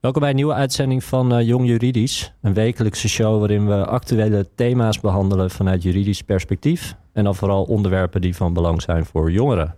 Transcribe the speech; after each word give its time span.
Welkom 0.00 0.20
bij 0.20 0.30
een 0.30 0.36
nieuwe 0.36 0.52
uitzending 0.52 1.04
van 1.04 1.38
uh, 1.38 1.46
Jong 1.46 1.66
Juridisch. 1.66 2.32
Een 2.40 2.54
wekelijkse 2.54 3.08
show 3.08 3.38
waarin 3.38 3.66
we 3.66 3.86
actuele 3.86 4.48
thema's 4.54 5.00
behandelen 5.00 5.50
vanuit 5.50 5.82
juridisch 5.82 6.22
perspectief. 6.22 6.94
En 7.12 7.24
dan 7.24 7.34
vooral 7.34 7.64
onderwerpen 7.64 8.20
die 8.20 8.36
van 8.36 8.52
belang 8.52 8.82
zijn 8.82 9.04
voor 9.04 9.30
jongeren. 9.30 9.74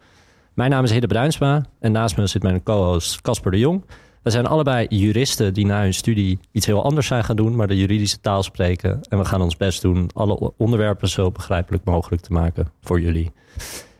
Mijn 0.54 0.70
naam 0.70 0.84
is 0.84 0.90
Hidde 0.90 1.06
Bruinsma 1.06 1.64
en 1.78 1.92
naast 1.92 2.16
me 2.16 2.26
zit 2.26 2.42
mijn 2.42 2.62
co-host 2.62 3.20
Casper 3.20 3.50
de 3.50 3.58
Jong. 3.58 3.84
We 4.22 4.30
zijn 4.30 4.46
allebei 4.46 4.86
juristen 4.88 5.54
die 5.54 5.66
na 5.66 5.82
hun 5.82 5.94
studie 5.94 6.38
iets 6.52 6.66
heel 6.66 6.84
anders 6.84 7.06
zijn 7.06 7.24
gaan 7.24 7.36
doen, 7.36 7.56
maar 7.56 7.68
de 7.68 7.78
juridische 7.78 8.20
taal 8.20 8.42
spreken. 8.42 9.00
En 9.08 9.18
we 9.18 9.24
gaan 9.24 9.42
ons 9.42 9.56
best 9.56 9.82
doen 9.82 10.10
alle 10.12 10.52
onderwerpen 10.56 11.08
zo 11.08 11.30
begrijpelijk 11.30 11.84
mogelijk 11.84 12.22
te 12.22 12.32
maken 12.32 12.72
voor 12.80 13.00
jullie. 13.00 13.30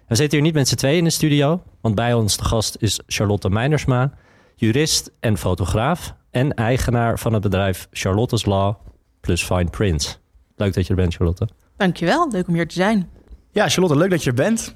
We 0.08 0.14
zitten 0.14 0.38
hier 0.38 0.46
niet 0.46 0.54
met 0.54 0.68
z'n 0.68 0.76
tweeën 0.76 0.98
in 0.98 1.04
de 1.04 1.10
studio, 1.10 1.62
want 1.80 1.94
bij 1.94 2.14
ons 2.14 2.36
de 2.36 2.44
gast 2.44 2.76
is 2.80 3.00
Charlotte 3.06 3.50
Meinersma, 3.50 4.12
jurist 4.60 5.10
en 5.20 5.38
fotograaf 5.38 6.14
en 6.30 6.54
eigenaar 6.54 7.18
van 7.18 7.32
het 7.32 7.42
bedrijf 7.42 7.88
Charlotte's 7.92 8.44
Law 8.44 8.74
plus 9.20 9.44
Fine 9.44 9.70
Prints. 9.70 10.18
Leuk 10.56 10.74
dat 10.74 10.84
je 10.84 10.90
er 10.90 10.96
bent, 10.96 11.14
Charlotte. 11.14 11.48
Dankjewel, 11.76 12.30
leuk 12.30 12.48
om 12.48 12.54
hier 12.54 12.68
te 12.68 12.74
zijn. 12.74 13.08
Ja, 13.52 13.68
Charlotte, 13.68 13.96
leuk 13.96 14.10
dat 14.10 14.22
je 14.22 14.30
er 14.30 14.36
bent. 14.36 14.74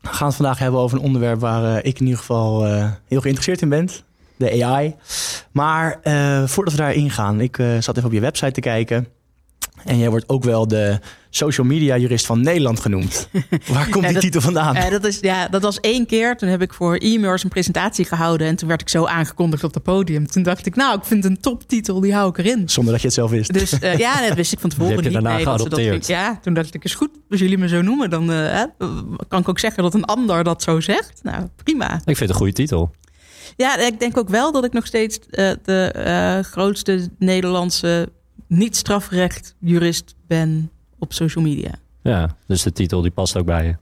We 0.00 0.08
gaan 0.08 0.26
het 0.26 0.36
vandaag 0.36 0.58
hebben 0.58 0.80
over 0.80 0.98
een 0.98 1.04
onderwerp 1.04 1.40
waar 1.40 1.62
uh, 1.62 1.76
ik 1.76 1.98
in 1.98 2.04
ieder 2.04 2.18
geval 2.18 2.66
uh, 2.66 2.90
heel 3.06 3.20
geïnteresseerd 3.20 3.62
in 3.62 3.68
ben. 3.68 3.88
De 4.36 4.64
AI. 4.64 4.94
Maar 5.52 6.00
uh, 6.04 6.46
voordat 6.46 6.74
we 6.74 6.80
daar 6.80 6.94
ingaan, 6.94 7.40
ik 7.40 7.56
zat 7.56 7.96
even 7.96 8.08
op 8.08 8.12
je 8.12 8.20
website 8.20 8.52
te 8.52 8.60
kijken. 8.60 9.06
En 9.84 9.98
jij 9.98 10.10
wordt 10.10 10.28
ook 10.28 10.44
wel 10.44 10.68
de 10.68 10.98
social 11.30 11.66
media 11.66 11.96
jurist 11.96 12.26
van 12.26 12.40
Nederland 12.40 12.80
genoemd. 12.80 13.28
Waar 13.72 13.88
komt 13.88 14.08
die 14.08 14.18
titel 14.18 14.40
vandaan? 14.40 14.76
Uh, 14.76 14.90
dat, 14.90 15.04
is, 15.04 15.18
ja, 15.20 15.48
dat 15.48 15.62
was 15.62 15.80
één 15.80 16.06
keer. 16.06 16.36
Toen 16.36 16.48
heb 16.48 16.62
ik 16.62 16.72
voor 16.72 16.96
e-mails 16.96 17.42
een 17.44 17.48
presentatie 17.50 18.04
gehouden. 18.04 18.46
En 18.46 18.56
toen 18.56 18.68
werd 18.68 18.80
ik 18.80 18.88
zo 18.88 19.04
aangekondigd 19.04 19.64
op 19.64 19.74
het 19.74 19.82
podium. 19.82 20.26
Toen 20.26 20.42
dacht 20.42 20.66
ik, 20.66 20.76
nou, 20.76 20.98
ik 20.98 21.04
vind 21.04 21.24
een 21.24 21.40
toptitel, 21.40 22.00
die 22.00 22.14
hou 22.14 22.28
ik 22.28 22.38
erin. 22.38 22.68
Zonder 22.68 22.92
dat 22.92 23.00
je 23.00 23.06
het 23.06 23.16
zelf 23.16 23.30
wist. 23.30 23.52
Dus 23.52 23.72
uh, 23.72 23.96
ja, 23.98 24.26
dat 24.26 24.36
wist 24.36 24.52
ik 24.52 24.58
van 24.60 24.70
tevoren 24.70 24.92
heb 24.94 25.00
je 25.04 25.10
niet. 25.10 25.22
daarna 25.22 25.36
dat 25.36 25.44
dat 25.46 25.56
geadopteerd. 25.56 25.92
vind- 25.92 26.06
ja, 26.06 26.38
toen 26.42 26.54
dacht 26.54 26.74
ik, 26.74 26.84
is 26.84 26.94
goed. 26.94 27.10
Als 27.30 27.40
jullie 27.40 27.58
me 27.58 27.68
zo 27.68 27.82
noemen, 27.82 28.10
dan 28.10 28.30
uh, 28.30 28.62
kan 29.28 29.40
ik 29.40 29.48
ook 29.48 29.58
zeggen 29.58 29.82
dat 29.82 29.94
een 29.94 30.04
ander 30.04 30.44
dat 30.44 30.62
zo 30.62 30.80
zegt. 30.80 31.20
Nou, 31.22 31.46
prima. 31.64 31.94
Ik 31.94 32.00
vind 32.04 32.18
het 32.18 32.28
een 32.28 32.34
goede 32.34 32.52
titel. 32.52 32.90
Ja, 33.56 33.78
ik 33.78 34.00
denk 34.00 34.16
ook 34.18 34.28
wel 34.28 34.52
dat 34.52 34.64
ik 34.64 34.72
nog 34.72 34.86
steeds 34.86 35.18
uh, 35.30 35.50
de 35.64 36.40
grootste 36.50 37.08
Nederlandse 37.18 38.08
niet-strafrecht 38.48 39.54
jurist 39.58 40.14
ben 40.26 40.70
op 40.98 41.12
social 41.12 41.44
media. 41.44 41.70
Ja, 42.02 42.36
dus 42.46 42.62
de 42.62 42.72
titel 42.72 43.02
die 43.02 43.10
past 43.10 43.36
ook 43.36 43.46
bij 43.46 43.64
je. 43.64 43.76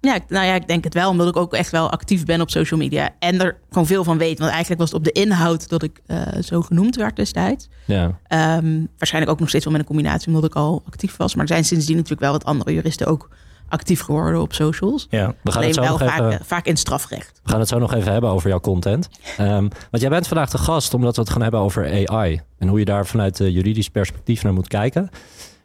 Ja, 0.00 0.18
nou 0.28 0.46
ja, 0.46 0.54
ik 0.54 0.68
denk 0.68 0.84
het 0.84 0.94
wel, 0.94 1.10
omdat 1.10 1.28
ik 1.28 1.36
ook 1.36 1.54
echt 1.54 1.70
wel 1.70 1.90
actief 1.90 2.24
ben 2.24 2.40
op 2.40 2.50
social 2.50 2.80
media. 2.80 3.10
En 3.18 3.40
er 3.40 3.56
gewoon 3.70 3.86
veel 3.86 4.04
van 4.04 4.18
weet. 4.18 4.38
Want 4.38 4.50
eigenlijk 4.50 4.80
was 4.80 4.90
het 4.90 4.98
op 4.98 5.04
de 5.04 5.20
inhoud 5.20 5.68
dat 5.68 5.82
ik 5.82 6.00
uh, 6.06 6.22
zo 6.42 6.62
genoemd 6.62 6.96
werd 6.96 7.16
destijds. 7.16 7.68
Ja, 7.84 8.04
Um, 8.04 8.88
waarschijnlijk 8.98 9.32
ook 9.32 9.40
nog 9.40 9.48
steeds 9.48 9.64
wel 9.64 9.72
met 9.72 9.82
een 9.82 9.88
combinatie, 9.88 10.26
omdat 10.26 10.44
ik 10.44 10.54
al 10.54 10.82
actief 10.86 11.16
was. 11.16 11.34
Maar 11.34 11.42
er 11.42 11.50
zijn 11.50 11.64
sindsdien 11.64 11.94
natuurlijk 11.94 12.22
wel 12.22 12.32
wat 12.32 12.44
andere 12.44 12.74
juristen 12.74 13.06
ook 13.06 13.28
actief 13.68 14.00
geworden 14.00 14.40
op 14.40 14.52
socials. 14.52 15.06
Ja. 15.10 15.26
we 15.26 15.50
gaan, 15.50 15.62
Alleen 15.62 15.66
het 15.66 15.74
zo 15.74 15.80
wel 15.80 15.90
nog 15.90 16.00
vaak, 16.00 16.18
even, 16.18 16.32
eh, 16.32 16.44
vaak 16.44 16.66
in 16.66 16.76
strafrecht. 16.76 17.40
we 17.42 17.50
gaan 17.50 17.60
het 17.60 17.68
zo 17.68 17.78
nog 17.78 17.94
even 17.94 18.12
hebben 18.12 18.30
over 18.30 18.48
jouw 18.48 18.60
content. 18.60 19.08
Um, 19.40 19.68
want 19.90 20.02
jij 20.02 20.08
bent 20.08 20.28
vandaag 20.28 20.50
de 20.50 20.58
gast 20.58 20.94
omdat 20.94 21.16
we 21.16 21.22
het 21.22 21.30
gaan 21.30 21.42
hebben 21.42 21.60
over 21.60 22.08
AI. 22.08 22.40
En 22.58 22.68
hoe 22.68 22.78
je 22.78 22.84
daar 22.84 23.06
vanuit 23.06 23.38
juridisch 23.38 23.88
perspectief 23.88 24.42
naar 24.42 24.52
moet 24.52 24.68
kijken. 24.68 25.10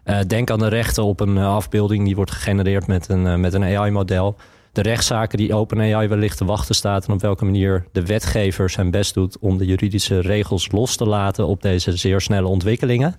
Uh, 0.05 0.19
denk 0.27 0.49
aan 0.49 0.59
de 0.59 0.67
rechten 0.67 1.03
op 1.03 1.19
een 1.19 1.37
uh, 1.37 1.55
afbeelding 1.55 2.05
die 2.05 2.15
wordt 2.15 2.31
gegenereerd 2.31 2.87
met 2.87 3.09
een, 3.09 3.25
uh, 3.25 3.35
met 3.35 3.53
een 3.53 3.63
AI-model. 3.63 4.35
De 4.71 4.81
rechtszaken 4.81 5.37
die 5.37 5.53
OpenAI 5.53 6.07
wellicht 6.07 6.37
te 6.37 6.45
wachten 6.45 6.75
staat. 6.75 7.07
En 7.07 7.13
op 7.13 7.21
welke 7.21 7.45
manier 7.45 7.85
de 7.91 8.05
wetgever 8.05 8.69
zijn 8.69 8.91
best 8.91 9.13
doet 9.13 9.37
om 9.39 9.57
de 9.57 9.65
juridische 9.65 10.19
regels 10.19 10.71
los 10.71 10.95
te 10.95 11.05
laten 11.05 11.47
op 11.47 11.61
deze 11.61 11.97
zeer 11.97 12.21
snelle 12.21 12.47
ontwikkelingen. 12.47 13.15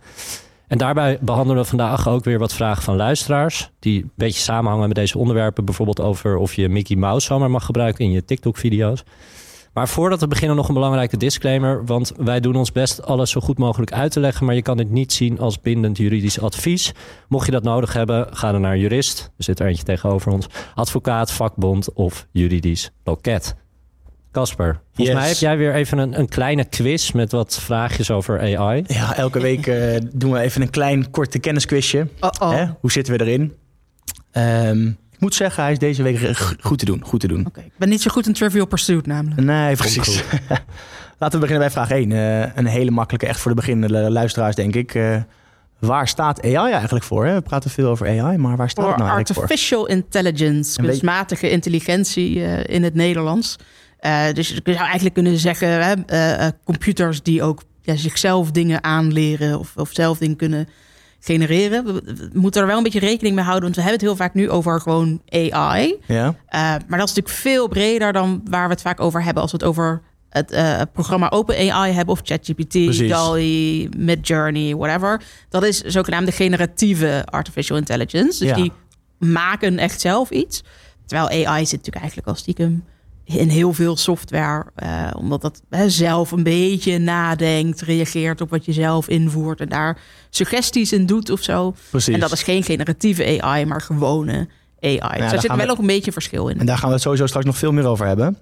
En 0.69 0.79
daarbij 0.79 1.19
behandelen 1.21 1.63
we 1.63 1.69
vandaag 1.69 2.09
ook 2.09 2.25
weer 2.25 2.39
wat 2.39 2.55
vragen 2.55 2.83
van 2.83 2.97
luisteraars. 2.97 3.71
Die 3.79 4.03
een 4.03 4.11
beetje 4.15 4.41
samenhangen 4.41 4.87
met 4.87 4.97
deze 4.97 5.19
onderwerpen. 5.19 5.65
Bijvoorbeeld 5.65 6.01
over 6.01 6.37
of 6.37 6.55
je 6.55 6.69
Mickey 6.69 6.97
Mouse 6.97 7.27
zomaar 7.27 7.51
mag 7.51 7.65
gebruiken 7.65 8.05
in 8.05 8.11
je 8.11 8.25
TikTok-video's. 8.25 9.05
Maar 9.73 9.89
voordat 9.89 10.21
we 10.21 10.29
beginnen 10.29 10.57
nog 10.57 10.69
een 10.69 10.75
belangrijke 10.75 11.17
disclaimer. 11.17 11.85
Want 11.85 12.13
wij 12.17 12.41
doen 12.41 12.57
ons 12.57 12.73
best 12.73 13.03
alles 13.03 13.31
zo 13.31 13.41
goed 13.41 13.59
mogelijk 13.59 13.93
uit 13.93 14.13
te 14.13 14.21
leggen. 14.21 14.47
Maar 14.47 14.55
je 14.55 14.63
kan 14.63 14.77
dit 14.77 14.91
niet 14.91 15.13
zien 15.13 15.39
als 15.41 15.61
bindend 15.61 15.97
juridisch 15.97 16.41
advies. 16.41 16.93
Mocht 17.29 17.47
je 17.47 17.53
dat 17.53 17.63
nodig 17.63 17.93
hebben, 17.93 18.37
ga 18.37 18.53
dan 18.53 18.61
naar 18.61 18.79
jurist. 18.79 19.31
Er 19.37 19.45
zit 19.45 19.61
er 19.61 19.67
eentje 19.67 19.85
tegenover 19.85 20.33
ons. 20.33 20.47
Advocaat, 20.75 21.33
vakbond 21.33 21.93
of 21.93 22.27
juridisch 22.31 22.91
loket. 23.05 23.64
Casper, 24.35 24.81
volgens 24.95 25.17
Yes. 25.17 25.17
mij 25.17 25.29
heb 25.29 25.37
jij 25.37 25.57
weer 25.57 25.75
even 25.75 25.99
een, 25.99 26.19
een 26.19 26.29
kleine 26.29 26.65
quiz 26.65 27.11
met 27.11 27.33
wat 27.33 27.59
vraagjes 27.61 28.11
over 28.11 28.41
AI. 28.59 28.85
Ja, 28.87 29.17
elke 29.17 29.41
week 29.41 29.67
uh, 29.67 29.97
doen 30.13 30.33
we 30.33 30.39
even 30.39 30.63
een 30.63 30.71
klein 30.71 31.11
korte 31.11 31.39
kennisquizje. 31.39 32.09
Oh, 32.21 32.31
oh. 32.39 32.51
Hè? 32.51 32.67
Hoe 32.81 32.93
zitten 32.93 33.19
we 33.19 33.25
erin? 33.25 33.53
Um, 34.33 34.99
ik 35.13 35.21
moet 35.21 35.35
zeggen, 35.35 35.63
hij 35.63 35.73
is 35.73 35.79
deze 35.79 36.03
week 36.03 36.37
goed 36.61 36.79
te 36.79 36.85
doen. 36.85 37.03
Goed 37.05 37.21
te 37.21 37.27
doen. 37.29 37.47
Okay. 37.47 37.65
Ik 37.65 37.73
ben 37.77 37.89
niet 37.89 38.03
zo 38.03 38.11
goed 38.11 38.27
in 38.27 38.33
Trivial 38.33 38.67
Pursuit 38.67 39.07
namelijk. 39.07 39.41
Nee, 39.41 39.77
precies. 39.77 40.23
Laten 41.19 41.41
we 41.41 41.47
beginnen 41.47 41.59
bij 41.59 41.71
vraag 41.71 41.91
1. 41.91 42.11
Uh, 42.11 42.57
een 42.57 42.67
hele 42.67 42.91
makkelijke, 42.91 43.27
echt 43.27 43.41
voor 43.41 43.51
de 43.51 43.57
beginnende 43.57 44.11
luisteraars, 44.11 44.55
denk 44.55 44.75
ik. 44.75 44.95
Uh, 44.95 45.17
waar 45.79 46.09
staat 46.09 46.43
AI 46.43 46.73
eigenlijk 46.73 47.05
voor? 47.05 47.27
Hè? 47.27 47.35
We 47.35 47.41
praten 47.41 47.71
veel 47.71 47.89
over 47.89 48.07
AI, 48.07 48.37
maar 48.37 48.57
waar 48.57 48.71
staat 48.71 48.87
het 48.87 48.97
nou 48.97 49.09
eigenlijk 49.11 49.41
artificial 49.41 49.81
voor? 49.81 49.89
intelligence, 49.89 50.83
kunstmatige 50.83 51.51
intelligentie 51.51 52.37
uh, 52.37 52.65
in 52.65 52.83
het 52.83 52.95
Nederlands. 52.95 53.57
Uh, 54.07 54.33
dus 54.33 54.49
je 54.49 54.61
zou 54.65 54.77
eigenlijk 54.77 55.15
kunnen 55.15 55.39
zeggen, 55.39 55.69
hè, 55.69 55.95
uh, 56.43 56.49
computers 56.65 57.23
die 57.23 57.43
ook 57.43 57.63
ja, 57.83 57.97
zichzelf 57.97 58.51
dingen 58.51 58.85
aanleren 58.85 59.59
of, 59.59 59.73
of 59.77 59.91
zelf 59.93 60.19
dingen 60.19 60.37
kunnen 60.37 60.69
genereren. 61.21 61.85
We, 61.85 62.31
moeten 62.33 62.61
er 62.61 62.67
wel 62.67 62.77
een 62.77 62.83
beetje 62.83 62.99
rekening 62.99 63.35
mee 63.35 63.45
houden, 63.45 63.65
want 63.65 63.77
we 63.77 63.83
hebben 63.83 64.01
het 64.01 64.09
heel 64.09 64.27
vaak 64.27 64.35
nu 64.35 64.51
over 64.51 64.81
gewoon 64.81 65.23
AI. 65.29 65.97
Ja. 66.07 66.27
Uh, 66.27 66.35
maar 66.51 66.99
dat 66.99 67.09
is 67.09 67.15
natuurlijk 67.15 67.29
veel 67.29 67.69
breder 67.69 68.13
dan 68.13 68.41
waar 68.51 68.67
we 68.67 68.73
het 68.73 68.83
vaak 68.83 69.01
over 69.01 69.23
hebben 69.23 69.43
als 69.43 69.53
we 69.53 69.57
het 69.57 69.67
over 69.67 70.03
het 70.29 70.53
uh, 70.53 70.81
programma 70.93 71.31
OpenAI 71.31 71.93
hebben 71.93 72.15
of 72.15 72.21
ChatGPT, 72.23 73.09
DALL-E, 73.09 73.89
Midjourney, 73.97 74.77
whatever. 74.77 75.23
Dat 75.49 75.65
is 75.65 75.81
zogenaamde 75.81 76.33
generatieve 76.33 77.23
artificial 77.25 77.79
intelligence. 77.79 78.39
Dus 78.39 78.49
ja. 78.49 78.55
die 78.55 78.73
maken 79.19 79.79
echt 79.79 80.01
zelf 80.01 80.31
iets. 80.31 80.63
Terwijl 81.07 81.47
AI 81.47 81.67
zit 81.67 81.77
natuurlijk 81.79 81.97
eigenlijk 81.97 82.29
al 82.29 82.35
stiekem 82.35 82.85
in 83.25 83.49
heel 83.49 83.73
veel 83.73 83.97
software, 83.97 84.65
uh, 84.83 85.11
omdat 85.17 85.43
dat 85.43 85.63
hè, 85.71 85.91
zelf 85.91 86.31
een 86.31 86.43
beetje 86.43 86.99
nadenkt, 86.99 87.81
reageert 87.81 88.41
op 88.41 88.51
wat 88.51 88.65
je 88.65 88.73
zelf 88.73 89.09
invoert 89.09 89.61
en 89.61 89.69
daar 89.69 89.99
suggesties 90.31 90.93
in 90.93 91.07
doet 91.07 91.31
of 91.31 91.43
zo. 91.43 91.75
Precies. 91.91 92.15
En 92.15 92.21
dat 92.21 92.33
is 92.33 92.43
geen 92.43 92.63
generatieve 92.63 93.41
AI, 93.43 93.65
maar 93.65 93.81
gewone 93.81 94.49
AI. 94.81 94.95
Ja, 94.95 95.09
dus 95.09 95.19
daar 95.19 95.41
zit 95.41 95.57
wel 95.57 95.67
we... 95.67 95.71
ook 95.71 95.79
een 95.79 95.87
beetje 95.87 96.13
verschil 96.13 96.49
in. 96.49 96.59
En 96.59 96.67
daar 96.67 96.79
gaan 96.79 96.89
we 96.89 96.95
het 96.95 97.03
sowieso 97.03 97.27
straks 97.27 97.47
nog 97.47 97.59
veel 97.59 97.73
meer 97.73 97.87
over 97.87 98.07
hebben. 98.07 98.39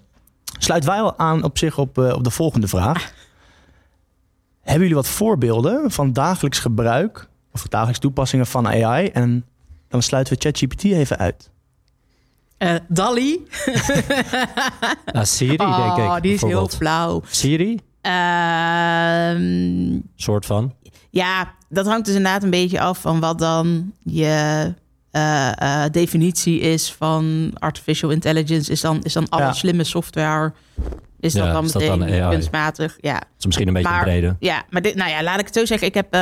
Sluit 0.59 0.85
wel 0.85 1.19
aan 1.19 1.43
op 1.43 1.59
zich 1.59 1.79
op, 1.79 1.99
uh, 1.99 2.13
op 2.13 2.25
de 2.25 2.31
volgende 2.31 2.69
vraag. 2.69 2.97
Ah. 2.97 3.11
Hebben 4.61 4.81
jullie 4.81 4.95
wat 4.95 5.09
voorbeelden 5.09 5.91
van 5.91 6.13
dagelijks 6.13 6.59
gebruik 6.59 7.29
of 7.53 7.63
dagelijks 7.69 7.99
toepassingen 7.99 8.47
van 8.47 8.67
AI? 8.67 9.07
En 9.07 9.45
dan 9.89 10.03
sluiten 10.03 10.35
we 10.35 10.41
ChatGPT 10.41 10.85
even 10.85 11.19
uit. 11.19 11.51
Uh, 12.63 12.75
Dali. 12.89 13.47
ah, 15.13 15.25
Siri, 15.25 15.57
oh, 15.57 15.97
denk 15.97 16.17
ik. 16.17 16.23
Die 16.23 16.35
is 16.35 16.41
heel 16.41 16.69
flauw. 16.69 17.23
Siri? 17.27 17.81
Uh, 18.03 19.35
soort 20.17 20.47
van. 20.47 20.75
Ja, 21.11 21.55
dat 21.69 21.87
hangt 21.87 22.07
dus 22.07 22.15
inderdaad 22.15 22.43
een 22.43 22.51
beetje 22.51 22.81
af 22.81 22.99
van 22.99 23.21
wat 23.21 23.39
dan 23.39 23.93
je 24.03 24.75
uh, 25.13 25.85
definitie 25.91 26.61
is 26.61 26.93
van 26.93 27.51
artificial 27.59 28.11
intelligence. 28.11 28.71
Is 28.71 28.81
dan, 28.81 29.03
is 29.03 29.13
dan 29.13 29.29
alle 29.29 29.43
ja. 29.43 29.53
slimme 29.53 29.85
software. 29.85 30.53
Is 31.21 31.33
dat 31.33 31.53
dan 31.53 31.65
is 31.65 31.73
meteen 31.73 31.99
dat 31.99 32.09
dan 32.09 32.31
kunstmatig? 32.31 32.99
Ja. 33.01 33.15
Dat 33.15 33.27
is 33.39 33.47
misschien 33.47 33.69
een 33.69 33.75
beetje 33.75 33.89
maar, 33.89 34.03
brede. 34.03 34.37
Ja, 34.39 34.63
maar 34.71 34.83
dit, 34.83 34.95
nou 34.95 35.11
ja, 35.11 35.23
laat 35.23 35.39
ik 35.39 35.47
het 35.47 35.55
zo 35.55 35.65
zeggen. 35.65 35.87
Ik 35.87 35.95
heb, 35.95 36.15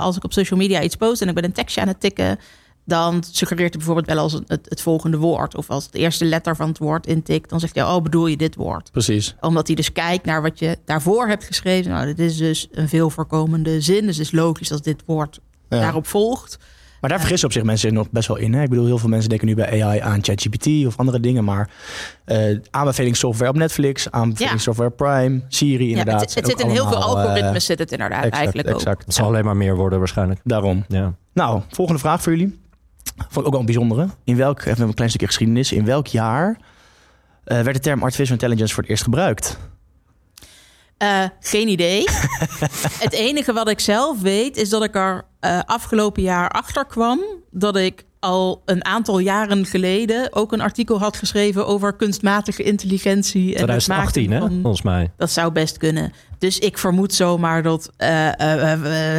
als 0.00 0.16
ik 0.16 0.24
op 0.24 0.32
social 0.32 0.58
media 0.58 0.82
iets 0.82 0.96
post 0.96 1.22
en 1.22 1.28
ik 1.28 1.34
ben 1.34 1.44
een 1.44 1.52
tekstje 1.52 1.80
aan 1.80 1.88
het 1.88 2.00
tikken, 2.00 2.38
dan 2.84 3.24
suggereert 3.30 3.68
hij 3.68 3.78
bijvoorbeeld 3.78 4.06
wel 4.06 4.18
als 4.18 4.32
het, 4.32 4.66
het, 4.68 4.80
volgende 4.80 5.16
woord. 5.16 5.56
Of 5.56 5.70
als 5.70 5.84
het 5.84 5.94
eerste 5.94 6.24
letter 6.24 6.56
van 6.56 6.68
het 6.68 6.78
woord 6.78 7.06
intikt, 7.06 7.50
dan 7.50 7.60
zegt 7.60 7.74
hij, 7.74 7.84
oh, 7.84 8.02
bedoel 8.02 8.26
je 8.26 8.36
dit 8.36 8.54
woord? 8.54 8.90
Precies. 8.90 9.34
Omdat 9.40 9.66
hij 9.66 9.76
dus 9.76 9.92
kijkt 9.92 10.24
naar 10.24 10.42
wat 10.42 10.58
je 10.58 10.78
daarvoor 10.84 11.28
hebt 11.28 11.44
geschreven. 11.44 11.90
Nou, 11.90 12.06
dit 12.06 12.18
is 12.18 12.36
dus 12.36 12.68
een 12.72 12.88
veel 12.88 13.10
voorkomende 13.10 13.80
zin. 13.80 14.06
Dus 14.06 14.16
het 14.16 14.26
is 14.26 14.32
logisch 14.32 14.72
als 14.72 14.82
dit 14.82 15.02
woord 15.06 15.40
ja. 15.68 15.80
daarop 15.80 16.06
volgt. 16.06 16.58
Maar 17.02 17.10
daar 17.10 17.20
vergissen 17.20 17.48
op 17.48 17.54
zich 17.54 17.62
mensen 17.62 17.94
nog 17.94 18.10
best 18.10 18.28
wel 18.28 18.36
in. 18.36 18.54
Hè? 18.54 18.62
Ik 18.62 18.68
bedoel, 18.68 18.86
heel 18.86 18.98
veel 18.98 19.08
mensen 19.08 19.28
denken 19.28 19.46
nu 19.46 19.54
bij 19.54 19.84
AI 19.84 20.00
aan 20.00 20.24
ChatGPT 20.24 20.86
of 20.86 20.98
andere 20.98 21.20
dingen. 21.20 21.44
Maar 21.44 21.70
uh, 22.26 22.58
aanbevelingssoftware 22.70 23.50
op 23.50 23.56
Netflix, 23.56 24.10
aanbevelingssoftware 24.10 24.92
ja. 24.96 25.04
Prime, 25.04 25.40
Siri 25.48 25.88
inderdaad. 25.88 26.14
Ja, 26.14 26.20
het, 26.20 26.34
het 26.34 26.46
zit 26.46 26.60
in 26.60 26.70
heel 26.70 26.88
veel 26.88 27.02
algoritmes, 27.02 27.54
uh, 27.54 27.60
zit 27.60 27.78
het 27.78 27.92
inderdaad 27.92 28.18
exact, 28.18 28.36
eigenlijk 28.36 28.68
exact. 28.68 29.00
ook. 29.00 29.06
Het 29.06 29.14
zal 29.14 29.26
alleen 29.26 29.44
maar 29.44 29.56
meer 29.56 29.76
worden 29.76 29.98
waarschijnlijk. 29.98 30.40
Daarom. 30.44 30.84
Ja. 30.88 31.14
Nou, 31.32 31.60
volgende 31.68 32.00
vraag 32.00 32.22
voor 32.22 32.36
jullie. 32.36 32.60
Vond 33.28 33.36
ik 33.36 33.44
ook 33.44 33.50
wel 33.50 33.60
een 33.60 33.66
bijzondere. 33.66 34.08
In 34.24 34.36
welk, 34.36 34.64
even 34.64 34.88
een 34.88 34.94
klein 34.94 35.08
stukje 35.08 35.26
geschiedenis. 35.26 35.72
In 35.72 35.84
welk 35.84 36.06
jaar 36.06 36.56
uh, 37.44 37.60
werd 37.60 37.74
de 37.74 37.80
term 37.80 38.02
artificial 38.02 38.34
intelligence 38.34 38.74
voor 38.74 38.82
het 38.82 38.90
eerst 38.90 39.02
gebruikt? 39.02 39.58
Uh, 41.02 41.24
geen 41.40 41.68
idee. 41.68 42.04
het 43.06 43.12
enige 43.12 43.52
wat 43.52 43.68
ik 43.68 43.80
zelf 43.80 44.20
weet 44.20 44.56
is 44.56 44.68
dat 44.68 44.84
ik 44.84 44.94
er 44.94 45.24
uh, 45.40 45.60
afgelopen 45.64 46.22
jaar 46.22 46.48
achter 46.48 46.86
kwam 46.86 47.20
dat 47.50 47.76
ik 47.76 48.04
al 48.20 48.62
een 48.64 48.84
aantal 48.84 49.18
jaren 49.18 49.66
geleden 49.66 50.32
ook 50.32 50.52
een 50.52 50.60
artikel 50.60 50.98
had 50.98 51.16
geschreven 51.16 51.66
over 51.66 51.92
kunstmatige 51.92 52.62
intelligentie. 52.62 53.48
En 53.48 53.54
2018, 53.54 54.30
hè? 54.30 54.38
Volgens 54.38 54.82
mij. 54.82 55.10
Dat 55.16 55.30
zou 55.30 55.52
best 55.52 55.76
kunnen. 55.76 56.12
Dus 56.38 56.58
ik 56.58 56.78
vermoed 56.78 57.14
zomaar 57.14 57.62
dat 57.62 57.90
uh, 57.98 59.18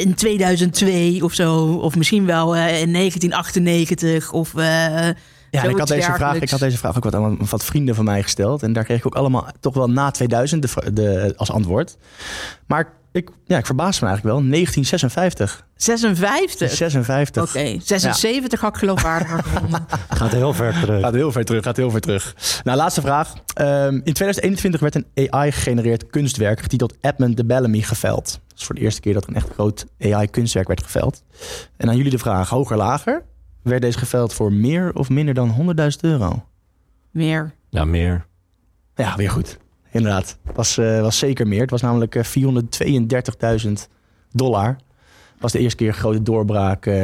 in 0.00 0.14
2002 0.14 1.24
of 1.24 1.34
zo, 1.34 1.64
of 1.64 1.96
misschien 1.96 2.26
wel 2.26 2.56
in 2.56 2.92
1998 2.92 4.32
of. 4.32 4.52
Ja, 5.50 5.62
ik 5.62 5.78
had, 5.78 5.88
deze 5.88 6.12
vraag, 6.12 6.40
ik 6.40 6.50
had 6.50 6.60
deze 6.60 6.78
vraag 6.78 6.96
ook 6.96 7.04
wat 7.04 7.14
aan 7.14 7.38
wat 7.50 7.64
vrienden 7.64 7.94
van 7.94 8.04
mij 8.04 8.22
gesteld. 8.22 8.62
En 8.62 8.72
daar 8.72 8.84
kreeg 8.84 8.98
ik 8.98 9.06
ook 9.06 9.14
allemaal 9.14 9.46
toch 9.60 9.74
wel 9.74 9.90
na 9.90 10.10
2000 10.10 10.62
de, 10.62 10.92
de, 10.92 11.32
als 11.36 11.50
antwoord. 11.50 11.96
Maar 12.66 12.92
ik, 13.12 13.30
ja, 13.44 13.58
ik 13.58 13.66
verbaas 13.66 14.00
me 14.00 14.06
eigenlijk 14.06 14.36
wel. 14.36 14.48
1956. 14.50 15.66
56? 15.76 16.70
56. 16.70 17.42
Oké, 17.42 17.78
76 17.82 18.60
had 18.60 18.74
ik 18.74 18.78
geloofwaardiger 18.78 19.42
gevonden. 19.42 19.86
Gaat 20.08 20.32
heel 20.32 20.54
ver 20.54 20.80
terug. 20.80 21.00
Gaat 21.00 21.14
heel 21.14 21.32
ver 21.32 21.44
terug, 21.44 21.64
gaat 21.64 21.76
heel 21.76 21.90
ver 21.90 22.00
terug. 22.00 22.34
Nou, 22.64 22.76
laatste 22.76 23.00
vraag. 23.00 23.32
Um, 23.60 23.94
in 23.94 24.12
2021 24.12 24.80
werd 24.80 24.94
een 24.94 25.30
AI-gegenereerd 25.30 26.06
kunstwerk 26.06 26.60
getiteld 26.60 26.94
Edmund 27.00 27.36
de 27.36 27.44
Bellamy 27.44 27.80
geveld. 27.80 28.40
Dat 28.48 28.58
is 28.58 28.64
voor 28.64 28.74
de 28.74 28.80
eerste 28.80 29.00
keer 29.00 29.14
dat 29.14 29.22
er 29.22 29.28
een 29.28 29.36
echt 29.36 29.48
groot 29.54 29.86
AI-kunstwerk 30.00 30.66
werd 30.66 30.82
geveld. 30.82 31.22
En 31.76 31.88
aan 31.88 31.96
jullie 31.96 32.10
de 32.10 32.18
vraag, 32.18 32.48
hoger, 32.48 32.76
lager? 32.76 33.24
Werd 33.62 33.82
deze 33.82 33.98
geveld 33.98 34.34
voor 34.34 34.52
meer 34.52 34.94
of 34.94 35.08
minder 35.08 35.34
dan 35.34 35.76
100.000 35.78 36.00
euro? 36.00 36.44
Meer. 37.10 37.54
Ja, 37.68 37.84
meer. 37.84 38.26
Ja, 38.94 39.16
weer 39.16 39.30
goed 39.30 39.58
inderdaad. 39.92 40.38
Was, 40.54 40.78
uh, 40.78 41.00
was 41.00 41.18
zeker 41.18 41.48
meer. 41.48 41.60
Het 41.60 41.70
was 41.70 41.80
namelijk 41.80 42.16
432.000 42.16 42.22
eh, 43.38 43.56
dollar. 44.30 44.76
Was 45.38 45.52
de 45.52 45.58
eerste 45.58 45.76
keer 45.76 45.88
een 45.88 45.94
grote 45.94 46.22
doorbraak. 46.22 46.86
Uh, 46.86 46.94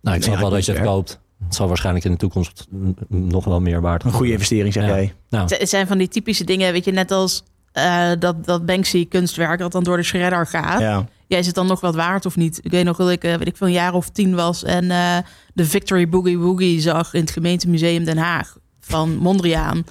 nou, 0.00 0.16
ik 0.16 0.22
snap 0.22 0.38
wel 0.38 0.50
dat 0.50 0.64
je 0.64 0.72
het 0.72 0.82
koopt. 0.82 1.20
Het 1.44 1.54
zal 1.54 1.68
waarschijnlijk 1.68 2.04
in 2.04 2.10
de 2.10 2.16
toekomst 2.16 2.66
nog 3.08 3.44
wel 3.44 3.60
meer 3.60 3.80
waard 3.80 4.04
Een 4.04 4.12
goede 4.12 4.32
investering, 4.32 4.72
zeg 4.72 4.86
jij. 4.86 5.14
Nou. 5.28 5.54
Het 5.54 5.68
zijn 5.68 5.86
van 5.86 5.98
die 5.98 6.08
typische 6.08 6.44
dingen, 6.44 6.72
weet 6.72 6.84
je, 6.84 6.92
net 6.92 7.10
als 7.10 7.44
uh, 7.74 8.10
dat, 8.18 8.44
dat 8.44 8.66
Banksy 8.66 9.08
kunstwerk 9.08 9.58
dat 9.58 9.72
dan 9.72 9.84
door 9.84 9.96
de 9.96 10.02
shredder 10.02 10.46
gaat. 10.46 10.80
Ja. 10.80 11.06
Jij 11.26 11.38
is 11.38 11.46
het 11.46 11.54
dan 11.54 11.66
nog 11.66 11.80
wat 11.80 11.94
waard 11.94 12.26
of 12.26 12.36
niet? 12.36 12.60
Ik 12.62 12.70
weet 12.70 12.84
nog 12.84 12.96
dat 12.96 13.10
ik, 13.10 13.22
weet 13.22 13.46
ik 13.46 13.56
veel, 13.56 13.66
een 13.66 13.72
jaar 13.72 13.94
of 13.94 14.08
tien 14.08 14.34
was 14.34 14.64
en 14.64 14.84
uh, 14.84 15.16
de 15.54 15.64
Victory 15.64 16.08
Boogie 16.08 16.38
Woogie 16.38 16.80
zag 16.80 17.14
in 17.14 17.20
het 17.20 17.30
gemeentemuseum 17.30 18.04
Den 18.04 18.18
Haag 18.18 18.56
van 18.80 19.16
Mondriaan. 19.16 19.84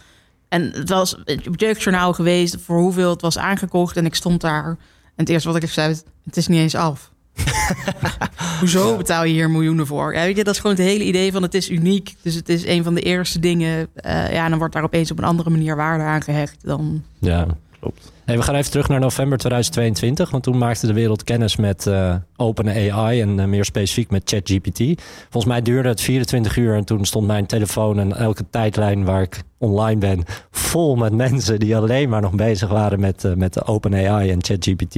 En 0.54 0.72
het 0.74 0.90
was 0.90 1.18
het 1.26 1.50
jeugdjournaal 1.56 2.14
geweest 2.14 2.58
voor 2.62 2.80
hoeveel 2.80 3.10
het 3.10 3.22
was 3.22 3.38
aangekocht. 3.38 3.98
En 3.98 4.06
ik 4.06 4.16
stond 4.16 4.42
daar. 4.42 4.66
En 4.66 4.78
het 5.16 5.30
eerste 5.30 5.52
wat 5.52 5.64
ik 5.64 5.70
zei, 5.70 5.96
het 6.26 6.38
is 6.38 6.48
niet 6.48 6.60
eens 6.60 6.76
af. 6.76 7.12
Hoezo 8.60 8.98
betaal 8.98 9.24
je 9.24 9.34
hier 9.34 9.50
miljoenen 9.50 9.88
voor? 9.88 10.14
Ja, 10.14 10.22
weet 10.22 10.38
je, 10.38 10.44
dat 10.44 10.54
is 10.54 10.60
gewoon 10.60 10.76
het 10.76 10.86
hele 10.86 11.04
idee 11.04 11.32
van 11.32 11.42
het 11.42 11.54
is 11.54 11.70
uniek. 11.70 12.16
Dus 12.22 12.36
het 12.36 12.50
is 12.50 12.66
een 12.66 12.84
van 12.84 12.94
de 12.94 13.02
eerste 13.02 13.40
dingen. 13.40 13.80
Uh, 13.80 14.34
ja, 14.34 14.44
en 14.44 14.50
dan 14.50 14.60
wordt 14.60 14.74
daar 14.74 14.84
opeens 14.84 15.12
op 15.12 15.18
een 15.18 15.24
andere 15.24 15.50
manier 15.50 15.76
waarde 15.76 16.04
aan 16.04 16.22
gehecht 16.22 16.58
dan. 16.62 17.04
Ja, 17.20 17.48
klopt. 17.80 18.12
Hey, 18.26 18.38
we 18.38 18.44
gaan 18.44 18.56
even 18.56 18.72
terug 18.72 18.88
naar 18.88 19.00
november 19.00 19.38
2022. 19.38 20.30
Want 20.30 20.44
toen 20.44 20.58
maakte 20.58 20.88
de 20.88 20.94
wereld 20.94 21.24
kennis 21.24 21.56
met 21.56 21.86
uh, 21.86 22.16
open 22.36 22.92
AI 22.92 23.22
en 23.22 23.38
uh, 23.40 23.46
meer 23.46 23.66
specifiek 23.66 24.10
met 24.12 24.22
ChatGPT. 24.26 24.78
Volgens 25.30 25.46
mij 25.46 25.62
duurde 25.62 25.90
het 25.90 26.02
24 26.02 26.58
uur 26.58 26.76
en 26.76 26.86
toen 26.86 27.06
stond 27.06 27.28
mijn 27.28 27.46
telefoon 27.46 28.00
en 28.00 28.16
elke 28.16 28.44
tijdlijn 28.50 29.06
waar 29.06 29.22
ik 29.22 29.44
online 29.58 30.00
ben 30.00 30.24
vol 30.52 30.96
met 30.96 31.14
mensen 31.14 31.60
die 31.60 31.76
alleen 31.78 32.10
maar 32.10 32.22
nog 32.22 32.34
bezig 32.34 32.70
waren 32.70 33.00
met, 33.00 33.24
uh, 33.24 33.34
met 33.34 33.54
de 33.54 33.66
open 33.66 33.94
AI 33.94 34.32
en 34.32 34.44
ChatGPT. 34.44 34.96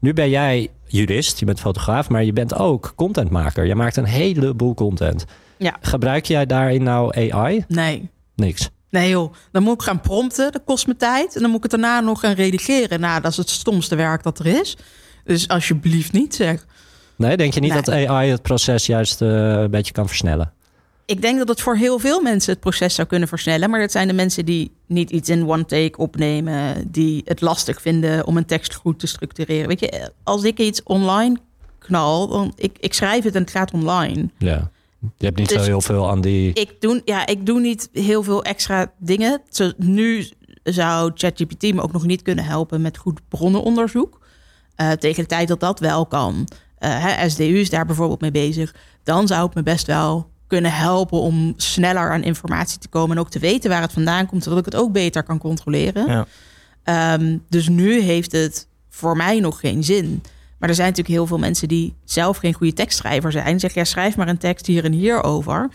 Nu 0.00 0.12
ben 0.12 0.30
jij 0.30 0.68
jurist, 0.86 1.38
je 1.38 1.44
bent 1.44 1.60
fotograaf, 1.60 2.08
maar 2.08 2.24
je 2.24 2.32
bent 2.32 2.54
ook 2.54 2.92
contentmaker. 2.96 3.66
Je 3.66 3.74
maakt 3.74 3.96
een 3.96 4.04
heleboel 4.04 4.74
content. 4.74 5.24
Ja. 5.56 5.76
Gebruik 5.80 6.24
jij 6.24 6.46
daarin 6.46 6.82
nou 6.82 7.30
AI? 7.30 7.64
Nee. 7.68 8.08
Niks. 8.34 8.70
Nee 8.92 9.10
joh, 9.10 9.32
dan 9.52 9.62
moet 9.62 9.74
ik 9.74 9.82
gaan 9.82 10.00
prompten, 10.00 10.52
dat 10.52 10.62
kost 10.64 10.86
me 10.86 10.96
tijd. 10.96 11.34
En 11.34 11.40
dan 11.40 11.50
moet 11.50 11.64
ik 11.64 11.70
het 11.70 11.80
daarna 11.80 12.00
nog 12.00 12.20
gaan 12.20 12.32
redigeren. 12.32 13.00
Nou, 13.00 13.20
dat 13.20 13.30
is 13.30 13.36
het 13.36 13.50
stomste 13.50 13.94
werk 13.94 14.22
dat 14.22 14.38
er 14.38 14.46
is. 14.46 14.76
Dus 15.24 15.48
alsjeblieft 15.48 16.12
niet 16.12 16.34
zeg. 16.34 16.66
Nee, 17.16 17.36
denk 17.36 17.54
je 17.54 17.60
niet 17.60 17.72
dat 17.72 17.90
AI 17.90 18.30
het 18.30 18.42
proces 18.42 18.86
juist 18.86 19.20
uh, 19.20 19.28
een 19.28 19.70
beetje 19.70 19.92
kan 19.92 20.06
versnellen? 20.06 20.52
Ik 21.06 21.22
denk 21.22 21.38
dat 21.38 21.48
het 21.48 21.60
voor 21.60 21.76
heel 21.76 21.98
veel 21.98 22.20
mensen 22.20 22.52
het 22.52 22.60
proces 22.60 22.94
zou 22.94 23.08
kunnen 23.08 23.28
versnellen. 23.28 23.70
Maar 23.70 23.80
dat 23.80 23.92
zijn 23.92 24.08
de 24.08 24.14
mensen 24.14 24.44
die 24.44 24.72
niet 24.86 25.10
iets 25.10 25.28
in 25.28 25.48
one 25.48 25.64
take 25.64 25.98
opnemen. 25.98 26.90
Die 26.90 27.22
het 27.24 27.40
lastig 27.40 27.80
vinden 27.80 28.26
om 28.26 28.36
een 28.36 28.46
tekst 28.46 28.74
goed 28.74 28.98
te 28.98 29.06
structureren. 29.06 29.68
Weet 29.68 29.80
je, 29.80 30.12
als 30.22 30.44
ik 30.44 30.58
iets 30.58 30.82
online 30.82 31.36
knal, 31.78 32.28
dan 32.28 32.52
ik, 32.56 32.76
ik 32.80 32.94
schrijf 32.94 33.24
het 33.24 33.34
en 33.34 33.40
het 33.40 33.50
gaat 33.50 33.72
online. 33.72 34.28
Ja. 34.38 34.70
Je 35.16 35.24
hebt 35.24 35.38
niet 35.38 35.50
zo 35.50 35.56
dus 35.56 35.66
heel 35.66 35.80
veel 35.80 36.10
aan 36.10 36.20
die. 36.20 36.52
Ik 36.52 36.80
doe, 36.80 37.02
ja, 37.04 37.26
ik 37.26 37.46
doe 37.46 37.60
niet 37.60 37.88
heel 37.92 38.22
veel 38.22 38.44
extra 38.44 38.92
dingen. 38.98 39.40
Zo, 39.48 39.72
nu 39.76 40.28
zou 40.62 41.10
ChatGPT 41.14 41.74
me 41.74 41.82
ook 41.82 41.92
nog 41.92 42.04
niet 42.04 42.22
kunnen 42.22 42.44
helpen 42.44 42.80
met 42.80 42.98
goed 42.98 43.20
bronnenonderzoek. 43.28 44.20
Uh, 44.76 44.90
tegen 44.90 45.22
de 45.22 45.28
tijd 45.28 45.48
dat 45.48 45.60
dat 45.60 45.80
wel 45.80 46.06
kan. 46.06 46.48
Uh, 46.78 47.04
hè, 47.04 47.28
SDU 47.28 47.58
is 47.58 47.70
daar 47.70 47.86
bijvoorbeeld 47.86 48.20
mee 48.20 48.30
bezig. 48.30 48.74
Dan 49.02 49.26
zou 49.26 49.46
het 49.46 49.54
me 49.54 49.62
best 49.62 49.86
wel 49.86 50.30
kunnen 50.46 50.72
helpen 50.72 51.18
om 51.18 51.52
sneller 51.56 52.10
aan 52.10 52.22
informatie 52.22 52.78
te 52.78 52.88
komen. 52.88 53.16
En 53.16 53.22
ook 53.22 53.30
te 53.30 53.38
weten 53.38 53.70
waar 53.70 53.80
het 53.80 53.92
vandaan 53.92 54.26
komt, 54.26 54.42
zodat 54.42 54.58
ik 54.58 54.64
het 54.64 54.76
ook 54.76 54.92
beter 54.92 55.22
kan 55.22 55.38
controleren. 55.38 56.26
Ja. 56.84 57.14
Um, 57.14 57.44
dus 57.48 57.68
nu 57.68 58.00
heeft 58.00 58.32
het 58.32 58.68
voor 58.88 59.16
mij 59.16 59.40
nog 59.40 59.60
geen 59.60 59.84
zin. 59.84 60.22
Maar 60.62 60.70
er 60.70 60.76
zijn 60.76 60.88
natuurlijk 60.88 61.16
heel 61.16 61.26
veel 61.26 61.38
mensen 61.38 61.68
die 61.68 61.94
zelf 62.04 62.36
geen 62.36 62.52
goede 62.52 62.72
tekstschrijver 62.72 63.32
zijn. 63.32 63.60
Zeg, 63.60 63.74
ja, 63.74 63.84
schrijf 63.84 64.16
maar 64.16 64.28
een 64.28 64.38
tekst 64.38 64.66
hier 64.66 64.84
en 64.84 64.92
hier 64.92 65.22
over. 65.22 65.70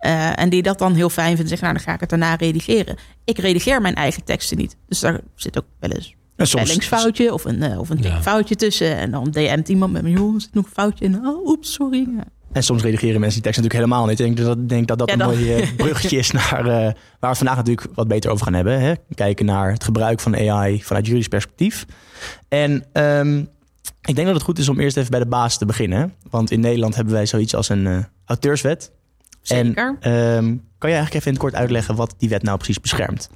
Uh, 0.00 0.38
en 0.38 0.48
die 0.48 0.62
dat 0.62 0.78
dan 0.78 0.94
heel 0.94 1.10
fijn 1.10 1.28
vinden. 1.28 1.48
Zeg, 1.48 1.60
nou, 1.60 1.72
dan 1.72 1.82
ga 1.82 1.94
ik 1.94 2.00
het 2.00 2.08
daarna 2.08 2.34
redigeren. 2.34 2.96
Ik 3.24 3.38
redigeer 3.38 3.80
mijn 3.80 3.94
eigen 3.94 4.24
teksten 4.24 4.56
niet. 4.56 4.76
Dus 4.88 5.00
daar 5.00 5.20
zit 5.34 5.58
ook 5.58 5.64
wel 5.80 5.90
eens 5.90 6.14
een 6.36 6.46
spellingsfoutje 6.46 7.32
of 7.32 7.44
een, 7.44 7.62
uh, 7.62 7.78
of 7.78 7.90
een 7.90 8.02
ja. 8.02 8.22
foutje 8.22 8.54
tussen. 8.54 8.96
En 8.96 9.10
dan 9.10 9.30
DM't 9.30 9.68
iemand 9.68 9.92
met 9.92 10.02
me, 10.02 10.10
joh, 10.10 10.40
zit 10.40 10.54
nog 10.54 10.64
een 10.64 10.70
foutje 10.72 11.04
in. 11.04 11.26
Oh, 11.26 11.46
oeps, 11.46 11.72
sorry. 11.72 12.08
Ja. 12.16 12.24
En 12.52 12.62
soms 12.62 12.82
redigeren 12.82 13.20
mensen 13.20 13.42
die 13.42 13.52
tekst 13.52 13.62
natuurlijk 13.62 13.90
helemaal 13.90 14.06
niet. 14.06 14.20
Ik 14.20 14.36
denk 14.36 14.46
dat 14.46 14.68
denk 14.68 14.88
dat, 14.88 14.98
dat 14.98 15.08
ja, 15.08 15.14
een 15.14 15.26
mooi 15.26 15.54
eh, 15.54 15.68
bruggetje 15.76 16.16
is 16.18 16.30
naar 16.30 16.60
uh, 16.60 16.66
waar 16.66 16.94
we 17.20 17.26
het 17.26 17.36
vandaag 17.36 17.56
natuurlijk 17.56 17.88
wat 17.94 18.08
beter 18.08 18.30
over 18.30 18.44
gaan 18.44 18.54
hebben. 18.54 18.80
Hè? 18.80 18.92
Kijken 19.14 19.46
naar 19.46 19.72
het 19.72 19.84
gebruik 19.84 20.20
van 20.20 20.36
AI 20.36 20.82
vanuit 20.82 21.04
juridisch 21.04 21.28
perspectief. 21.28 21.86
En 22.48 22.84
um, 22.92 23.48
ik 24.02 24.14
denk 24.14 24.26
dat 24.26 24.36
het 24.36 24.44
goed 24.44 24.58
is 24.58 24.68
om 24.68 24.80
eerst 24.80 24.96
even 24.96 25.10
bij 25.10 25.20
de 25.20 25.26
basis 25.26 25.58
te 25.58 25.66
beginnen. 25.66 26.14
Want 26.30 26.50
in 26.50 26.60
Nederland 26.60 26.94
hebben 26.94 27.14
wij 27.14 27.26
zoiets 27.26 27.54
als 27.54 27.68
een 27.68 27.86
uh, 27.86 27.98
auteurswet. 28.24 28.92
Zeker. 29.42 29.96
En, 30.00 30.12
um, 30.12 30.64
kan 30.78 30.90
je 30.90 30.96
eigenlijk 30.96 31.14
even 31.14 31.26
in 31.26 31.32
het 31.32 31.42
kort 31.42 31.54
uitleggen 31.54 31.94
wat 31.96 32.14
die 32.18 32.28
wet 32.28 32.42
nou 32.42 32.56
precies 32.56 32.80
beschermt? 32.80 33.30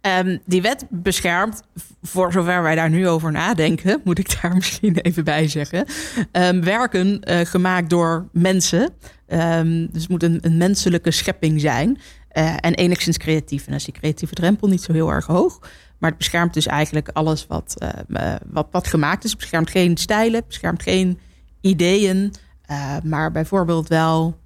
Um, 0.00 0.38
die 0.44 0.62
wet 0.62 0.86
beschermt, 0.90 1.62
voor 2.02 2.32
zover 2.32 2.62
wij 2.62 2.74
daar 2.74 2.90
nu 2.90 3.08
over 3.08 3.32
nadenken, 3.32 4.00
moet 4.04 4.18
ik 4.18 4.40
daar 4.42 4.54
misschien 4.60 4.96
even 4.96 5.24
bij 5.24 5.48
zeggen, 5.48 5.86
um, 6.32 6.64
werken 6.64 7.30
uh, 7.30 7.40
gemaakt 7.40 7.90
door 7.90 8.28
mensen. 8.32 8.90
Um, 9.28 9.88
dus 9.92 10.02
het 10.02 10.10
moet 10.10 10.22
een, 10.22 10.38
een 10.40 10.56
menselijke 10.56 11.10
schepping 11.10 11.60
zijn 11.60 11.98
uh, 12.38 12.54
en 12.60 12.74
enigszins 12.74 13.16
creatief. 13.16 13.66
En 13.66 13.72
als 13.72 13.84
die 13.84 13.94
creatieve 13.94 14.34
drempel 14.34 14.68
niet 14.68 14.82
zo 14.82 14.92
heel 14.92 15.10
erg 15.10 15.26
hoog. 15.26 15.58
Maar 15.98 16.10
het 16.10 16.18
beschermt 16.18 16.54
dus 16.54 16.66
eigenlijk 16.66 17.08
alles 17.12 17.46
wat, 17.46 17.74
uh, 18.08 18.34
wat, 18.46 18.68
wat 18.70 18.86
gemaakt 18.86 19.24
is. 19.24 19.30
Het 19.30 19.38
beschermt 19.38 19.70
geen 19.70 19.96
stijlen, 19.96 20.34
het 20.34 20.46
beschermt 20.46 20.82
geen 20.82 21.18
ideeën. 21.60 22.32
Uh, 22.70 22.96
maar 23.04 23.32
bijvoorbeeld 23.32 23.88
wel 23.88 24.36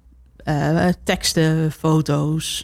teksten, 1.03 1.71
foto's. 1.71 2.61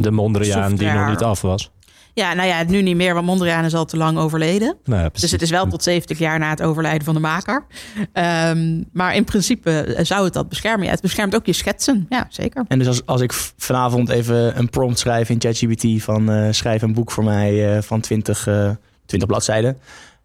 de 0.00 0.10
Mondriaan 0.10 0.74
die 0.74 0.90
nog 0.90 1.08
niet 1.08 1.22
af 1.22 1.40
was. 1.40 1.71
Ja, 2.14 2.34
nou 2.34 2.48
ja, 2.48 2.62
nu 2.62 2.82
niet 2.82 2.96
meer, 2.96 3.14
want 3.14 3.26
Mondriaan 3.26 3.64
is 3.64 3.74
al 3.74 3.84
te 3.84 3.96
lang 3.96 4.18
overleden. 4.18 4.76
Nou 4.84 5.02
ja, 5.02 5.08
dus 5.12 5.30
het 5.30 5.42
is 5.42 5.50
wel 5.50 5.66
tot 5.66 5.82
70 5.82 6.18
jaar 6.18 6.38
na 6.38 6.50
het 6.50 6.62
overlijden 6.62 7.04
van 7.04 7.14
de 7.14 7.20
maker. 7.20 7.66
Um, 8.12 8.88
maar 8.92 9.14
in 9.14 9.24
principe 9.24 9.98
zou 10.02 10.24
het 10.24 10.32
dat 10.32 10.48
beschermen. 10.48 10.84
Ja, 10.84 10.90
het 10.90 11.00
beschermt 11.00 11.34
ook 11.34 11.46
je 11.46 11.52
schetsen. 11.52 12.06
Ja, 12.08 12.26
zeker. 12.28 12.64
En 12.68 12.78
dus 12.78 12.86
als, 12.86 13.06
als 13.06 13.20
ik 13.20 13.32
vanavond 13.56 14.08
even 14.08 14.58
een 14.58 14.70
prompt 14.70 14.98
schrijf 14.98 15.28
in 15.28 15.40
ChatGPT 15.40 16.02
van 16.02 16.30
uh, 16.30 16.48
schrijf 16.50 16.82
een 16.82 16.94
boek 16.94 17.10
voor 17.10 17.24
mij 17.24 17.76
uh, 17.76 17.82
van 17.82 18.00
20, 18.00 18.46
uh, 18.46 18.70
20 19.06 19.28
bladzijden, 19.28 19.78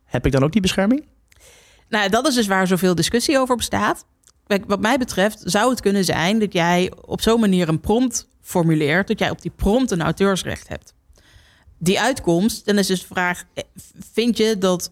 heb 0.06 0.26
ik 0.26 0.32
dan 0.32 0.44
ook 0.44 0.52
die 0.52 0.62
bescherming? 0.62 1.06
Nou, 1.90 2.10
dat 2.10 2.28
is 2.28 2.36
dus 2.36 2.48
waar 2.48 2.68
zoveel 2.68 2.96
discussie 2.96 3.40
over 3.40 3.56
bestaat. 3.56 4.06
Kijk, 4.48 4.64
wat 4.68 4.82
mij 4.82 4.98
betreft 4.98 5.42
zou 5.44 5.70
het 5.70 5.82
kunnen 5.82 6.06
zijn 6.06 6.40
dat 6.40 6.54
jij 6.54 6.92
op 7.06 7.22
zo'n 7.22 7.40
manier 7.40 7.70
een 7.70 7.80
prompt 7.80 8.28
formuleert, 8.42 9.08
dat 9.08 9.20
jij 9.20 9.30
op 9.30 9.42
die 9.42 9.52
prompt 9.56 9.92
een 9.92 10.02
auteursrecht 10.02 10.68
hebt 10.68 10.96
die 11.78 12.00
uitkomst, 12.00 12.66
dan 12.66 12.78
is 12.78 12.88
dus 12.88 13.00
de 13.00 13.08
vraag: 13.08 13.44
eh, 13.54 13.64
vind 14.14 14.38
je 14.38 14.58
dat 14.58 14.92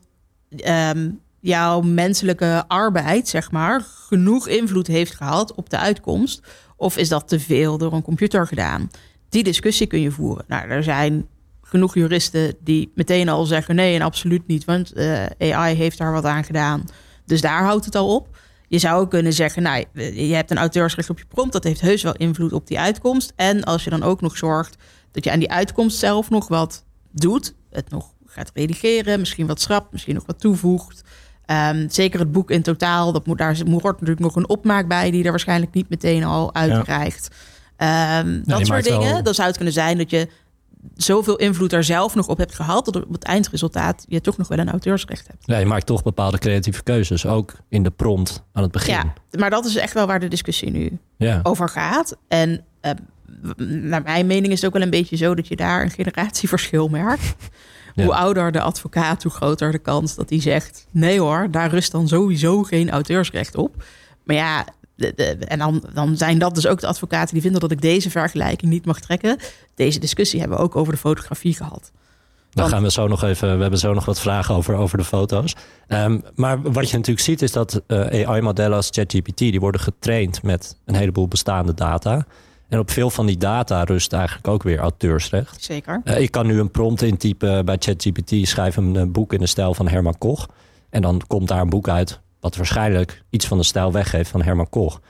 um, 0.65 1.19
jouw 1.39 1.81
menselijke 1.81 2.63
arbeid, 2.67 3.27
zeg 3.27 3.51
maar, 3.51 3.81
genoeg 3.81 4.47
invloed 4.47 4.87
heeft 4.87 5.15
gehad 5.15 5.53
op 5.53 5.69
de 5.69 5.77
uitkomst? 5.77 6.41
Of 6.77 6.97
is 6.97 7.09
dat 7.09 7.27
te 7.27 7.39
veel 7.39 7.77
door 7.77 7.93
een 7.93 8.01
computer 8.01 8.47
gedaan? 8.47 8.91
Die 9.29 9.43
discussie 9.43 9.87
kun 9.87 10.01
je 10.01 10.11
voeren. 10.11 10.45
Nou, 10.47 10.69
er 10.69 10.83
zijn 10.83 11.27
genoeg 11.61 11.93
juristen 11.93 12.55
die 12.59 12.91
meteen 12.95 13.29
al 13.29 13.45
zeggen: 13.45 13.75
nee, 13.75 13.95
en 13.95 14.01
absoluut 14.01 14.47
niet, 14.47 14.65
want 14.65 14.93
eh, 14.93 15.25
AI 15.39 15.75
heeft 15.75 15.97
daar 15.97 16.11
wat 16.11 16.25
aan 16.25 16.43
gedaan. 16.43 16.83
Dus 17.25 17.41
daar 17.41 17.63
houdt 17.63 17.85
het 17.85 17.95
al 17.95 18.15
op. 18.15 18.37
Je 18.67 18.79
zou 18.79 19.01
ook 19.01 19.09
kunnen 19.09 19.33
zeggen, 19.33 19.63
nou, 19.63 19.85
je 19.93 20.33
hebt 20.33 20.51
een 20.51 20.57
auteursrecht 20.57 21.09
op 21.09 21.19
je 21.19 21.25
prompt, 21.25 21.53
dat 21.53 21.63
heeft 21.63 21.81
heus 21.81 22.03
wel 22.03 22.15
invloed 22.15 22.53
op 22.53 22.67
die 22.67 22.79
uitkomst. 22.79 23.33
En 23.35 23.63
als 23.63 23.83
je 23.83 23.89
dan 23.89 24.03
ook 24.03 24.21
nog 24.21 24.37
zorgt 24.37 24.75
dat 25.15 25.23
je 25.23 25.31
aan 25.31 25.39
die 25.39 25.51
uitkomst 25.51 25.97
zelf 25.97 26.29
nog 26.29 26.47
wat 26.47 26.83
doet, 27.11 27.53
het 27.69 27.89
nog 27.89 28.13
gaat 28.25 28.51
redigeren, 28.53 29.19
misschien 29.19 29.47
wat 29.47 29.61
schrapt, 29.61 29.91
misschien 29.91 30.15
nog 30.15 30.25
wat 30.25 30.39
toevoegt. 30.39 31.03
Ehm, 31.45 31.89
zeker 31.89 32.19
het 32.19 32.31
boek 32.31 32.51
in 32.51 32.61
totaal, 32.61 33.11
dat 33.11 33.25
moet, 33.25 33.37
daar 33.37 33.57
hoort 33.69 33.83
natuurlijk 33.83 34.19
nog 34.19 34.35
een 34.35 34.49
opmaak 34.49 34.87
bij 34.87 35.11
die 35.11 35.23
er 35.23 35.29
waarschijnlijk 35.29 35.73
niet 35.73 35.89
meteen 35.89 36.23
al 36.23 36.53
uitkrijgt. 36.53 37.35
Ehm, 37.75 38.41
dat 38.43 38.65
soort 38.65 38.83
dingen. 38.83 39.11
Wel... 39.11 39.23
Dan 39.23 39.33
zou 39.33 39.47
het 39.47 39.55
kunnen 39.55 39.73
zijn 39.73 39.97
dat 39.97 40.09
je 40.09 40.27
zoveel 40.95 41.35
invloed 41.35 41.73
er 41.73 41.83
zelf 41.83 42.15
nog 42.15 42.27
op 42.27 42.37
hebt 42.37 42.55
gehad, 42.55 42.85
dat 42.85 42.95
op 42.95 43.11
het 43.11 43.23
eindresultaat 43.23 44.05
je 44.07 44.21
toch 44.21 44.37
nog 44.37 44.47
wel 44.47 44.57
een 44.57 44.69
auteursrecht 44.69 45.27
hebt. 45.27 45.43
Ja, 45.45 45.57
je 45.57 45.65
maakt 45.65 45.85
toch 45.85 46.03
bepaalde 46.03 46.37
creatieve 46.37 46.83
keuzes, 46.83 47.25
ook 47.25 47.53
in 47.69 47.83
de 47.83 47.91
prompt 47.91 48.43
aan 48.53 48.63
het 48.63 48.71
begin. 48.71 48.93
Ja, 48.93 49.13
maar 49.39 49.49
dat 49.49 49.65
is 49.65 49.75
echt 49.75 49.93
wel 49.93 50.07
waar 50.07 50.19
de 50.19 50.27
discussie 50.27 50.71
nu 50.71 50.99
ja. 51.17 51.39
over 51.43 51.69
gaat. 51.69 52.17
En 52.27 52.63
uh, 52.81 52.91
naar 53.57 54.01
mijn 54.01 54.27
mening 54.27 54.53
is 54.53 54.61
het 54.61 54.65
ook 54.65 54.73
wel 54.73 54.81
een 54.81 54.89
beetje 54.89 55.15
zo 55.15 55.35
dat 55.35 55.47
je 55.47 55.55
daar 55.55 55.81
een 55.81 55.91
generatieverschil 55.91 56.87
merkt. 56.87 57.35
Hoe 57.95 58.15
ouder 58.15 58.51
de 58.51 58.61
advocaat, 58.61 59.23
hoe 59.23 59.31
groter 59.31 59.71
de 59.71 59.79
kans 59.79 60.15
dat 60.15 60.29
hij 60.29 60.41
zegt: 60.41 60.87
nee 60.91 61.19
hoor, 61.19 61.47
daar 61.51 61.69
rust 61.69 61.91
dan 61.91 62.07
sowieso 62.07 62.63
geen 62.63 62.89
auteursrecht 62.89 63.55
op. 63.55 63.83
Maar 64.23 64.35
ja, 64.35 64.65
en 65.39 65.59
dan, 65.59 65.83
dan 65.93 66.17
zijn 66.17 66.39
dat 66.39 66.55
dus 66.55 66.67
ook 66.67 66.79
de 66.79 66.87
advocaten 66.87 67.33
die 67.33 67.41
vinden 67.41 67.61
dat 67.61 67.71
ik 67.71 67.81
deze 67.81 68.09
vergelijking 68.09 68.71
niet 68.71 68.85
mag 68.85 68.99
trekken. 68.99 69.37
Deze 69.75 69.99
discussie 69.99 70.39
hebben 70.39 70.57
we 70.57 70.63
ook 70.63 70.75
over 70.75 70.93
de 70.93 70.99
fotografie 70.99 71.53
gehad. 71.55 71.91
Dan 72.51 72.69
gaan 72.69 72.83
we 72.83 72.91
zo 72.91 73.07
nog 73.07 73.23
even. 73.23 73.55
We 73.55 73.61
hebben 73.61 73.79
zo 73.79 73.93
nog 73.93 74.05
wat 74.05 74.19
vragen 74.19 74.55
over, 74.55 74.75
over 74.75 74.97
de 74.97 75.03
foto's. 75.03 75.55
Um, 75.87 76.23
maar 76.35 76.61
wat 76.61 76.89
je 76.89 76.97
natuurlijk 76.97 77.25
ziet 77.25 77.41
is 77.41 77.51
dat 77.51 77.81
uh, 77.87 78.27
AI-modellen 78.27 78.75
als 78.75 78.89
ChatGPT 78.91 79.37
die 79.37 79.59
worden 79.59 79.81
getraind 79.81 80.43
met 80.43 80.77
een 80.85 80.95
heleboel 80.95 81.27
bestaande 81.27 81.73
data. 81.73 82.25
En 82.69 82.79
op 82.79 82.91
veel 82.91 83.09
van 83.09 83.25
die 83.25 83.37
data 83.37 83.83
rust 83.83 84.13
eigenlijk 84.13 84.47
ook 84.47 84.63
weer 84.63 84.79
auteursrecht. 84.79 85.63
Zeker. 85.63 86.01
Uh, 86.03 86.19
ik 86.19 86.31
kan 86.31 86.47
nu 86.47 86.59
een 86.59 86.71
prompt 86.71 87.01
intypen 87.01 87.65
bij 87.65 87.75
ChatGPT, 87.79 88.47
schrijf 88.47 88.77
een 88.77 89.11
boek 89.11 89.33
in 89.33 89.39
de 89.39 89.47
stijl 89.47 89.73
van 89.73 89.87
Herman 89.87 90.17
Koch. 90.17 90.47
En 90.89 91.01
dan 91.01 91.21
komt 91.27 91.47
daar 91.47 91.61
een 91.61 91.69
boek 91.69 91.89
uit 91.89 92.19
wat 92.39 92.55
waarschijnlijk 92.55 93.23
iets 93.29 93.47
van 93.47 93.57
de 93.57 93.63
stijl 93.63 93.91
weggeeft 93.91 94.29
van 94.29 94.41
Herman 94.41 94.69
Koch. 94.69 95.01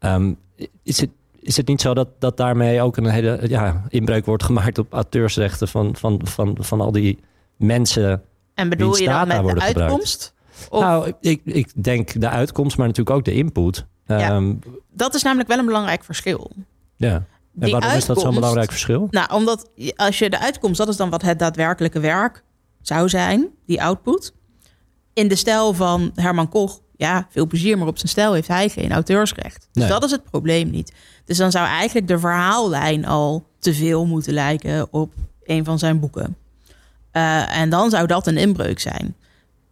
Um, 0.00 0.38
is, 0.82 1.00
het, 1.00 1.10
is 1.40 1.56
het 1.56 1.66
niet 1.66 1.80
zo 1.80 1.94
dat, 1.94 2.08
dat 2.18 2.36
daarmee 2.36 2.82
ook 2.82 2.96
een 2.96 3.06
hele 3.06 3.40
ja, 3.48 3.82
inbreuk 3.88 4.26
wordt 4.26 4.42
gemaakt 4.42 4.78
op 4.78 4.92
auteursrechten 4.92 5.68
van, 5.68 5.96
van, 5.96 6.20
van, 6.24 6.56
van 6.60 6.80
al 6.80 6.92
die 6.92 7.18
mensen? 7.56 8.22
En 8.54 8.68
bedoel 8.68 8.96
je 8.96 9.04
dan 9.04 9.28
met 9.28 9.54
de 9.54 9.60
uitkomst? 9.60 10.34
Of? 10.70 10.80
Nou, 10.80 11.12
ik, 11.20 11.40
ik 11.44 11.84
denk 11.84 12.20
de 12.20 12.28
uitkomst, 12.28 12.76
maar 12.76 12.86
natuurlijk 12.86 13.16
ook 13.16 13.24
de 13.24 13.34
input. 13.34 13.86
Ja, 14.06 14.36
um, 14.36 14.58
dat 14.92 15.14
is 15.14 15.22
namelijk 15.22 15.48
wel 15.48 15.58
een 15.58 15.66
belangrijk 15.66 16.04
verschil. 16.04 16.50
Ja. 16.96 17.24
En 17.60 17.70
waarom 17.70 17.90
is 17.90 18.06
dat 18.06 18.20
zo'n 18.20 18.34
belangrijk 18.34 18.70
verschil? 18.70 19.08
Nou, 19.10 19.32
omdat 19.32 19.70
als 19.96 20.18
je 20.18 20.30
de 20.30 20.38
uitkomst, 20.38 20.78
dat 20.78 20.88
is 20.88 20.96
dan 20.96 21.10
wat 21.10 21.22
het 21.22 21.38
daadwerkelijke 21.38 22.00
werk 22.00 22.42
zou 22.80 23.08
zijn, 23.08 23.48
die 23.66 23.82
output 23.82 24.32
in 25.12 25.28
de 25.28 25.36
stijl 25.36 25.72
van 25.72 26.10
Herman 26.14 26.48
Koch, 26.48 26.80
ja, 26.96 27.26
veel 27.30 27.46
plezier, 27.46 27.78
maar 27.78 27.86
op 27.86 27.98
zijn 27.98 28.08
stijl 28.08 28.32
heeft 28.32 28.48
hij 28.48 28.68
geen 28.68 28.92
auteursrecht. 28.92 29.68
Dus 29.72 29.88
dat 29.88 30.04
is 30.04 30.10
het 30.10 30.24
probleem 30.24 30.70
niet. 30.70 30.92
Dus 31.24 31.36
dan 31.36 31.50
zou 31.50 31.66
eigenlijk 31.66 32.08
de 32.08 32.18
verhaallijn 32.18 33.06
al 33.06 33.46
te 33.58 33.74
veel 33.74 34.06
moeten 34.06 34.32
lijken 34.32 34.92
op 34.92 35.12
een 35.44 35.64
van 35.64 35.78
zijn 35.78 36.00
boeken. 36.00 36.36
Uh, 37.12 37.56
en 37.56 37.70
dan 37.70 37.90
zou 37.90 38.06
dat 38.06 38.26
een 38.26 38.36
inbreuk 38.36 38.80
zijn. 38.80 39.16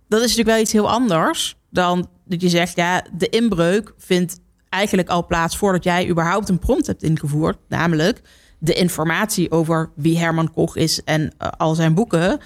Dat 0.09 0.21
is 0.21 0.26
natuurlijk 0.26 0.49
wel 0.49 0.61
iets 0.61 0.73
heel 0.73 0.91
anders 0.91 1.57
dan 1.71 2.09
dat 2.25 2.41
je 2.41 2.49
zegt, 2.49 2.76
ja, 2.76 3.05
de 3.12 3.29
inbreuk 3.29 3.95
vindt 3.99 4.41
eigenlijk 4.73 5.09
al 5.09 5.26
plaats 5.26 5.57
voordat 5.57 5.85
jij 5.85 6.09
überhaupt 6.09 6.49
een 6.49 6.59
prompt 6.59 6.87
hebt 6.87 7.02
ingevoerd. 7.02 7.59
Namelijk 7.69 8.21
de 8.59 8.75
informatie 8.75 9.50
over 9.50 9.91
wie 9.95 10.19
Herman 10.19 10.52
Koch 10.52 10.76
is 10.76 11.05
en 11.05 11.23
uh, 11.23 11.49
al 11.57 11.75
zijn 11.75 11.95
boeken 11.95 12.41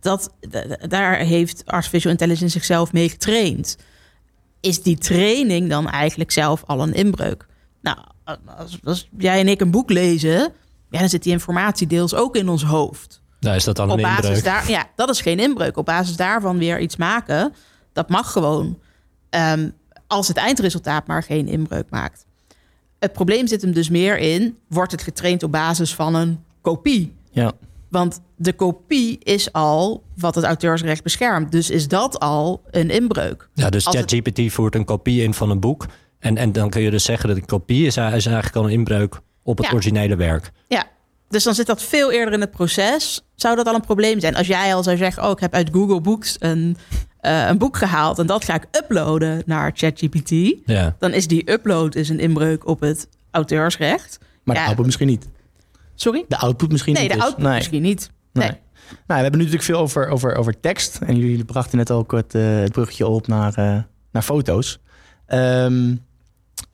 dat, 0.00 0.34
daar 0.88 1.16
heeft 1.16 1.66
artificial 1.66 2.12
intelligence 2.12 2.48
zichzelf 2.48 2.92
mee 2.92 3.08
getraind. 3.08 3.76
Is 4.60 4.82
die 4.82 4.98
training 4.98 5.68
dan 5.68 5.88
eigenlijk 5.88 6.30
zelf 6.30 6.62
al 6.66 6.82
een 6.82 6.94
inbreuk? 6.94 7.46
Nou, 7.80 7.98
als, 8.56 8.78
als 8.84 9.08
jij 9.18 9.40
en 9.40 9.48
ik 9.48 9.60
een 9.60 9.70
boek 9.70 9.90
lezen, 9.90 10.52
ja, 10.90 10.98
dan 10.98 11.08
zit 11.08 11.22
die 11.22 11.32
informatie 11.32 11.86
deels 11.86 12.14
ook 12.14 12.36
in 12.36 12.48
ons 12.48 12.64
hoofd. 12.64 13.22
Nou, 13.40 13.56
is 13.56 13.64
dat 13.64 13.76
dan 13.76 13.90
een 13.90 13.94
Op 13.96 14.02
basis 14.02 14.24
inbreuk? 14.24 14.44
Daar, 14.44 14.70
ja, 14.70 14.86
dat 14.96 15.08
is 15.08 15.20
geen 15.20 15.38
inbreuk. 15.38 15.76
Op 15.76 15.84
basis 15.84 16.16
daarvan 16.16 16.58
weer 16.58 16.80
iets 16.80 16.96
maken, 16.96 17.54
dat 17.92 18.08
mag 18.08 18.32
gewoon. 18.32 18.78
Ehm, 19.30 19.70
als 20.12 20.28
het 20.28 20.36
eindresultaat 20.36 21.06
maar 21.06 21.22
geen 21.22 21.48
inbreuk 21.48 21.86
maakt. 21.90 22.26
Het 22.98 23.12
probleem 23.12 23.46
zit 23.46 23.62
hem 23.62 23.72
dus 23.72 23.88
meer 23.88 24.18
in: 24.18 24.56
wordt 24.68 24.92
het 24.92 25.02
getraind 25.02 25.42
op 25.42 25.52
basis 25.52 25.94
van 25.94 26.14
een 26.14 26.44
kopie? 26.60 27.14
Ja. 27.30 27.52
Want 27.88 28.20
de 28.36 28.52
kopie 28.52 29.18
is 29.18 29.52
al 29.52 30.02
wat 30.16 30.34
het 30.34 30.44
auteursrecht 30.44 31.02
beschermt. 31.02 31.52
Dus 31.52 31.70
is 31.70 31.88
dat 31.88 32.20
al 32.20 32.62
een 32.70 32.90
inbreuk. 32.90 33.48
Ja, 33.54 33.70
dus 33.70 33.86
ChatGPT 33.86 34.36
het... 34.36 34.52
voert 34.52 34.74
een 34.74 34.84
kopie 34.84 35.22
in 35.22 35.34
van 35.34 35.50
een 35.50 35.60
boek. 35.60 35.86
En, 36.18 36.36
en 36.36 36.52
dan 36.52 36.70
kun 36.70 36.82
je 36.82 36.90
dus 36.90 37.04
zeggen 37.04 37.28
dat 37.28 37.36
een 37.36 37.44
kopie 37.44 37.86
is, 37.86 37.96
is 37.96 38.26
eigenlijk 38.26 38.56
al 38.56 38.64
een 38.64 38.70
inbreuk 38.70 39.20
op 39.42 39.58
het 39.58 39.72
originele 39.72 40.16
werk. 40.16 40.50
Ja, 40.68 40.86
dus 41.28 41.44
dan 41.44 41.54
zit 41.54 41.66
dat 41.66 41.82
veel 41.82 42.12
eerder 42.12 42.34
in 42.34 42.40
het 42.40 42.50
proces. 42.50 43.24
Zou 43.34 43.56
dat 43.56 43.66
al 43.66 43.74
een 43.74 43.80
probleem 43.80 44.20
zijn? 44.20 44.36
Als 44.36 44.46
jij 44.46 44.74
al 44.74 44.82
zou 44.82 44.96
zeggen, 44.96 45.24
oh, 45.24 45.30
ik 45.30 45.40
heb 45.40 45.54
uit 45.54 45.68
Google 45.72 46.00
Books 46.00 46.36
een, 46.38 46.76
uh, 47.22 47.48
een 47.48 47.58
boek 47.58 47.76
gehaald... 47.76 48.18
en 48.18 48.26
dat 48.26 48.44
ga 48.44 48.54
ik 48.54 48.66
uploaden 48.70 49.42
naar 49.46 49.72
ChatGPT... 49.74 50.30
Ja. 50.66 50.96
dan 50.98 51.12
is 51.12 51.26
die 51.26 51.50
upload 51.50 51.94
is 51.94 52.08
een 52.08 52.20
inbreuk 52.20 52.66
op 52.66 52.80
het 52.80 53.08
auteursrecht. 53.30 54.18
Maar 54.42 54.56
ja. 54.56 54.60
dat 54.60 54.70
helpt 54.70 54.86
misschien 54.86 55.06
niet. 55.08 55.28
Sorry? 55.94 56.24
De 56.28 56.38
output 56.38 56.70
misschien 56.70 56.94
nee, 56.94 57.02
niet. 57.02 57.12
De 57.12 57.18
dus. 57.18 57.26
output 57.26 57.48
misschien 57.48 57.82
niet. 57.82 58.10
Nee. 58.32 58.48
Nou, 58.48 58.58
we 59.06 59.14
hebben 59.14 59.38
nu 59.38 59.44
natuurlijk 59.44 59.64
veel 59.64 59.78
over, 59.78 60.08
over, 60.08 60.36
over 60.36 60.60
tekst. 60.60 60.98
En 61.06 61.16
jullie 61.16 61.44
brachten 61.44 61.78
net 61.78 61.90
ook 61.90 62.12
het, 62.12 62.34
uh, 62.34 62.58
het 62.58 62.72
bruggetje 62.72 63.06
op 63.06 63.26
naar, 63.26 63.58
uh, 63.58 63.78
naar 64.12 64.22
foto's. 64.22 64.80
Um, 65.28 66.04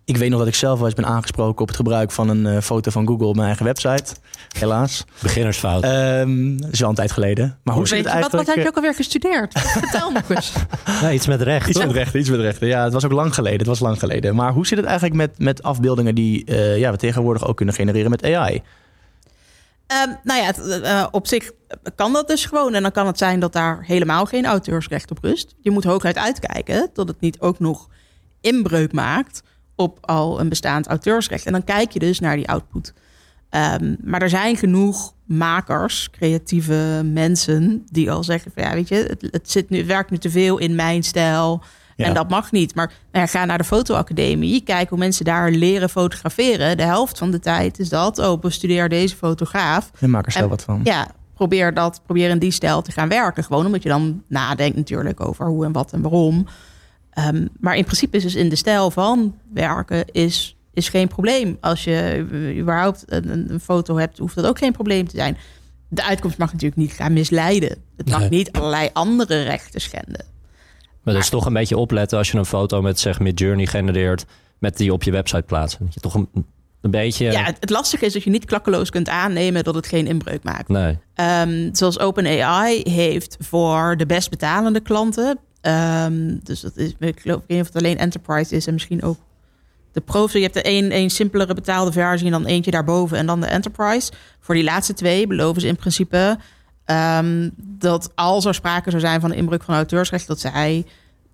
ik 0.09 0.17
weet 0.17 0.31
nog 0.31 0.39
dat 0.39 0.49
ik 0.49 0.55
zelf 0.55 0.79
wel 0.79 0.87
eens 0.87 0.95
ben 0.95 1.07
aangesproken 1.07 1.61
op 1.61 1.67
het 1.67 1.77
gebruik 1.77 2.11
van 2.11 2.29
een 2.29 2.47
uh, 2.47 2.61
foto 2.61 2.91
van 2.91 3.07
Google 3.07 3.27
op 3.27 3.35
mijn 3.35 3.47
eigen 3.47 3.65
website. 3.65 4.15
Helaas. 4.59 5.05
Beginnersfout. 5.23 5.85
Um, 5.85 6.61
dat 6.61 6.73
is 6.73 6.83
al 6.83 6.89
een 6.89 6.95
tijd 6.95 7.13
geleden. 7.13 7.59
Maar 7.63 7.75
hoe 7.75 7.89
zit 7.89 7.99
het 7.99 8.07
eigenlijk... 8.07 8.37
Wat, 8.37 8.47
wat 8.47 8.55
heb 8.55 8.65
je 8.65 8.71
ook 8.71 8.77
alweer 8.77 8.95
gestudeerd? 8.95 9.59
Vertel 9.79 10.11
nog 10.11 10.31
eens. 10.31 10.53
Ja, 11.01 11.13
iets 11.13 11.27
met 11.27 11.43
recht. 11.43 11.69
Iets 11.69 11.79
met 11.79 11.93
rechten, 11.93 12.21
iets 12.21 12.29
met 12.29 12.41
rechten. 12.41 12.67
Ja, 12.67 12.85
het 12.85 12.93
was 12.93 13.05
ook 13.05 13.13
lang 13.13 13.35
geleden. 13.35 13.59
Het 13.59 13.67
was 13.67 13.81
lang 13.81 13.99
geleden. 13.99 14.35
Maar 14.35 14.53
hoe 14.53 14.67
zit 14.67 14.79
het 14.79 14.87
eigenlijk 14.87 15.17
met, 15.17 15.39
met 15.39 15.63
afbeeldingen 15.63 16.15
die 16.15 16.51
uh, 16.51 16.79
ja, 16.79 16.91
we 16.91 16.97
tegenwoordig 16.97 17.47
ook 17.47 17.57
kunnen 17.57 17.75
genereren 17.75 18.11
met 18.11 18.25
AI? 18.25 18.55
Um, 20.07 20.17
nou 20.23 20.43
ja, 20.43 20.53
uh, 20.83 21.07
op 21.11 21.27
zich 21.27 21.51
kan 21.95 22.13
dat 22.13 22.29
dus 22.29 22.45
gewoon. 22.45 22.75
En 22.75 22.83
dan 22.83 22.93
kan 22.93 23.07
het 23.07 23.19
zijn 23.19 23.41
dat 23.41 23.53
daar 23.53 23.85
helemaal 23.87 24.25
geen 24.25 24.47
auteursrecht 24.47 25.11
op 25.11 25.19
rust. 25.23 25.55
Je 25.61 25.71
moet 25.71 25.85
hooguit 25.85 26.17
uitkijken 26.17 26.91
dat 26.93 27.09
het 27.09 27.21
niet 27.21 27.41
ook 27.41 27.59
nog 27.59 27.89
inbreuk 28.41 28.93
maakt 28.93 29.43
op 29.79 29.99
al 30.01 30.41
een 30.41 30.49
bestaand 30.49 30.87
auteursrecht. 30.87 31.47
En 31.47 31.53
dan 31.53 31.65
kijk 31.65 31.91
je 31.91 31.99
dus 31.99 32.21
naar 32.21 32.37
die 32.37 32.49
output. 32.49 32.93
Um, 33.51 33.97
maar 34.05 34.23
er 34.23 34.29
zijn 34.29 34.57
genoeg 34.57 35.15
makers, 35.25 36.11
creatieve 36.11 37.03
mensen, 37.05 37.83
die 37.91 38.11
al 38.11 38.25
zeggen: 38.25 38.51
van 38.55 38.63
ja, 38.63 38.75
weet 38.75 38.89
je, 38.89 38.95
het, 38.95 39.29
het, 39.31 39.51
zit 39.51 39.71
nu, 39.71 39.79
het 39.79 39.87
werkt 39.87 40.11
nu 40.11 40.19
te 40.19 40.31
veel 40.31 40.59
in 40.59 40.75
mijn 40.75 41.03
stijl. 41.03 41.63
En 41.97 42.15
dat 42.15 42.29
mag 42.29 42.53
niet. 42.53 42.75
Maar 42.75 42.87
nou 42.87 43.25
ja, 43.25 43.27
ga 43.27 43.45
naar 43.45 43.59
de 43.59 43.65
fotoacademie. 43.65 44.61
Kijk 44.61 44.89
hoe 44.89 44.99
mensen 44.99 45.25
daar 45.25 45.51
leren 45.51 45.89
fotograferen. 45.89 46.77
De 46.77 46.83
helft 46.83 47.19
van 47.19 47.31
de 47.31 47.39
tijd 47.39 47.79
is 47.79 47.89
dat. 47.89 48.19
Oh, 48.19 48.41
bestudeer 48.41 48.89
deze 48.89 49.17
fotograaf. 49.17 49.91
En 50.01 50.11
maak 50.11 50.27
er 50.27 50.33
zelf 50.33 50.49
wat 50.49 50.63
van. 50.63 50.81
Ja, 50.85 51.09
probeer 51.35 51.75
dat. 51.75 52.01
Probeer 52.05 52.31
in 52.31 52.39
die 52.39 52.51
stijl 52.51 52.83
te 52.83 52.93
gaan 52.93 53.09
werken. 53.09 53.45
Gewoon 53.45 53.67
omdat 53.67 53.83
je 53.83 53.89
dan 53.89 54.23
nadenkt 54.27 54.77
natuurlijk 54.77 55.21
over 55.21 55.47
hoe 55.47 55.65
en 55.65 55.73
wat 55.73 55.93
en 55.93 56.03
waarom. 56.03 56.47
Um, 57.27 57.49
maar 57.61 57.77
in 57.77 57.85
principe 57.85 58.17
is 58.17 58.23
dus 58.23 58.35
in 58.35 58.49
de 58.49 58.57
stijl 58.57 58.91
van 58.91 59.35
werken 59.53 60.05
is, 60.13 60.57
is 60.73 60.89
geen 60.89 61.09
probleem. 61.09 61.57
Als 61.61 61.85
je 61.85 62.27
überhaupt 62.59 63.05
een, 63.07 63.53
een 63.53 63.61
foto 63.61 63.97
hebt, 63.97 64.19
hoeft 64.19 64.35
dat 64.35 64.47
ook 64.47 64.59
geen 64.59 64.73
probleem 64.73 65.09
te 65.09 65.17
zijn. 65.17 65.37
De 65.89 66.05
uitkomst 66.05 66.39
mag 66.39 66.53
natuurlijk 66.53 66.81
niet 66.81 66.93
gaan 66.93 67.13
misleiden. 67.13 67.77
Het 67.97 68.11
mag 68.11 68.31
niet 68.31 68.53
allerlei 68.53 68.91
andere 68.93 69.43
rechten 69.43 69.81
schenden. 69.81 70.25
Maar 71.03 71.15
dus 71.15 71.29
toch 71.29 71.47
een 71.47 71.53
beetje 71.53 71.77
opletten 71.77 72.19
als 72.19 72.31
je 72.31 72.39
een 72.39 72.45
foto 72.45 72.83
met 72.83 73.01
zeg 73.01 73.19
Journey 73.35 73.67
genereert, 73.67 74.25
met 74.59 74.77
die 74.77 74.93
op 74.93 75.03
je 75.03 75.11
website 75.11 75.43
plaatsen. 75.43 75.85
Dat 75.85 75.95
je 75.95 76.01
toch 76.01 76.15
een, 76.15 76.29
een 76.81 76.91
beetje. 76.91 77.25
Ja, 77.25 77.45
het, 77.45 77.71
lastige 77.71 78.07
is 78.07 78.13
dat 78.13 78.23
je 78.23 78.31
niet 78.31 78.45
klakkeloos 78.45 78.91
kunt 78.91 79.09
aannemen 79.09 79.65
dat 79.65 79.75
het 79.75 79.87
geen 79.87 80.07
inbreuk 80.07 80.43
maakt. 80.43 80.69
Nee. 80.69 80.99
Um, 81.15 81.75
zoals 81.75 81.99
OpenAI 81.99 82.81
heeft 82.83 83.37
voor 83.41 83.97
de 83.97 84.07
best 84.07 84.31
betalende 84.31 84.81
klanten. 84.81 85.39
Um, 85.63 86.41
dus 86.43 86.61
dat 86.61 86.77
is, 86.77 86.95
ik 86.99 87.21
geloof 87.21 87.41
niet 87.47 87.61
of 87.61 87.67
het 87.67 87.77
alleen 87.77 87.99
Enterprise 87.99 88.55
is 88.57 88.67
en 88.67 88.73
misschien 88.73 89.03
ook 89.03 89.17
de 89.93 90.01
Pro. 90.01 90.29
Je 90.33 90.41
hebt 90.41 90.57
er 90.57 90.65
één, 90.65 90.91
één 90.91 91.11
simpelere 91.11 91.55
betaalde 91.55 91.93
versie 91.93 92.27
en 92.27 92.33
dan 92.33 92.45
eentje 92.45 92.71
daarboven 92.71 93.19
en 93.19 93.27
dan 93.27 93.41
de 93.41 93.47
Enterprise. 93.47 94.13
Voor 94.41 94.55
die 94.55 94.65
laatste 94.65 94.93
twee 94.95 95.27
beloven 95.27 95.61
ze 95.61 95.67
in 95.67 95.77
principe 95.77 96.39
ehm, 96.85 97.49
dat 97.57 98.11
als 98.15 98.45
er 98.45 98.55
sprake 98.55 98.91
zou 98.91 99.03
zijn 99.03 99.21
van 99.21 99.31
een 99.31 99.37
inbreuk 99.37 99.63
van 99.63 99.75
auteursrecht, 99.75 100.27
dat 100.27 100.41
zij 100.41 100.85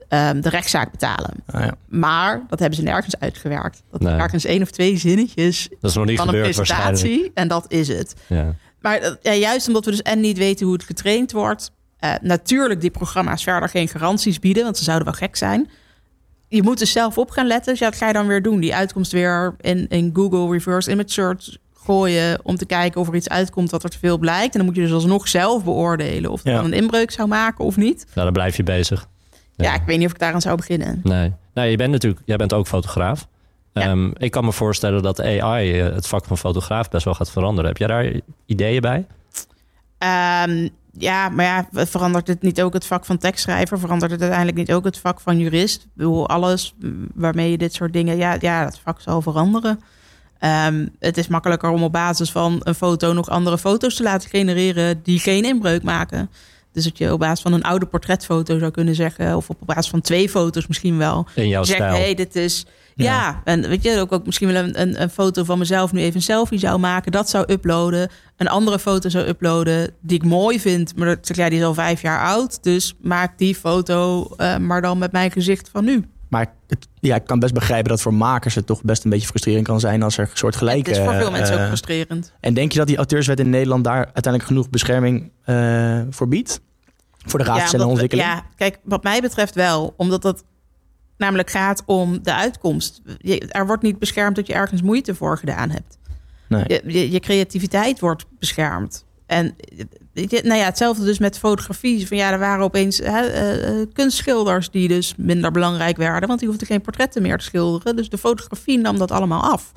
ehm, 0.09 0.41
de 0.41 0.49
rechtszaak 0.49 0.91
betalen. 0.91 1.31
Ah, 1.47 1.61
ja. 1.61 1.75
Maar 1.89 2.45
dat 2.49 2.59
hebben 2.59 2.79
ze 2.79 2.85
nergens 2.85 3.19
uitgewerkt. 3.19 3.83
Dat 3.91 4.01
Nee. 4.01 4.15
ergens 4.15 4.45
één 4.45 4.63
of 4.63 4.71
twee 4.71 4.97
zinnetjes 4.97 5.69
Dat 5.81 5.91
is 5.91 5.97
nog 5.97 6.05
niet 6.07 6.19
van 6.19 6.29
een 6.29 6.35
gebeurd 6.35 6.57
waarschijnlijk. 6.57 6.93
presentatie 7.01 7.31
en 7.35 7.49
dat 7.49 7.65
is 7.69 7.89
het. 7.89 8.15
Ja. 8.27 8.55
Maar 8.81 8.97
eh, 8.99 9.13
ja, 9.23 9.33
juist 9.35 9.67
omdat 9.67 9.85
we 9.85 9.91
dus 9.91 10.03
en 10.03 10.21
niet 10.21 10.39
weten 10.39 10.65
hoe 10.67 10.75
het 10.75 10.85
getraind 10.85 11.33
wordt. 11.33 11.73
Eh, 12.05 12.15
natuurlijk 12.21 12.81
die 12.81 12.91
programma's 12.91 13.43
verder 13.43 13.69
geen 13.69 13.89
garanties 13.89 14.39
bieden, 14.39 14.63
want 14.65 14.77
ze 14.79 14.85
zouden 14.85 15.07
wel 15.07 15.17
gek 15.17 15.37
zijn. 15.37 15.71
Je 16.49 16.63
moet 16.63 16.81
er 16.81 16.87
zelf 16.87 17.19
op 17.19 17.31
gaan 17.31 17.47
letten. 17.47 17.73
Dus 17.73 17.81
ja, 17.81 17.89
wat 17.89 17.97
ga 17.99 18.07
je 18.07 18.13
dan 18.13 18.27
weer 18.27 18.43
doen? 18.43 18.61
Die 18.61 18.75
uitkomst 18.75 19.13
weer 19.13 19.55
in, 19.61 19.89
in 19.89 20.11
Google 20.15 20.51
Reverse 20.53 20.91
Image 20.91 21.13
Search 21.13 21.57
gooien... 21.75 22.41
om 22.43 22.57
te 22.57 22.67
kijken 22.67 23.01
of 23.01 23.09
er 23.09 23.15
iets 23.15 23.29
uitkomt 23.29 23.71
wat 23.71 23.83
er 23.83 23.91
te 23.91 23.99
veel 23.99 24.19
blijkt. 24.19 24.53
En 24.53 24.59
dan 24.59 24.65
moet 24.65 24.77
je 24.77 24.83
dus 24.83 24.93
alsnog 24.93 25.29
zelf 25.29 25.65
beoordelen... 25.65 26.31
of 26.31 26.43
het 26.43 26.53
Ja. 26.53 26.55
dan 26.57 26.65
een 26.65 26.73
inbreuk 26.73 27.11
zou 27.11 27.29
maken 27.29 27.65
of 27.65 27.77
niet. 27.77 28.07
Nou, 28.15 28.25
dan 28.25 28.33
blijf 28.33 28.57
je 28.57 28.63
bezig. 28.63 29.07
Ja. 29.57 29.75
ik 29.75 29.83
weet 29.87 29.99
niet 29.99 30.07
of 30.07 30.13
ik 30.13 30.19
daaraan 30.19 30.41
zou 30.41 30.57
beginnen. 30.57 31.01
Nee. 31.03 31.33
nee, 31.55 31.71
je 31.71 31.77
bent 31.77 31.91
natuurlijk, 31.91 32.23
jij 32.25 32.37
bent 32.37 32.53
ook 32.53 32.67
fotograaf. 32.67 33.27
Ja. 33.73 33.83
Ehm, 33.83 34.11
ik 34.17 34.31
kan 34.31 34.45
me 34.45 34.53
voorstellen 34.53 35.03
dat 35.03 35.21
AI 35.21 35.81
eh, 35.81 35.95
het 35.95 36.07
vak 36.07 36.25
van 36.25 36.39
fotograaf 36.39 36.89
best 36.89 37.05
wel 37.05 37.15
gaat 37.15 37.31
veranderen. 37.31 37.71
Heb 37.71 37.79
jij 37.79 37.89
daar 37.89 38.13
ideeën 38.47 38.81
bij? 38.81 39.07
Ehm, 39.99 40.69
ja, 40.99 41.29
maar 41.29 41.45
ja, 41.45 41.85
verandert 41.85 42.27
het 42.27 42.43
niet 42.43 42.63
ook 42.63 42.73
het 42.73 42.87
vak 42.87 43.05
van 43.05 43.19
tekstschrijver? 43.19 43.79
Verandert 43.79 44.11
het 44.11 44.21
uiteindelijk 44.21 44.59
niet 44.59 44.73
ook 44.73 44.85
het 44.85 44.99
vak 44.99 45.21
van 45.21 45.39
jurist? 45.39 45.83
Ik 45.83 45.91
bedoel, 45.95 46.29
alles 46.29 46.75
waarmee 47.15 47.51
je 47.51 47.59
dit 47.59 47.75
soort 47.75 47.93
dingen... 47.93 48.17
Ja, 48.17 48.37
ja 48.41 48.65
dat 48.65 48.81
vak 48.83 49.01
zal 49.01 49.23
veranderen. 49.23 49.81
Ehm, 50.39 50.87
het 50.99 51.17
is 51.17 51.29
makkelijker 51.29 51.71
om 51.71 51.83
op 51.83 51.93
basis 51.93 52.31
van 52.31 52.61
een 52.63 52.75
foto 52.75 53.13
nog 53.13 53.29
andere 53.29 53.59
foto's 53.59 53.95
te 53.95 54.03
laten 54.03 54.29
genereren... 54.31 55.03
die 55.03 55.19
geen 55.19 55.45
inbreuk 55.45 55.83
maken. 55.83 56.31
Dus 56.73 56.85
dat 56.85 56.99
je 56.99 57.13
op 57.13 57.19
basis 57.19 57.43
van 57.43 57.53
een 57.53 57.63
oude 57.63 57.87
portretfoto 57.87 58.59
zou 58.59 58.71
kunnen 58.71 58.95
zeggen... 58.95 59.37
of 59.37 59.49
op 59.51 59.57
basis 59.61 59.91
van 59.91 60.01
twee 60.01 60.29
foto's 60.29 60.67
misschien 60.67 60.99
wel... 60.99 61.27
In 61.35 61.49
jouw 61.49 61.65
Zeg, 61.65 61.77
stijl? 61.77 61.95
hey, 61.95 62.15
dit 62.15 62.37
is... 62.37 62.67
Ja. 62.95 63.05
Ja. 63.05 63.41
en 63.45 63.69
weet 63.69 63.83
je, 63.83 64.01
ook, 64.01 64.13
ook 64.13 64.27
misschien 64.27 64.53
wel 64.53 64.65
een, 64.65 64.81
een, 64.81 65.03
een 65.03 65.11
foto 65.11 65.45
van 65.45 65.59
mezelf 65.59 65.93
nu 65.93 66.01
even 66.01 66.17
een 66.17 66.23
selfie 66.23 66.59
zou 66.59 66.79
maken. 66.79 67.13
Dat 67.13 67.31
zou 67.31 67.53
uploaden. 67.53 68.09
Een 68.37 68.49
andere 68.49 68.79
foto 68.79 69.09
zou 69.09 69.27
uploaden 69.27 69.91
die 70.01 70.17
ik 70.17 70.25
mooi 70.25 70.61
vind. 70.61 70.97
Maar 70.97 71.07
dat 71.07 71.27
zeg 71.27 71.37
jij, 71.37 71.49
die 71.49 71.59
is 71.59 71.65
al 71.65 71.75
vijf 71.75 72.03
jaar 72.03 72.25
oud. 72.25 72.63
Dus 72.63 72.95
maak 73.01 73.39
die 73.39 73.55
foto 73.55 74.29
eh, 74.37 74.57
maar 74.57 74.83
dan 74.83 74.99
met 74.99 75.13
mijn 75.13 75.31
gezicht 75.31 75.69
van 75.73 75.85
nu. 75.85 76.05
Maar 76.29 76.53
het, 76.67 76.89
ja, 77.01 77.15
ik 77.15 77.25
kan 77.25 77.39
best 77.39 77.55
begrijpen 77.55 77.89
dat 77.89 78.01
voor 78.01 78.15
makers 78.15 78.55
het 78.55 78.67
toch 78.67 78.83
best 78.83 79.05
een 79.05 79.11
beetje 79.11 79.27
frustrerend 79.27 79.67
kan 79.67 79.81
zijn 79.81 80.03
als 80.03 80.19
er 80.19 80.31
soort 80.33 80.57
gelijke... 80.57 80.91
Het 80.91 80.99
is 80.99 81.05
voor 81.05 81.15
veel 81.15 81.31
mensen 81.31 81.55
ook 81.55 81.61
eh, 81.61 81.67
frustrerend. 81.67 82.33
En 82.41 82.55
denk 82.55 82.73
je 82.73 82.79
dat 82.79 82.87
die 82.87 82.97
auteurswet 82.97 83.41
in 83.41 83.51
Nederland 83.51 83.85
daar 83.85 84.05
uiteindelijk 84.05 84.45
genoeg 84.45 84.71
bescherming 84.71 85.31
eh, 85.45 86.01
voor 86.11 86.29
biedt? 86.29 86.61
Voor 87.27 87.39
de 87.39 87.45
raadstelling 87.45 87.83
en 87.83 87.91
ontwikkeling? 87.91 88.29
ja, 88.29 88.43
kijk, 88.57 88.79
wat 88.85 89.03
mij 89.03 89.21
betreft 89.21 89.55
wel. 89.55 89.95
Omdat 89.97 90.23
het 90.23 90.45
namelijk 91.17 91.51
gaat 91.51 91.83
om 91.87 92.23
de 92.23 92.35
uitkomst. 92.35 93.03
Je, 93.19 93.41
er 93.49 93.67
wordt 93.67 93.83
niet 93.83 93.99
beschermd 93.99 94.37
dat 94.37 94.47
je 94.47 94.55
ergens 94.55 94.83
moeite 94.83 95.15
voor 95.15 95.39
gedaan 95.39 95.71
hebt. 95.71 95.99
Nee. 96.49 96.65
Je, 96.67 96.83
je, 96.87 97.11
je 97.11 97.21
creativiteit 97.21 98.01
wordt 98.01 98.25
beschermd. 98.39 99.05
En 99.27 99.57
nou 100.15 100.55
ja, 100.55 100.65
hetzelfde 100.65 101.05
dus 101.05 101.19
met 101.19 101.39
fotografie. 101.39 102.07
Van 102.09 102.17
ja, 102.17 102.33
er 102.33 102.39
waren 102.39 102.65
opeens 102.65 102.99
hè, 102.99 103.27
eh, 103.27 103.81
eh, 103.81 103.89
kunstschilders 103.93 104.71
die 104.71 104.89
dus 104.89 105.15
minder 105.17 105.51
belangrijk 105.51 105.97
werden, 105.97 106.29
want 106.29 106.41
die 106.41 106.49
hoefden 106.49 106.67
geen 106.67 106.81
portretten 106.81 107.23
meer 107.23 107.39
te 107.39 107.45
schilderen. 107.45 107.97
Dus 107.97 108.09
de 108.09 108.19
fotografie 108.19 108.79
nam 108.79 108.99
dat 108.99 109.11
allemaal 109.11 109.43
af. 109.43 109.73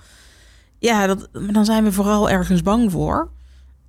Ja, 0.80 1.08
dat, 1.08 1.30
maar 1.32 1.54
dan 1.54 1.66
zijn 1.66 1.84
we 1.84 1.92
vooral 1.92 2.30
ergens 2.30 2.62
bang 2.62 2.92
voor. 2.92 3.32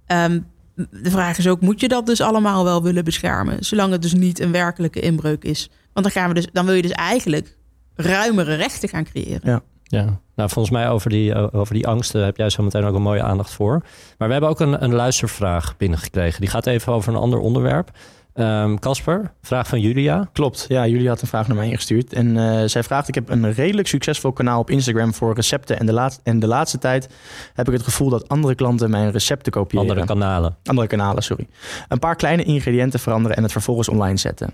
Ehm, 0.07 0.41
de 0.75 1.11
vraag 1.11 1.39
is 1.39 1.49
ook, 1.49 1.61
moet 1.61 1.81
je 1.81 1.89
dat 1.89 2.07
dus 2.07 2.21
allemaal 2.21 2.65
wel 2.65 2.83
willen 2.83 3.05
beschermen? 3.05 3.65
Zolang 3.65 3.93
het 3.93 4.03
dus 4.03 4.15
niet 4.15 4.41
een 4.41 4.53
werkelijke 4.53 5.01
inbreuk 5.01 5.45
is. 5.45 5.71
Want 6.01 6.15
dan, 6.15 6.23
gaan 6.23 6.29
we 6.29 6.41
dus, 6.41 6.49
dan 6.53 6.67
wil 6.67 6.75
je 6.75 6.83
dus 6.83 6.91
eigenlijk 6.91 7.57
ruimere 7.95 8.55
rechten 8.55 8.89
gaan 8.89 9.05
creëren. 9.05 9.41
Ja. 9.45 9.63
Ja, 9.91 10.21
nou 10.35 10.51
volgens 10.51 10.71
mij 10.71 10.89
over 10.89 11.11
die, 11.11 11.53
over 11.53 11.75
die 11.75 11.87
angsten 11.87 12.25
heb 12.25 12.37
jij 12.37 12.51
zo 12.51 12.63
meteen 12.63 12.85
ook 12.85 12.95
een 12.95 13.03
mooie 13.03 13.23
aandacht 13.23 13.53
voor. 13.53 13.83
Maar 14.19 14.27
we 14.27 14.33
hebben 14.33 14.51
ook 14.51 14.61
een, 14.61 14.85
een 14.85 14.95
luistervraag 14.95 15.77
binnengekregen. 15.77 16.41
Die 16.41 16.51
gaat 16.51 16.67
even 16.67 16.93
over 16.93 17.13
een 17.13 17.19
ander 17.19 17.39
onderwerp. 17.39 17.91
Ehm, 18.35 18.77
Casper, 18.77 19.33
vraag 19.43 19.69
van 19.69 19.81
Julia. 19.81 20.29
Klopt, 20.33 20.65
ja, 20.69 20.87
jullie 20.87 21.09
had 21.09 21.21
een 21.21 21.29
vraag 21.29 21.47
naar 21.47 21.57
mij 21.57 21.69
ingestuurd. 21.69 22.13
En 22.13 22.37
eh, 22.37 22.63
zij 22.67 22.83
vraagt, 22.83 23.09
ik 23.09 23.15
heb 23.15 23.29
een 23.29 23.53
redelijk 23.53 23.89
succesvol 23.89 24.33
kanaal 24.33 24.61
op 24.61 24.71
Instagram 24.71 25.15
voor 25.15 25.35
recepten. 25.35 25.79
En 25.79 25.87
de, 25.87 25.93
laat, 25.93 26.21
en 26.23 26.39
de 26.39 26.47
laatste 26.47 26.79
tijd 26.79 27.09
heb 27.55 27.67
ik 27.67 27.73
het 27.73 27.83
gevoel 27.83 28.09
dat 28.09 28.29
andere 28.29 28.55
klanten 28.55 28.91
mijn 28.91 29.11
recepten 29.11 29.53
kopiëren. 29.53 29.89
Andere 29.89 30.07
kanalen. 30.07 30.57
Andere 30.65 30.87
kanalen, 30.87 31.23
sorry. 31.23 31.49
Een 31.89 31.99
paar 31.99 32.17
kleine 32.17 32.43
ingrediënten 32.43 33.01
veranderen 33.01 33.37
en 33.37 33.43
het 33.43 33.53
vervolgens 33.53 33.89
online 33.89 34.17
zetten. 34.17 34.51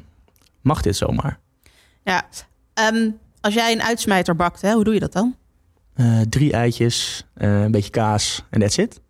Mag 0.64 0.83
dit 0.83 0.96
zomaar? 0.96 1.38
Ja, 2.05 2.22
ehm, 2.74 3.11
als 3.40 3.55
jij 3.55 3.72
een 3.72 3.83
uitsmijter 3.83 4.37
bakt, 4.37 4.61
hè, 4.62 4.72
hoe 4.72 4.85
doe 4.85 4.94
je 4.94 5.00
dat 5.00 5.12
dan? 5.12 5.37
Eh, 5.94 6.20
drie 6.29 6.53
eitjes, 6.53 7.24
eh, 7.35 7.62
een 7.62 7.70
beetje 7.70 7.90
kaas 7.90 8.42
en 8.50 8.61
that's 8.61 8.77
it. 8.77 9.03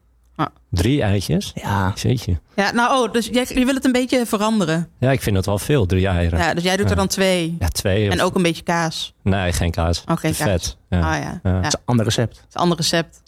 Drie 0.70 1.02
eitjes. 1.02 1.52
Ja, 1.54 1.92
Jeetje. 1.94 2.40
Ja, 2.56 2.70
nou, 2.72 3.06
oh, 3.06 3.12
dus 3.12 3.26
jij, 3.26 3.46
je 3.48 3.64
wil 3.64 3.74
het 3.74 3.84
een 3.84 3.92
beetje 3.92 4.26
veranderen. 4.26 4.88
Ja, 4.98 5.10
ik 5.10 5.22
vind 5.22 5.36
het 5.36 5.46
wel 5.46 5.58
veel, 5.58 5.86
drie 5.86 6.06
eieren. 6.06 6.38
Ja, 6.38 6.44
Ja, 6.46 6.54
dus 6.54 6.62
jij 6.62 6.76
doet 6.76 6.84
er 6.84 6.90
Ja. 6.90 6.96
dan 6.96 7.06
twee. 7.08 7.56
twee. 7.72 8.10
En 8.10 8.18
of- 8.20 8.24
ook 8.26 8.34
een 8.34 8.42
beetje 8.42 8.62
kaas. 8.62 9.14
Nee, 9.22 9.52
geen 9.52 9.70
kaas. 9.70 10.04
Oh, 10.06 10.16
geen 10.16 10.32
Te 10.32 10.38
kaas. 10.38 10.48
vet. 10.50 10.76
Ja. 10.88 10.98
Ah 10.98 11.18
ja, 11.22 11.40
Ja. 11.42 11.50
ja. 11.50 11.54
dat 11.60 11.64
is 11.66 11.72
een 11.72 11.80
ander 11.84 12.04
recept. 12.04 12.36
Het 12.36 12.46
is 12.48 12.54
een 12.54 12.60
ander 12.60 12.76
recept. 12.76 13.22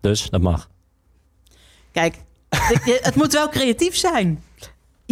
Dus 0.00 0.30
dat 0.30 0.40
mag. 0.40 0.68
Kijk, 1.92 2.16
het 3.08 3.14
moet 3.14 3.32
wel 3.32 3.48
creatief 3.48 3.96
zijn. 3.96 4.42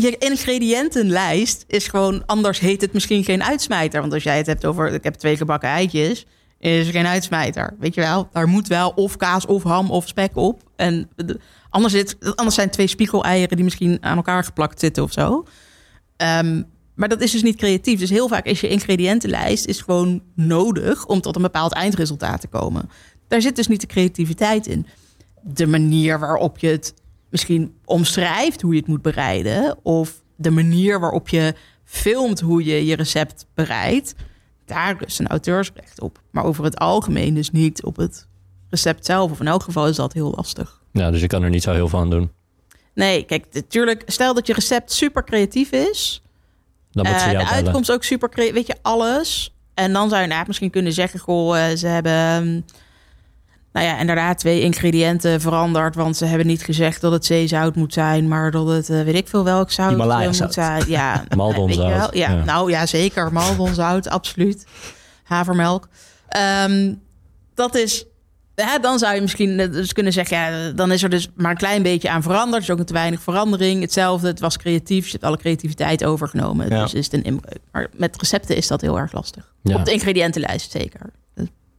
Je 0.00 0.16
ingrediëntenlijst 0.18 1.64
is 1.66 1.88
gewoon, 1.88 2.26
anders 2.26 2.58
heet 2.58 2.80
het 2.80 2.92
misschien 2.92 3.24
geen 3.24 3.42
uitsmijter. 3.42 4.00
Want 4.00 4.12
als 4.12 4.22
jij 4.22 4.36
het 4.36 4.46
hebt 4.46 4.66
over, 4.66 4.92
ik 4.92 5.04
heb 5.04 5.14
twee 5.14 5.36
gebakken 5.36 5.68
eitjes, 5.68 6.26
is 6.58 6.88
geen 6.88 7.06
uitsmijter. 7.06 7.76
Weet 7.78 7.94
je 7.94 8.00
wel, 8.00 8.28
daar 8.32 8.48
moet 8.48 8.68
wel 8.68 8.90
of 8.90 9.16
kaas 9.16 9.46
of 9.46 9.62
ham 9.62 9.90
of 9.90 10.08
spek 10.08 10.36
op. 10.36 10.62
En 10.76 11.08
de- 11.16 11.40
anders, 11.70 11.92
zit, 11.92 12.16
anders 12.36 12.54
zijn 12.56 12.70
twee 12.70 12.86
spiegeleieren 12.86 13.56
die 13.56 13.64
misschien 13.64 13.98
aan 14.00 14.16
elkaar 14.16 14.44
geplakt 14.44 14.80
zitten 14.80 15.02
of 15.02 15.12
zo. 15.12 15.44
Ehm, 16.16 16.62
maar 16.94 17.08
dat 17.08 17.20
is 17.20 17.30
dus 17.30 17.42
niet 17.42 17.56
creatief. 17.56 17.98
Dus 17.98 18.10
heel 18.10 18.28
vaak 18.28 18.46
is 18.46 18.60
je 18.60 18.68
ingrediëntenlijst 18.68 19.66
is 19.66 19.80
gewoon 19.80 20.22
nodig 20.34 21.06
om 21.06 21.20
tot 21.20 21.36
een 21.36 21.42
bepaald 21.42 21.72
eindresultaat 21.72 22.40
te 22.40 22.48
komen. 22.48 22.90
Daar 23.28 23.40
zit 23.42 23.56
dus 23.56 23.68
niet 23.68 23.80
de 23.80 23.86
creativiteit 23.86 24.66
in. 24.66 24.86
De 25.42 25.66
manier 25.66 26.18
waarop 26.18 26.58
je 26.58 26.68
het 26.68 26.94
misschien 27.30 27.74
omschrijft 27.84 28.60
hoe 28.62 28.72
je 28.72 28.78
het 28.78 28.88
moet 28.88 29.02
bereiden, 29.02 29.76
of 29.82 30.22
de 30.36 30.50
manier 30.50 31.00
waarop 31.00 31.28
je 31.28 31.54
filmt 31.84 32.40
hoe 32.40 32.64
je 32.64 32.86
je 32.86 32.96
recept 32.96 33.46
bereidt, 33.54 34.14
daar 34.64 34.96
rust 34.98 35.18
een 35.20 35.28
auteursrecht 35.28 36.00
op. 36.00 36.20
Maar 36.30 36.44
over 36.44 36.64
het 36.64 36.78
algemeen 36.78 37.34
dus 37.34 37.50
niet 37.50 37.82
op 37.84 37.96
het 37.96 38.28
recept 38.70 39.06
zelf. 39.06 39.30
Of 39.30 39.40
in 39.40 39.46
elk 39.48 39.62
geval 39.62 39.88
is 39.88 39.96
dat 39.96 40.12
heel 40.12 40.32
lastig. 40.36 40.80
Ja, 40.92 41.10
dus 41.10 41.20
je 41.20 41.26
kan 41.26 41.42
er 41.42 41.50
niet 41.50 41.62
zo 41.62 41.72
heel 41.72 41.88
veel 41.88 41.98
aan 41.98 42.10
doen. 42.10 42.30
Nee, 42.94 43.22
kijk, 43.24 43.46
natuurlijk, 43.52 44.02
stel 44.06 44.34
dat 44.34 44.46
je 44.46 44.52
recept 44.52 44.92
super 44.92 45.24
creatief 45.24 45.70
is. 45.72 46.22
Dan 46.90 47.06
moet 47.06 47.20
ze 47.20 47.24
Eh, 47.26 47.30
de 47.30 47.36
bellen. 47.36 47.50
uitkomst 47.52 47.92
ook 47.92 48.04
super 48.04 48.28
creatief, 48.28 48.54
weet 48.54 48.66
je, 48.66 48.76
alles. 48.82 49.54
En 49.74 49.92
dan 49.92 50.08
zou 50.08 50.22
je 50.22 50.28
nou, 50.28 50.44
misschien 50.46 50.70
kunnen 50.70 50.92
zeggen, 50.92 51.20
goh, 51.20 51.58
eh, 51.70 51.76
ze 51.76 51.86
hebben, 51.86 52.12
ehm, 52.12 52.60
nou 53.72 53.86
ja, 53.86 53.98
inderdaad 53.98 54.38
twee 54.38 54.60
ingrediënten 54.60 55.40
veranderd. 55.40 55.94
Want 55.94 56.16
ze 56.16 56.24
hebben 56.24 56.46
niet 56.46 56.62
gezegd 56.62 57.00
dat 57.00 57.12
het 57.12 57.24
zeezout 57.24 57.76
moet 57.76 57.92
zijn, 57.92 58.28
maar 58.28 58.50
dat 58.50 58.68
het, 58.68 58.90
eh, 58.90 59.02
weet 59.02 59.14
ik 59.14 59.28
veel 59.28 59.44
welk 59.44 59.70
zout 59.70 59.98
eh, 59.98 60.48
zijn. 60.48 60.84
Ja, 60.86 61.24
Maldonzout? 61.36 62.14
Ja, 62.14 62.30
ja. 62.32 62.44
nou 62.44 62.70
ja, 62.70 62.86
zeker. 62.86 63.32
Maldonzout, 63.32 64.08
absoluut. 64.18 64.66
Havermelk. 65.22 65.88
Ehm, 66.28 66.94
dat 67.54 67.74
is, 67.74 68.04
ja, 68.54 68.78
dan 68.78 68.98
zou 68.98 69.14
je 69.14 69.20
misschien 69.20 69.56
dus 69.56 69.92
kunnen 69.92 70.12
zeggen, 70.12 70.36
ja, 70.36 70.70
dan 70.70 70.92
is 70.92 71.02
er 71.02 71.10
dus 71.10 71.28
maar 71.34 71.50
een 71.50 71.56
klein 71.56 71.82
beetje 71.82 72.10
aan 72.10 72.22
veranderd. 72.22 72.66
Dus 72.66 72.78
ook 72.78 72.86
te 72.86 72.92
weinig 72.92 73.22
verandering. 73.22 73.80
Hetzelfde, 73.80 74.26
het 74.26 74.40
was 74.40 74.56
creatief, 74.56 75.04
je 75.04 75.12
hebt 75.12 75.24
alle 75.24 75.36
creativiteit 75.36 76.04
overgenomen. 76.04 76.68
Ja. 76.68 76.82
Dus 76.82 76.94
is 76.94 77.04
het 77.04 77.14
een 77.14 77.24
inbreuk. 77.24 77.58
Maar 77.72 77.88
met 77.92 78.16
recepten 78.20 78.56
is 78.56 78.66
dat 78.66 78.80
heel 78.80 78.98
erg 78.98 79.12
lastig. 79.12 79.52
Ja. 79.62 79.76
Op 79.76 79.84
de 79.84 79.92
ingrediëntenlijst 79.92 80.70
zeker. 80.70 81.10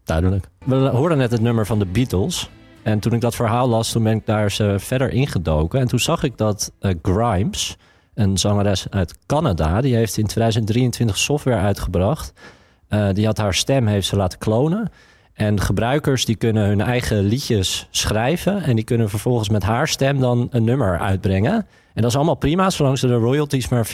Duidelijk. 0.03 0.47
We 0.65 0.75
hoorden 0.75 1.17
net 1.17 1.31
het 1.31 1.41
nummer 1.41 1.65
van 1.65 1.79
de 1.79 1.85
Beatles. 1.85 2.49
En 2.83 2.99
toen 2.99 3.13
ik 3.13 3.21
dat 3.21 3.35
verhaal 3.35 3.67
las, 3.67 3.91
toen 3.91 4.03
ben 4.03 4.15
ik 4.15 4.25
daar 4.25 4.43
eens, 4.43 4.61
verder 4.83 5.11
ingedoken. 5.11 5.79
En 5.79 5.87
toen 5.87 5.99
zag 5.99 6.23
ik 6.23 6.37
dat 6.37 6.71
eh, 6.79 6.91
Grimes, 7.01 7.77
een 8.13 8.37
zangeres 8.37 8.85
uit 8.89 9.17
Canada, 9.25 9.81
die 9.81 9.95
heeft 9.95 10.17
in 10.17 10.27
2023 10.27 11.17
software 11.17 11.61
uitgebracht. 11.61 12.33
Eh, 12.87 13.09
die 13.13 13.25
had 13.25 13.37
haar 13.37 13.53
stem 13.53 13.87
heeft 13.87 14.07
ze 14.07 14.15
laten 14.15 14.39
klonen. 14.39 14.91
En 15.33 15.61
gebruikers 15.61 16.25
die 16.25 16.35
kunnen 16.35 16.67
hun 16.67 16.81
eigen 16.81 17.23
liedjes 17.23 17.87
schrijven. 17.89 18.63
En 18.63 18.75
die 18.75 18.85
kunnen 18.85 19.09
vervolgens 19.09 19.49
met 19.49 19.63
haar 19.63 19.87
stem 19.87 20.19
dan 20.19 20.47
een 20.51 20.63
nummer 20.63 20.99
uitbrengen. 20.99 21.53
En 21.93 22.01
dat 22.01 22.11
is 22.11 22.15
allemaal 22.15 22.35
prima, 22.35 22.69
zolang 22.69 22.97
ze 22.97 23.07
de 23.07 23.13
royalties 23.13 23.69
maar 23.69 23.87
50-50 23.87 23.89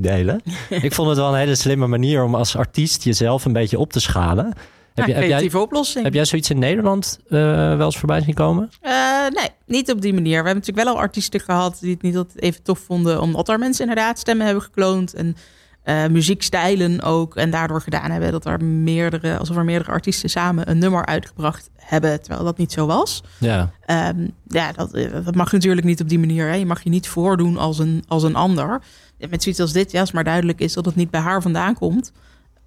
delen. 0.00 0.40
ik 0.70 0.92
vond 0.92 1.08
het 1.08 1.18
wel 1.18 1.28
een 1.28 1.38
hele 1.38 1.54
slimme 1.54 1.86
manier 1.86 2.24
om 2.24 2.34
als 2.34 2.56
artiest 2.56 3.04
jezelf 3.04 3.44
een 3.44 3.52
beetje 3.52 3.78
op 3.78 3.92
te 3.92 4.00
schalen. 4.00 4.52
Heb, 4.94 5.06
je, 5.06 5.12
heb, 5.12 5.20
jij, 5.20 5.28
creatieve 5.28 5.58
oplossing. 5.58 6.04
heb 6.04 6.14
jij 6.14 6.24
zoiets 6.24 6.50
in 6.50 6.58
Nederland 6.58 7.18
eh, 7.28 7.38
wel 7.76 7.84
eens 7.84 7.98
voorbij 7.98 8.20
zien 8.20 8.34
komen? 8.34 8.70
Eh, 8.80 8.92
nee, 9.28 9.48
niet 9.66 9.90
op 9.90 10.00
die 10.00 10.12
manier. 10.12 10.30
We 10.30 10.46
hebben 10.46 10.54
natuurlijk 10.54 10.86
wel 10.86 10.94
al 10.94 11.00
artiesten 11.00 11.40
gehad 11.40 11.78
die 11.80 11.90
het 11.90 12.02
niet 12.02 12.16
altijd 12.16 12.40
even 12.40 12.62
tof 12.62 12.78
vonden, 12.78 13.20
omdat 13.20 13.48
er 13.48 13.58
mensen 13.58 13.88
inderdaad 13.88 14.18
stemmen 14.18 14.46
hebben 14.46 14.64
gekloond 14.64 15.14
en 15.14 15.36
eh, 15.82 16.06
muziekstijlen 16.06 17.02
ook. 17.02 17.36
En 17.36 17.50
daardoor 17.50 17.80
gedaan 17.80 18.10
hebben 18.10 18.32
dat 18.32 18.46
er 18.46 18.64
meerdere, 18.64 19.38
alsof 19.38 19.56
er 19.56 19.64
meerdere 19.64 19.90
artiesten 19.90 20.30
samen 20.30 20.70
een 20.70 20.78
nummer 20.78 21.06
uitgebracht 21.06 21.70
hebben, 21.76 22.20
terwijl 22.22 22.44
dat 22.44 22.58
niet 22.58 22.72
zo 22.72 22.86
was. 22.86 23.22
Ja. 23.38 23.70
Ehm, 23.86 24.26
ja, 24.46 24.72
dat, 24.72 24.90
dat 25.24 25.34
mag 25.34 25.52
natuurlijk 25.52 25.86
niet 25.86 26.00
op 26.00 26.08
die 26.08 26.18
manier. 26.18 26.46
Hè. 26.46 26.54
Je 26.54 26.66
mag 26.66 26.82
je 26.82 26.90
niet 26.90 27.08
voordoen 27.08 27.56
als 27.56 27.78
een, 27.78 28.04
als 28.08 28.22
een 28.22 28.34
ander. 28.34 28.82
Met 29.30 29.42
zoiets 29.42 29.60
als 29.60 29.72
dit, 29.72 29.90
ja, 29.92 30.00
als 30.00 30.12
maar 30.12 30.24
duidelijk 30.24 30.60
is 30.60 30.72
dat 30.72 30.84
het 30.84 30.94
niet 30.94 31.10
bij 31.10 31.20
haar 31.20 31.42
vandaan 31.42 31.74
komt, 31.74 32.12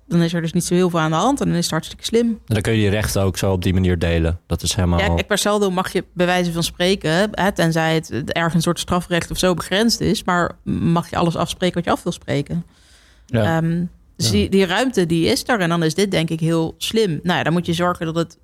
dan 0.08 0.22
is 0.22 0.34
er 0.34 0.42
dus 0.42 0.54
niet 0.54 0.64
zo 0.66 0.74
heel 0.74 0.90
veel 0.90 1.00
aan 1.00 1.10
de 1.12 1.18
hand 1.18 1.40
en 1.42 1.46
dan 1.48 1.56
is 1.56 1.64
het 1.64 1.72
hartstikke 1.72 2.06
slim. 2.06 2.28
En 2.28 2.40
dan 2.54 2.62
kun 2.62 2.74
je 2.74 2.80
die 2.80 2.90
rechten 2.90 3.22
ook 3.22 3.38
zo 3.38 3.52
op 3.52 3.64
die 3.64 3.74
manier 3.74 4.00
delen. 4.00 4.40
Dat 4.48 4.62
is 4.62 4.74
helemaal... 4.76 5.00
Ja, 5.00 5.24
per 5.28 5.38
saldo 5.38 5.70
mag 5.72 5.94
je 5.94 6.04
bij 6.14 6.26
wijze 6.26 6.52
van 6.52 6.64
spreken, 6.64 7.30
hè, 7.32 7.52
tenzij 7.52 7.94
het 7.94 8.32
ergens 8.32 8.54
een 8.54 8.62
soort 8.62 8.80
strafrecht 8.80 9.32
of 9.32 9.38
zo 9.38 9.54
begrensd 9.54 10.02
is, 10.02 10.24
maar 10.24 10.52
mag 10.64 11.10
je 11.10 11.16
alles 11.16 11.36
afspreken 11.36 11.76
wat 11.76 11.86
je 11.86 11.92
af 11.92 12.04
wil 12.04 12.12
spreken. 12.12 12.66
Ja. 13.26 13.58
Ehm, 13.58 13.84
dus 14.16 14.26
Ja. 14.26 14.32
die, 14.32 14.50
die 14.50 14.66
ruimte 14.66 15.06
die 15.06 15.26
is 15.26 15.44
er 15.48 15.60
en 15.60 15.70
dan 15.70 15.84
is 15.84 15.94
dit 15.94 16.12
denk 16.12 16.30
ik 16.30 16.40
heel 16.40 16.76
slim. 16.78 17.20
Nou 17.24 17.38
ja, 17.38 17.44
dan 17.44 17.54
moet 17.54 17.66
je 17.66 17.74
zorgen 17.74 18.06
dat 18.06 18.16
het, 18.16 18.38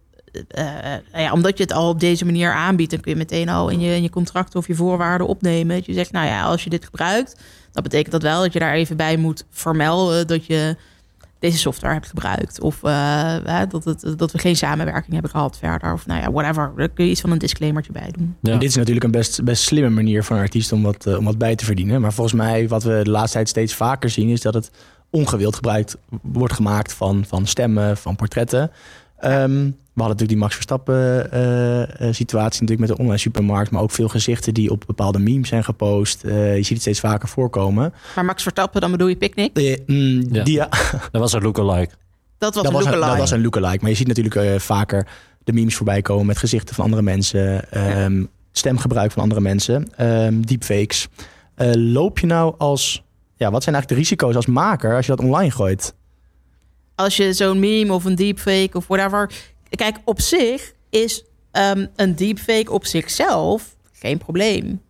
eh, 0.47 0.63
nou 1.11 1.23
ja, 1.23 1.31
omdat 1.31 1.57
je 1.57 1.63
het 1.63 1.73
al 1.73 1.89
op 1.89 1.99
deze 1.99 2.25
manier 2.25 2.51
aanbiedt, 2.53 2.91
dan 2.91 2.99
kun 2.99 3.11
je 3.11 3.17
meteen 3.17 3.49
al 3.49 3.69
in 3.69 3.79
je, 3.79 3.95
in 3.95 4.01
je 4.01 4.09
contract 4.09 4.55
of 4.55 4.67
je 4.67 4.75
voorwaarden 4.75 5.27
opnemen. 5.27 5.75
Dat 5.75 5.85
je 5.85 5.93
zegt, 5.93 6.11
nou 6.11 6.27
ja, 6.27 6.43
als 6.43 6.63
je 6.63 6.69
dit 6.69 6.85
gebruikt, 6.85 7.39
dat 7.71 7.83
betekent 7.83 8.11
dat 8.11 8.21
wel 8.21 8.41
dat 8.41 8.53
je 8.53 8.59
daar 8.59 8.73
even 8.73 8.97
bij 8.97 9.17
moet 9.17 9.45
vermelden 9.49 10.27
dat 10.27 10.45
je 10.45 10.75
deze 11.41 11.57
software 11.57 11.93
hebt 11.93 12.07
gebruikt. 12.07 12.61
Of 12.61 12.83
eh, 12.83 13.35
hè, 13.43 13.67
dat, 13.67 13.83
het, 13.83 14.13
dat 14.17 14.31
we 14.31 14.37
geen 14.37 14.55
samenwerking 14.55 15.13
hebben 15.13 15.31
gehad 15.31 15.57
verder. 15.57 15.93
Of 15.93 16.05
nou 16.05 16.21
ja, 16.21 16.31
whatever. 16.31 16.71
Daar 16.75 16.89
kun 16.89 17.05
je 17.05 17.11
iets 17.11 17.21
van 17.21 17.31
een 17.31 17.37
disclaimertje 17.37 17.91
bij 17.91 18.11
doen. 18.11 18.35
Ja. 18.41 18.51
En 18.51 18.59
dit 18.59 18.69
is 18.69 18.75
natuurlijk 18.75 19.05
een 19.05 19.11
best, 19.11 19.43
best 19.43 19.63
slimme 19.63 19.89
manier 19.89 20.23
voor 20.23 20.35
een 20.35 20.41
artiest 20.41 20.71
om 20.71 20.83
wat, 20.83 21.05
eh, 21.05 21.17
om 21.17 21.25
wat 21.25 21.37
bij 21.37 21.55
te 21.55 21.65
verdienen. 21.65 22.01
Maar 22.01 22.13
volgens 22.13 22.35
mij, 22.35 22.67
wat 22.67 22.83
we 22.83 22.99
de 23.03 23.09
laatste 23.09 23.33
tijd 23.33 23.49
steeds 23.49 23.75
vaker 23.75 24.09
zien, 24.09 24.29
is 24.29 24.41
dat 24.41 24.53
het 24.53 24.71
ongewild 25.09 25.55
gebruik 25.55 25.93
wordt 26.21 26.53
gemaakt 26.53 26.93
van, 26.93 27.25
van 27.27 27.47
stemmen, 27.47 27.97
van 27.97 28.15
portretten. 28.15 28.71
Ehm, 29.17 29.69
hadden 30.01 30.27
natuurlijk 30.27 30.29
die 30.29 30.37
Max 30.37 30.53
Verstappen 30.53 31.31
eh, 31.31 32.07
eh, 32.07 32.13
situatie 32.13 32.61
natuurlijk 32.61 32.79
met 32.79 32.89
de 32.89 32.97
online 32.97 33.17
supermarkt, 33.17 33.71
maar 33.71 33.81
ook 33.81 33.91
veel 33.91 34.07
gezichten 34.07 34.53
die 34.53 34.71
op 34.71 34.83
bepaalde 34.87 35.19
memes 35.19 35.47
zijn 35.49 35.63
gepost. 35.63 36.23
Eh, 36.23 36.55
je 36.55 36.63
ziet 36.63 36.69
het 36.69 36.81
steeds 36.81 36.99
vaker 36.99 37.27
voorkomen. 37.27 37.93
Maar 38.15 38.25
Max 38.25 38.41
Verstappen, 38.41 38.81
dan 38.81 38.91
bedoel 38.91 39.07
je 39.07 39.15
Picnic? 39.15 39.57
Eh, 39.57 39.77
mm, 39.85 40.33
Ja. 40.33 40.43
die, 40.43 40.55
ja, 40.55 40.69
Dat 41.11 41.21
was 41.21 41.33
een 41.33 41.41
lookalike. 41.41 41.93
Dat 42.37 42.53
was 42.55 42.63
dat, 42.63 42.65
een 42.65 42.77
was 42.77 42.85
een, 42.85 42.91
lookalike. 42.91 43.09
dat 43.09 43.29
was 43.29 43.31
een 43.31 43.41
lookalike. 43.41 43.77
Maar 43.81 43.89
je 43.89 43.95
ziet 43.95 44.07
natuurlijk 44.07 44.35
eh, 44.35 44.59
vaker 44.59 45.07
de 45.43 45.53
memes 45.53 45.75
voorbij 45.75 46.01
komen 46.01 46.25
met 46.25 46.37
gezichten 46.37 46.75
van 46.75 46.83
andere 46.83 47.01
mensen, 47.01 47.71
ehm, 47.71 48.23
stemgebruik 48.51 49.11
van 49.11 49.23
andere 49.23 49.41
mensen, 49.41 49.87
ehm, 49.95 50.41
deepfakes. 50.41 51.07
Eh, 51.55 51.71
loop 51.73 52.19
je 52.19 52.27
nou 52.27 52.55
als, 52.57 53.03
ja, 53.35 53.51
wat 53.51 53.63
zijn 53.63 53.75
eigenlijk 53.75 53.87
de 53.87 53.95
risico's 53.95 54.35
als 54.35 54.45
maker 54.45 54.95
als 54.95 55.05
je 55.05 55.15
dat 55.15 55.25
online 55.25 55.51
gooit? 55.51 55.93
als 56.95 57.17
je 57.17 57.33
zo'n 57.33 57.59
meme 57.59 57.93
of 57.93 58.05
een 58.05 58.15
deepfake 58.15 58.69
of 58.73 58.87
whatever. 58.87 59.31
Kijk, 59.75 59.97
op 60.03 60.21
zich 60.21 60.73
is 60.89 61.25
ehm, 61.51 61.85
een 61.95 62.15
deepfake 62.15 62.71
op 62.71 62.85
zichzelf 62.85 63.75
geen 63.91 64.17
probleem. 64.17 64.81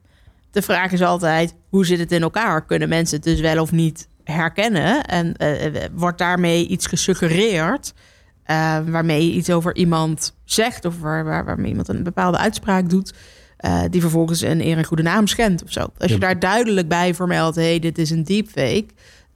De 0.52 0.62
vraag 0.62 0.92
is 0.92 1.02
altijd: 1.02 1.56
hoe 1.70 1.86
zit 1.86 2.00
het 2.00 2.12
in 2.12 2.22
elkaar? 2.22 2.66
Kunnen 2.66 2.90
mensen 2.90 3.16
het 3.16 3.26
dus 3.26 3.40
wel 3.40 3.62
of 3.62 3.72
niet 3.72 4.08
herkennen? 4.24 5.06
En 5.06 5.36
eh, 5.36 5.66
eh, 5.66 5.90
wordt 5.94 6.18
daarmee 6.18 6.68
iets 6.68 6.88
gesuggereerd? 6.88 7.94
eh, 8.52 8.78
waarmee 8.88 9.26
je 9.26 9.34
iets 9.34 9.50
over 9.50 9.76
iemand 9.76 10.36
zegt 10.46 10.86
of 10.86 11.00
waar, 11.00 11.24
waar, 11.24 11.46
waarmee 11.46 11.70
iemand 11.70 11.88
een 11.88 12.04
bepaalde 12.04 12.38
uitspraak 12.38 12.90
doet, 12.90 13.14
eh, 13.58 13.82
die 13.90 14.02
vervolgens 14.02 14.42
een 14.42 14.66
eer 14.66 14.78
en 14.78 14.84
goede 14.86 15.04
naam 15.04 15.28
schendt 15.28 15.64
of 15.64 15.72
zo. 15.72 15.88
Als 15.98 16.12
je 16.12 16.18
daar 16.18 16.40
duidelijk 16.40 16.88
bij 16.88 17.14
vermeldt, 17.14 17.56
hey, 17.56 17.80
dit 17.80 17.98
is 17.98 18.10
een 18.10 18.24
deepfake, 18.24 18.86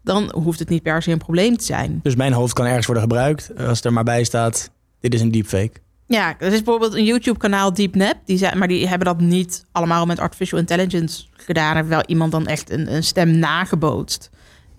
dan 0.03 0.31
hoeft 0.33 0.59
het 0.59 0.69
niet 0.69 0.83
per 0.83 1.01
se 1.01 1.11
een 1.11 1.17
probleem 1.17 1.57
te 1.57 1.65
zijn. 1.65 1.99
Dus 2.03 2.15
mijn 2.15 2.33
hoofd 2.33 2.53
kan 2.53 2.65
ergens 2.65 2.85
worden 2.85 3.03
gebruikt 3.03 3.51
als 3.57 3.83
er 3.83 3.93
maar 3.93 4.03
bij 4.03 4.23
staat, 4.23 4.71
dit 5.05 5.13
is 5.13 5.21
een 5.21 5.31
deepfake. 5.31 5.71
Ja, 6.07 6.35
er 6.39 6.53
is 6.53 6.63
bijvoorbeeld 6.63 6.93
een 6.93 7.03
YouTube-kanaal 7.03 7.73
DeepNap. 7.73 8.15
Die 8.25 8.37
zijn, 8.37 8.57
maar 8.57 8.67
die 8.67 8.87
hebben 8.87 9.07
dat 9.07 9.19
niet 9.19 9.65
allemaal 9.71 10.05
met 10.05 10.19
artificial 10.19 10.59
intelligence 10.59 11.25
gedaan. 11.31 11.75
Heeft 11.75 11.87
wel 11.87 12.03
iemand 12.05 12.31
dan 12.31 12.47
echt 12.47 12.69
een, 12.69 12.93
een 12.93 13.03
stem 13.03 13.37
nagebootst. 13.37 14.29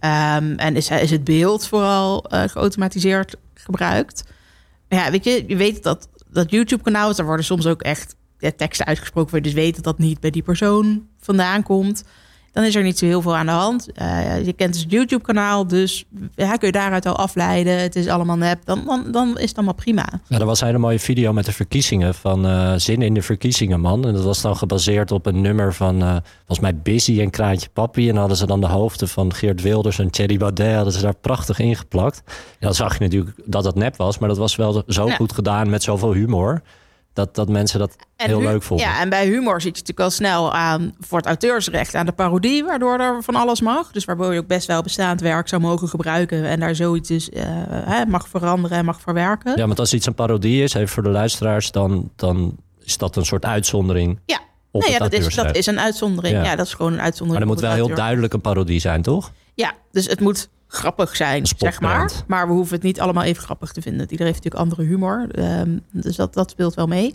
Ehm, 0.00 0.54
en 0.56 0.76
is, 0.76 0.90
is 0.90 1.10
het 1.10 1.24
beeld 1.24 1.66
vooral 1.66 2.24
eh, 2.24 2.42
geautomatiseerd 2.42 3.36
gebruikt. 3.54 4.24
Ja, 4.88 5.10
weet 5.10 5.24
je, 5.24 5.44
je 5.46 5.56
weet 5.56 5.82
dat 5.82 6.08
dat 6.30 6.50
YouTube-kanaal, 6.50 7.14
daar 7.14 7.26
worden 7.26 7.44
soms 7.44 7.66
ook 7.66 7.82
echt 7.82 8.16
teksten 8.56 8.86
uitgesproken 8.86 9.32
waar 9.32 9.42
dus 9.42 9.52
weet 9.52 9.74
dat 9.74 9.84
dat 9.84 9.98
niet 9.98 10.20
bij 10.20 10.30
die 10.30 10.42
persoon 10.42 11.06
vandaan 11.20 11.62
komt. 11.62 12.04
Dan 12.52 12.64
is 12.64 12.74
er 12.74 12.82
niet 12.82 12.98
zo 12.98 13.06
heel 13.06 13.22
veel 13.22 13.36
aan 13.36 13.46
de 13.46 13.52
hand. 13.52 13.92
Eh, 13.92 14.44
je 14.46 14.52
kent 14.52 14.72
dus 14.72 14.82
het 14.82 14.90
YouTube-kanaal, 14.90 15.66
dus 15.66 16.04
ja, 16.34 16.56
kun 16.56 16.66
je 16.66 16.72
daaruit 16.72 17.06
al 17.06 17.16
afleiden. 17.16 17.78
Het 17.80 17.96
is 17.96 18.06
allemaal 18.08 18.36
nep. 18.36 18.58
Dan, 18.64 18.82
dan, 18.86 19.04
dan 19.12 19.38
is 19.38 19.48
het 19.48 19.56
allemaal 19.56 19.74
prima. 19.74 20.06
Ja, 20.28 20.38
er 20.38 20.44
was 20.46 20.60
een 20.60 20.66
hele 20.66 20.78
mooie 20.78 20.98
video 20.98 21.32
met 21.32 21.44
de 21.44 21.52
verkiezingen 21.52 22.14
van 22.14 22.46
eh 22.46 22.72
Zin 22.76 23.02
in 23.02 23.14
de 23.14 23.22
verkiezingen, 23.22 23.80
man. 23.80 24.06
En 24.06 24.12
dat 24.14 24.24
was 24.24 24.40
dan 24.40 24.56
gebaseerd 24.56 25.12
op 25.12 25.26
een 25.26 25.40
nummer 25.40 25.74
van, 25.74 26.02
eh 26.02 26.16
volgens 26.36 26.60
mij 26.60 26.76
Busy 26.76 27.20
en 27.20 27.30
Kraantje 27.30 27.68
Papi. 27.72 28.02
En 28.02 28.08
dan 28.10 28.18
hadden 28.18 28.36
ze 28.36 28.46
dan 28.46 28.60
de 28.60 28.66
hoofden 28.66 29.08
van 29.08 29.34
Geert 29.34 29.62
Wilders 29.62 29.98
en 29.98 30.10
Thierry 30.10 30.36
Baudet 30.36 30.74
hadden 30.74 30.92
ze 30.92 31.00
daar 31.00 31.14
prachtig 31.20 31.58
ingeplakt. 31.58 32.22
En 32.26 32.32
dan 32.58 32.74
zag 32.74 32.98
je 32.98 33.04
natuurlijk 33.04 33.36
dat 33.44 33.64
dat 33.64 33.74
nep 33.74 33.96
was, 33.96 34.18
maar 34.18 34.28
dat 34.28 34.38
was 34.38 34.56
wel 34.56 34.82
zo 34.86 35.06
Ja. 35.06 35.14
goed 35.14 35.32
gedaan 35.32 35.70
met 35.70 35.82
zoveel 35.82 36.12
humor. 36.12 36.62
Dat, 37.16 37.34
dat 37.34 37.48
mensen 37.48 37.78
dat 37.78 37.96
heel 38.16 38.40
leuk 38.40 38.62
vonden. 38.62 38.86
Ja, 38.86 39.00
en 39.00 39.08
bij 39.08 39.26
humor 39.26 39.60
zit 39.60 39.62
je 39.62 39.70
natuurlijk 39.82 40.00
al 40.00 40.10
snel 40.10 40.52
aan 40.54 40.94
voor 41.00 41.18
het 41.18 41.26
auteursrecht 41.26 41.94
aan 41.94 42.06
de 42.06 42.12
parodie, 42.12 42.64
waardoor 42.64 42.98
er 42.98 43.22
van 43.22 43.34
alles 43.34 43.60
mag. 43.60 43.90
Dus 43.90 44.04
waardoor 44.04 44.32
je 44.32 44.38
ook 44.38 44.46
best 44.46 44.66
wel 44.66 44.82
bestaand 44.82 45.20
werk 45.20 45.48
zou 45.48 45.62
mogen 45.62 45.88
gebruiken 45.88 46.44
en 46.44 46.60
daar 46.60 46.74
zoiets 46.74 47.08
dus, 47.08 47.30
eh, 47.30 47.44
hè, 47.68 48.06
mag 48.06 48.28
veranderen 48.28 48.78
en 48.78 48.84
mag 48.84 49.00
verwerken. 49.00 49.56
Ja, 49.56 49.66
want 49.66 49.78
als 49.78 49.94
iets 49.94 50.06
een 50.06 50.14
parodie 50.14 50.62
is, 50.62 50.74
even 50.74 50.88
voor 50.88 51.02
de 51.02 51.08
luisteraars, 51.08 51.70
dan, 51.70 52.10
dan 52.16 52.56
is 52.82 52.98
dat 52.98 53.16
een 53.16 53.24
soort 53.24 53.44
uitzondering 53.44 54.18
Ja. 54.26 54.40
op 54.70 54.82
Nee, 54.82 54.90
ja, 54.90 54.98
dat, 54.98 55.12
is, 55.12 55.34
dat 55.34 55.56
is 55.56 55.66
een 55.66 55.80
uitzondering. 55.80 56.36
Ja. 56.36 56.44
Ja. 56.44 56.56
dat 56.56 56.66
is 56.66 56.74
gewoon 56.74 56.90
een 56.90 56.96
Maar 56.96 57.04
uitzondering. 57.04 57.46
er 57.46 57.52
moet 57.52 57.62
wel 57.62 57.72
heel 57.72 57.94
duidelijk 57.96 58.32
een 58.32 58.40
parodie 58.40 58.80
zijn, 58.80 59.02
toch? 59.02 59.32
Ja, 59.54 59.72
dus 59.92 60.06
het 60.06 60.20
moet 60.20 60.48
grappig 60.66 61.16
zijn, 61.16 61.46
zeg 61.56 61.80
maar. 61.80 62.12
Maar 62.26 62.46
we 62.46 62.52
hoeven 62.52 62.74
het 62.74 62.84
niet 62.84 63.00
allemaal 63.00 63.22
even 63.22 63.42
grappig 63.42 63.72
te 63.72 63.82
vinden. 63.82 64.00
Iedereen 64.10 64.32
heeft 64.32 64.44
natuurlijk 64.44 64.62
andere 64.62 64.82
humor. 64.82 65.26
ehm, 65.30 65.78
dus 65.90 66.16
dat, 66.16 66.34
dat 66.34 66.50
speelt 66.50 66.74
wel 66.74 66.86
mee. 66.86 67.14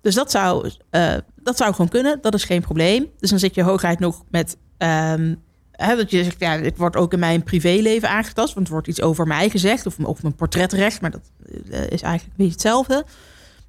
Dus 0.00 0.14
dat 0.14 0.30
zou, 0.30 0.70
eh, 0.90 1.14
dat 1.34 1.56
zou 1.56 1.70
gewoon 1.70 1.88
kunnen. 1.88 2.18
Dat 2.20 2.34
is 2.34 2.44
geen 2.44 2.60
probleem. 2.60 3.06
Dus 3.18 3.30
dan 3.30 3.38
zit 3.38 3.54
je 3.54 3.62
hoogheid 3.62 3.98
nog 3.98 4.22
met... 4.30 4.56
ehm, 4.78 5.34
hè, 5.72 5.96
dat 5.96 6.10
je 6.10 6.24
zegt, 6.24 6.40
ja, 6.40 6.54
ik 6.54 6.76
word 6.76 6.96
ook 6.96 7.12
in 7.12 7.18
mijn 7.18 7.42
privéleven 7.42 8.08
aangetast. 8.08 8.54
Want 8.54 8.66
er 8.66 8.72
wordt 8.72 8.88
iets 8.88 9.02
over 9.02 9.26
mij 9.26 9.48
gezegd. 9.50 9.86
Of, 9.86 9.98
of 9.98 10.22
mijn 10.22 10.34
portretrecht. 10.34 11.00
Maar 11.00 11.10
dat 11.10 11.30
eh, 11.70 11.80
is 11.80 12.02
eigenlijk 12.02 12.22
een 12.22 12.32
beetje 12.36 12.52
hetzelfde. 12.52 13.04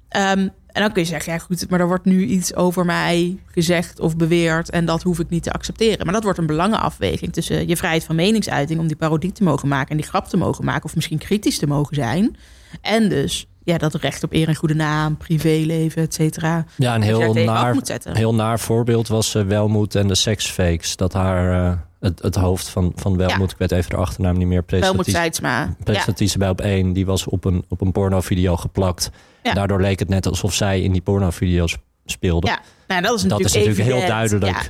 Ehm, 0.08 0.48
en 0.72 0.82
dan 0.82 0.92
kun 0.92 1.02
je 1.02 1.08
zeggen, 1.08 1.32
ja 1.32 1.38
goed, 1.38 1.70
maar 1.70 1.80
er 1.80 1.86
wordt 1.86 2.04
nu 2.04 2.24
iets 2.24 2.54
over 2.54 2.84
mij 2.84 3.38
gezegd 3.46 4.00
of 4.00 4.16
beweerd 4.16 4.70
en 4.70 4.84
dat 4.84 5.02
hoef 5.02 5.18
ik 5.18 5.28
niet 5.28 5.42
te 5.42 5.52
accepteren. 5.52 6.04
Maar 6.04 6.14
dat 6.14 6.22
wordt 6.22 6.38
een 6.38 6.46
belangenafweging 6.46 7.32
tussen 7.32 7.68
je 7.68 7.76
vrijheid 7.76 8.04
van 8.04 8.16
meningsuiting 8.16 8.80
om 8.80 8.86
die 8.86 8.96
parodie 8.96 9.32
te 9.32 9.42
mogen 9.42 9.68
maken 9.68 9.90
en 9.90 9.96
die 9.96 10.06
grap 10.06 10.26
te 10.26 10.36
mogen 10.36 10.64
maken 10.64 10.84
of 10.84 10.94
misschien 10.94 11.18
kritisch 11.18 11.58
te 11.58 11.66
mogen 11.66 11.94
zijn. 11.94 12.36
En 12.80 13.08
dus 13.08 13.46
ja, 13.68 13.78
dat 13.78 13.94
recht 13.94 14.22
op 14.22 14.32
eer 14.32 14.48
en 14.48 14.54
goede 14.54 14.74
naam, 14.74 15.16
privéleven, 15.16 16.02
et 16.02 16.14
cetera. 16.14 16.64
Ja, 16.76 16.94
een 16.94 17.00
dat 17.00 17.08
heel 17.10 17.44
naar, 17.44 17.76
heel 18.02 18.34
naar 18.34 18.60
voorbeeld 18.60 19.08
was 19.08 19.34
eh, 19.34 19.42
Welmoed 19.42 19.94
en 19.94 20.08
de 20.08 20.14
seksfakes. 20.14 20.96
Dat 20.96 21.12
haar, 21.12 21.66
eh, 21.66 21.78
het, 22.00 22.22
het 22.22 22.34
hoofd 22.34 22.68
van, 22.68 22.92
van 22.96 23.16
Welmoed, 23.16 23.50
ik 23.50 23.58
weet 23.58 23.72
even 23.72 23.90
de 23.90 23.96
achternaam 23.96 24.38
niet 24.38 24.46
meer, 24.46 24.64
Seidsma. 25.00 25.74
Ja, 25.84 26.04
bij 26.38 26.48
op 26.48 26.60
één, 26.60 26.92
die 26.92 27.06
was 27.06 27.26
op 27.26 27.44
een, 27.44 27.64
op 27.68 27.80
een 27.80 27.92
pornovideo 27.92 28.56
geplakt. 28.56 29.10
Ja. 29.42 29.52
Daardoor 29.52 29.80
leek 29.80 29.98
het 29.98 30.08
net 30.08 30.26
alsof 30.26 30.54
zij 30.54 30.82
in 30.82 30.92
die 30.92 31.02
pornovideo's 31.02 31.76
speelde. 32.04 32.46
ja. 32.46 32.60
Nou, 32.86 33.02
dat 33.02 33.14
is 33.14 33.22
dat 33.22 33.30
natuurlijk, 33.30 33.68
is 33.68 33.76
natuurlijk 33.76 33.98
heel 33.98 34.08
duidelijk 34.08 34.56
Ja. 34.56 34.62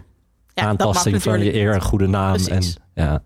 Ja, 0.55 0.63
dat 0.63 0.81
aantasting 0.81 1.23
van 1.23 1.45
je 1.45 1.55
eer 1.55 1.73
en 1.73 1.83
goede 1.83 2.07
naam. 2.07 2.37
En, 2.47 2.63
ja. 2.95 3.23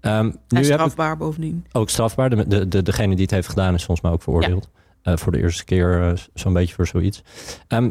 Ehm, 0.00 0.24
nu 0.24 0.30
En 0.30 0.56
heb 0.56 0.58
ik 0.58 0.64
strafbaar 0.64 1.16
bovendien. 1.16 1.66
ook 1.72 1.90
strafbaar. 1.90 2.30
De, 2.30 2.48
de, 2.48 2.68
de, 2.68 2.82
degene 2.82 3.14
die 3.14 3.22
het 3.22 3.30
heeft 3.30 3.48
gedaan 3.48 3.74
is 3.74 3.84
volgens 3.84 4.00
mij 4.00 4.12
ook 4.12 4.22
veroordeeld. 4.22 4.68
Voor 5.16 5.32
de 5.32 5.38
eerste 5.38 5.64
keer 5.64 6.02
eh, 6.02 6.12
zo'n 6.34 6.52
beetje 6.52 6.74
voor 6.74 6.86
zoiets. 6.86 7.22
Ehm, 7.68 7.90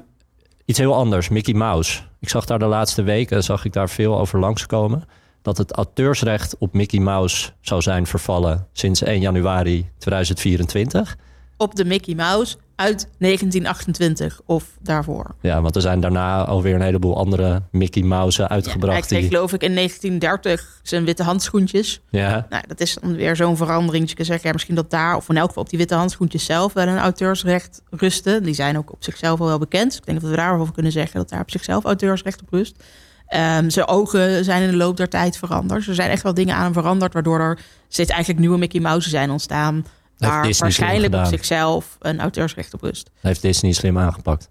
iets 0.65 0.79
heel 0.79 0.95
anders, 0.95 1.29
Mickey 1.29 1.53
Mouse. 1.53 2.01
Ik 2.19 2.29
zag 2.29 2.45
daar 2.45 2.59
de 2.59 2.65
laatste 2.65 3.03
weken 3.03 3.43
zag 3.43 3.65
ik 3.65 3.73
daar 3.73 3.89
veel 3.89 4.19
over 4.19 4.39
langskomen. 4.39 5.03
Dat 5.41 5.57
het 5.57 5.71
auteursrecht 5.71 6.57
op 6.57 6.73
Mickey 6.73 6.99
Mouse 6.99 7.51
zou 7.61 7.81
zijn 7.81 8.07
vervallen 8.07 8.67
sinds 8.71 9.01
1 9.01 9.19
januari 9.19 9.89
2024. 9.97 11.17
Op 11.57 11.75
de 11.75 11.85
Mickey 11.85 12.15
Mouse 12.15 12.57
uit 12.77 13.09
1928 13.17 14.41
of 14.45 14.65
daarvoor. 14.81 15.35
Ja, 15.41 15.61
want 15.61 15.75
er 15.75 15.81
zijn 15.81 15.99
daarna 15.99 16.45
alweer 16.45 16.75
een 16.75 16.81
heleboel 16.81 17.17
andere 17.17 17.61
Mickey 17.71 18.03
Mouse'en 18.03 18.47
uitgebracht. 18.47 19.05
kreeg 19.05 19.19
die... 19.19 19.29
geloof 19.29 19.53
ik 19.53 19.63
in 19.63 19.75
1930 19.75 20.79
zijn 20.83 21.05
witte 21.05 21.23
handschoentjes. 21.23 22.01
Ja, 22.09 22.45
Nou, 22.49 22.63
dat 22.67 22.79
is 22.79 22.97
dan 23.01 23.15
weer 23.15 23.35
zo'n 23.35 23.57
verandering. 23.57 24.01
Dus 24.01 24.09
je 24.09 24.15
kan 24.15 24.25
zeggen, 24.25 24.47
ja, 24.47 24.53
misschien 24.53 24.75
dat 24.75 24.89
daar, 24.89 25.15
of 25.15 25.29
in 25.29 25.37
elk 25.37 25.47
geval 25.47 25.63
op 25.63 25.69
die 25.69 25.79
witte 25.79 25.95
handschoentjes 25.95 26.45
zelf, 26.45 26.73
wel 26.73 26.87
een 26.87 26.97
auteursrecht 26.97 27.81
rusten. 27.89 28.43
Die 28.43 28.53
zijn 28.53 28.77
ook 28.77 28.91
op 28.91 29.03
zichzelf 29.03 29.39
al 29.39 29.47
wel 29.47 29.59
bekend. 29.59 29.85
Dus 29.89 29.97
ik 29.97 30.05
denk 30.05 30.21
dat 30.21 30.29
we 30.29 30.35
daarover 30.35 30.73
kunnen 30.73 30.91
zeggen 30.91 31.19
dat 31.19 31.29
daar 31.29 31.41
op 31.41 31.51
zichzelf 31.51 31.83
auteursrecht 31.83 32.41
op 32.41 32.47
rust. 32.51 32.83
Ehm, 33.27 33.69
zijn 33.69 33.87
ogen 33.87 34.43
zijn 34.43 34.63
in 34.63 34.69
de 34.69 34.75
loop 34.75 34.97
der 34.97 35.09
tijd 35.09 35.37
veranderd. 35.37 35.87
Er 35.87 35.95
zijn 35.95 36.09
echt 36.09 36.23
wel 36.23 36.33
dingen 36.33 36.55
aan 36.55 36.63
hem 36.63 36.73
veranderd, 36.73 37.13
waardoor 37.13 37.39
er 37.39 37.59
steeds 37.87 38.09
eigenlijk 38.09 38.39
nieuwe 38.39 38.57
Mickey 38.57 38.79
Mouse 38.79 39.09
zijn 39.09 39.31
ontstaan. 39.31 39.85
Disney 40.17 40.53
waarschijnlijk 40.57 41.13
op 41.13 41.25
zichzelf 41.25 41.97
een 41.99 42.19
auteursrecht 42.19 42.73
op 42.73 42.81
rust. 42.81 43.09
heeft 43.21 43.41
Disney 43.41 43.71
slim 43.71 43.97
aangepakt. 43.97 44.49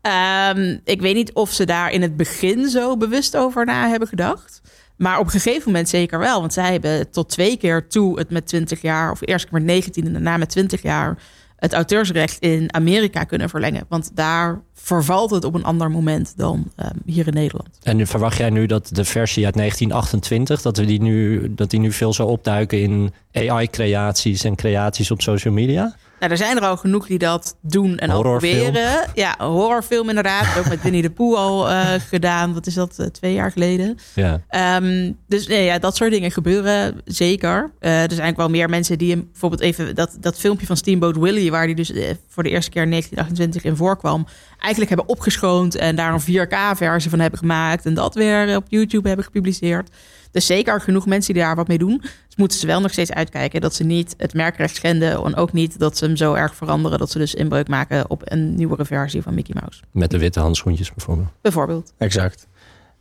Ehm, 0.00 0.76
ik 0.84 1.00
weet 1.00 1.14
niet 1.14 1.32
of 1.32 1.50
ze 1.50 1.64
daar 1.64 1.90
in 1.90 2.02
het 2.02 2.16
begin 2.16 2.68
zo 2.68 2.96
bewust 2.96 3.36
over 3.36 3.64
na 3.64 3.88
hebben 3.88 4.08
gedacht. 4.08 4.62
Maar 4.96 5.18
op 5.18 5.24
een 5.24 5.30
gegeven 5.30 5.62
moment 5.66 5.88
zeker 5.88 6.18
wel. 6.18 6.40
Want 6.40 6.52
zij 6.52 6.72
hebben 6.72 7.10
tot 7.10 7.28
twee 7.28 7.56
keer 7.56 7.88
toe 7.88 8.18
het 8.18 8.30
met 8.30 8.46
20 8.46 8.82
jaar, 8.82 9.10
of 9.10 9.18
eerst 9.20 9.50
met 9.50 9.62
19 9.62 10.06
en 10.06 10.12
daarna 10.12 10.36
met 10.36 10.48
20 10.48 10.82
jaar, 10.82 11.18
het 11.64 11.72
auteursrecht 11.72 12.38
in 12.38 12.74
Amerika 12.74 13.24
kunnen 13.24 13.48
verlengen. 13.48 13.84
Want 13.88 14.10
daar 14.14 14.60
vervalt 14.74 15.30
het 15.30 15.44
op 15.44 15.54
een 15.54 15.64
ander 15.64 15.90
moment 15.90 16.32
dan 16.36 16.72
ehm, 16.76 16.94
hier 17.04 17.26
in 17.26 17.32
Nederland. 17.32 17.68
En 17.82 18.06
verwacht 18.06 18.36
jij 18.36 18.50
nu 18.50 18.66
dat 18.66 18.88
de 18.92 19.04
versie 19.04 19.44
uit 19.44 19.54
1928, 19.54 20.62
dat, 20.62 20.76
we 20.76 20.84
die, 20.84 21.02
nu, 21.02 21.54
dat 21.54 21.70
die 21.70 21.80
nu 21.80 21.92
veel 21.92 22.12
zou 22.12 22.28
opduiken 22.28 22.80
in 22.80 23.12
AI-creaties 23.32 24.44
en 24.44 24.54
creaties 24.54 25.10
op 25.10 25.22
social 25.22 25.54
media? 25.54 25.96
Nou, 26.24 26.36
er 26.36 26.44
zijn 26.44 26.56
er 26.56 26.68
al 26.68 26.76
genoeg 26.76 27.06
die 27.06 27.18
dat 27.18 27.56
doen 27.62 27.96
en 27.98 28.10
al 28.10 28.20
proberen. 28.20 29.10
Ja, 29.14 29.40
een 29.40 29.46
horrorfilm 29.46 30.08
inderdaad. 30.08 30.58
Ook 30.58 30.68
met 30.68 30.82
Winnie 30.82 31.02
de 31.02 31.10
Pooh 31.10 31.36
al 31.36 31.70
eh, 31.70 31.86
gedaan. 32.12 32.54
Wat 32.54 32.66
is 32.66 32.74
dat, 32.74 32.98
eh, 32.98 33.06
twee 33.06 33.34
jaar 33.34 33.52
geleden? 33.52 33.98
Ja, 34.14 34.40
Ehm, 34.48 35.12
dus 35.28 35.46
nee, 35.46 35.64
ja, 35.64 35.78
dat 35.78 35.96
soort 35.96 36.10
dingen 36.10 36.30
gebeuren 36.30 37.00
zeker. 37.04 37.70
Eh, 37.78 37.90
er 37.90 37.96
zijn 37.96 38.08
eigenlijk 38.08 38.36
wel 38.36 38.48
meer 38.48 38.68
mensen 38.68 38.98
die 38.98 39.10
hem 39.10 39.28
bijvoorbeeld 39.30 39.60
even 39.60 39.94
dat, 39.94 40.16
dat 40.20 40.38
filmpje 40.38 40.66
van 40.66 40.76
Steamboat 40.76 41.16
Willie, 41.16 41.50
waar 41.50 41.66
die 41.66 41.74
dus 41.74 41.92
voor 42.28 42.42
de 42.42 42.50
eerste 42.50 42.70
keer 42.70 42.82
in 42.82 42.90
1928 42.90 43.64
in 43.64 43.76
voorkwam, 43.76 44.26
eigenlijk 44.58 44.94
hebben 44.94 45.08
opgeschoond 45.08 45.74
en 45.74 45.96
daar 45.96 46.14
een 46.14 46.20
4K-versie 46.20 47.10
van 47.10 47.20
hebben 47.20 47.38
gemaakt 47.38 47.86
en 47.86 47.94
dat 47.94 48.14
weer 48.14 48.56
op 48.56 48.64
YouTube 48.68 49.06
hebben 49.08 49.26
gepubliceerd. 49.26 49.90
Dus 50.34 50.46
zeker 50.46 50.80
genoeg 50.80 51.06
mensen 51.06 51.34
die 51.34 51.42
daar 51.42 51.56
wat 51.56 51.68
mee 51.68 51.78
doen. 51.78 51.98
Dus 52.00 52.36
moeten 52.36 52.58
ze 52.58 52.66
wel 52.66 52.80
nog 52.80 52.92
steeds 52.92 53.12
uitkijken 53.12 53.60
dat 53.60 53.74
ze 53.74 53.84
niet 53.84 54.14
het 54.16 54.34
merkrecht 54.34 54.76
schenden 54.76 55.24
en 55.24 55.36
ook 55.36 55.52
niet 55.52 55.78
dat 55.78 55.96
ze 55.96 56.04
hem 56.04 56.16
zo 56.16 56.34
erg 56.34 56.54
veranderen 56.54 56.98
dat 56.98 57.10
ze 57.10 57.18
dus 57.18 57.34
inbreuk 57.34 57.68
maken 57.68 58.10
op 58.10 58.22
een 58.24 58.54
nieuwere 58.54 58.84
versie 58.84 59.22
van 59.22 59.34
Mickey 59.34 59.54
Mouse. 59.60 59.80
met 59.90 60.10
de 60.10 60.18
witte 60.18 60.40
handschoentjes 60.40 60.92
bijvoorbeeld. 60.94 61.28
Bijvoorbeeld. 61.40 61.92
Exact. 61.98 62.46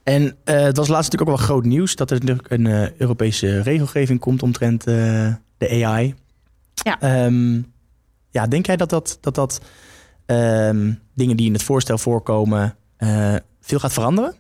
En 0.04 0.36
eh, 0.44 0.62
het 0.62 0.78
was 0.78 0.88
laatst 0.88 1.12
natuurlijk 1.12 1.32
ook 1.32 1.38
wel 1.38 1.48
groot 1.48 1.66
nieuws 1.66 1.96
dat 1.96 2.12
er 2.12 2.20
natuurlijk 2.20 2.50
een 2.50 2.68
eh, 2.68 2.92
Europese 2.98 3.62
regelgeving 3.62 4.20
komt 4.20 4.44
omtrent 4.44 4.88
eh, 4.88 5.34
de 5.58 5.84
AI. 5.86 6.16
Ja. 6.74 7.00
Ehm, 7.00 7.62
ja, 8.30 8.48
denk 8.48 8.66
jij 8.66 8.78
dat 8.78 8.90
dat, 8.90 9.18
dat, 9.22 9.36
dat 9.36 9.62
ehm, 10.26 10.94
dingen 11.14 11.38
die 11.38 11.48
in 11.48 11.54
het 11.54 11.64
voorstel 11.64 11.98
voorkomen 11.98 12.76
eh, 12.98 13.36
veel 13.62 13.80
gaat 13.80 13.94
veranderen? 13.94 14.36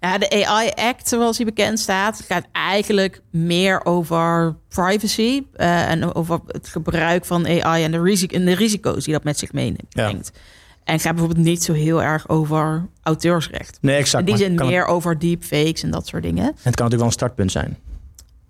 Ja, 0.00 0.18
de 0.18 0.46
AI 0.46 0.70
Act, 0.74 1.08
zoals 1.08 1.36
die 1.36 1.46
bekend 1.46 1.78
staat, 1.78 2.24
gaat 2.28 2.46
eigenlijk 2.52 3.20
meer 3.30 3.84
over 3.84 4.56
privacy 4.68 5.42
eh, 5.52 5.90
en 5.90 6.14
over 6.14 6.40
het 6.46 6.68
gebruik 6.68 7.24
van 7.24 7.46
AI 7.46 7.84
en 7.84 7.90
de, 7.90 8.02
risico, 8.02 8.36
en 8.36 8.44
de 8.44 8.54
risico's 8.54 9.04
die 9.04 9.12
dat 9.12 9.24
met 9.24 9.38
zich 9.38 9.52
meebrengt. 9.52 10.32
En 10.84 11.00
gaat 11.00 11.14
bijvoorbeeld 11.14 11.46
niet 11.46 11.62
zo 11.62 11.72
heel 11.72 12.02
erg 12.02 12.28
over 12.28 12.88
auteursrecht. 13.02 13.78
Nee, 13.80 13.96
exact. 13.96 14.28
In 14.28 14.34
die 14.34 14.44
zin 14.44 14.56
kan 14.56 14.66
meer 14.66 14.80
Het, 14.80 14.90
over 14.90 15.18
deepfakes 15.18 15.82
en 15.82 15.90
dat 15.90 16.06
soort 16.06 16.22
dingen. 16.22 16.44
het 16.44 16.54
kan 16.54 16.62
natuurlijk 16.64 16.96
wel 16.96 17.06
een 17.06 17.12
startpunt 17.12 17.52
zijn. 17.52 17.78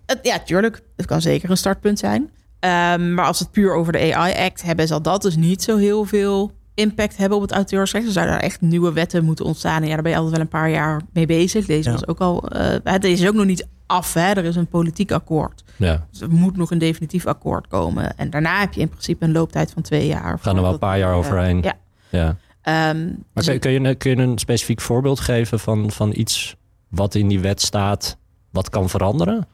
Het, 0.05 0.19
ja, 0.21 0.39
tuurlijk. 0.39 0.81
Het 0.95 1.05
kan 1.05 1.21
zeker 1.21 1.49
een 1.49 1.57
startpunt 1.57 1.99
zijn. 1.99 2.31
Ehm, 2.59 3.13
maar 3.13 3.25
als 3.25 3.39
we 3.39 3.43
het 3.43 3.53
puur 3.53 3.73
over 3.73 3.93
de 3.93 4.15
AI 4.15 4.33
Act 4.45 4.61
hebben, 4.61 4.87
zal 4.87 5.01
dat 5.01 5.21
dus 5.21 5.35
niet 5.35 5.63
zo 5.63 5.77
heel 5.77 6.05
veel 6.05 6.51
impact 6.77 7.17
hebben 7.17 7.37
op 7.37 7.43
het 7.43 7.51
auteursrecht. 7.51 8.05
Er 8.05 8.11
zouden 8.11 8.33
daar 8.35 8.43
echt 8.43 8.61
nieuwe 8.61 8.93
wetten 8.93 9.25
moeten 9.25 9.45
ontstaan. 9.45 9.81
En 9.81 9.87
ja, 9.87 9.93
daar 9.93 10.01
ben 10.03 10.11
je 10.11 10.17
altijd 10.17 10.35
wel 10.35 10.43
een 10.45 10.51
paar 10.51 10.69
jaar 10.69 11.01
mee 11.13 11.25
bezig. 11.25 11.65
Deze 11.65 11.89
Ja. 11.89 11.95
was 11.95 12.07
ook 12.07 12.19
al. 12.19 12.49
eh 12.49 12.99
deze 12.99 13.21
is 13.23 13.27
ook 13.29 13.35
nog 13.35 13.45
niet 13.45 13.67
af. 13.85 14.13
Hè? 14.13 14.21
Er 14.31 14.45
is 14.45 14.55
een 14.55 14.67
politiek 14.67 15.11
akkoord. 15.11 15.63
Ja, 15.75 16.05
Dus 16.11 16.21
er 16.21 16.29
moet 16.29 16.57
nog 16.57 16.71
een 16.71 16.77
definitief 16.77 17.25
akkoord 17.25 17.67
komen. 17.67 18.17
En 18.17 18.29
daarna 18.29 18.59
heb 18.59 18.73
je 18.73 18.81
in 18.81 18.89
principe 18.89 19.25
een 19.25 19.31
looptijd 19.31 19.71
van 19.71 19.81
twee 19.81 20.07
jaar. 20.07 20.39
gaan 20.41 20.55
er 20.55 20.61
wel 20.61 20.73
een 20.73 20.79
paar 20.79 20.97
jaar 20.97 21.11
Eh, 21.11 21.17
overheen. 21.17 21.61
ja. 21.61 21.73
ja. 22.09 22.35
Ehm, 22.61 23.05
Maar 23.05 23.15
dus 23.33 23.45
kun, 23.45 23.59
kun, 23.59 23.71
je, 23.71 23.95
kun 23.95 24.11
je 24.11 24.17
een 24.23 24.37
specifiek 24.37 24.81
voorbeeld 24.81 25.19
geven 25.19 25.59
van, 25.59 25.91
van 25.91 26.11
iets 26.15 26.55
wat 26.87 27.15
in 27.15 27.27
die 27.27 27.39
wet 27.39 27.61
staat, 27.61 28.17
wat 28.51 28.69
kan 28.69 28.89
veranderen? 28.89 29.47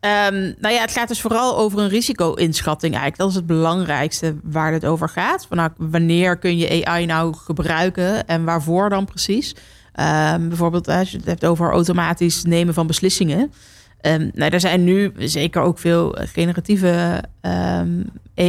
Ehm, 0.00 0.52
nou 0.58 0.74
ja, 0.74 0.80
het 0.80 0.92
gaat 0.92 1.08
dus 1.08 1.20
vooral 1.20 1.58
over 1.58 1.78
een 1.78 1.88
risico-inschatting 1.88 2.92
eigenlijk. 2.92 3.22
Dat 3.22 3.28
is 3.30 3.34
het 3.34 3.46
belangrijkste 3.46 4.36
waar 4.42 4.72
het 4.72 4.84
over 4.84 5.08
gaat. 5.08 5.46
Van, 5.48 5.56
nou, 5.56 5.70
wanneer 5.76 6.36
kun 6.36 6.58
je 6.58 6.84
AI 6.84 7.06
nou 7.06 7.34
gebruiken 7.34 8.26
en 8.26 8.44
waarvoor 8.44 8.88
dan 8.88 9.04
precies? 9.04 9.54
Ehm, 9.92 10.48
bijvoorbeeld 10.48 10.88
als 10.88 11.10
je 11.10 11.16
het 11.16 11.26
hebt 11.26 11.44
over 11.46 11.70
automatisch 11.72 12.42
nemen 12.44 12.74
van 12.74 12.86
beslissingen. 12.86 13.52
Ehm, 14.00 14.30
nou, 14.34 14.52
er 14.52 14.60
zijn 14.60 14.84
nu 14.84 15.12
zeker 15.16 15.62
ook 15.62 15.78
veel 15.78 16.16
generatieve 16.18 17.22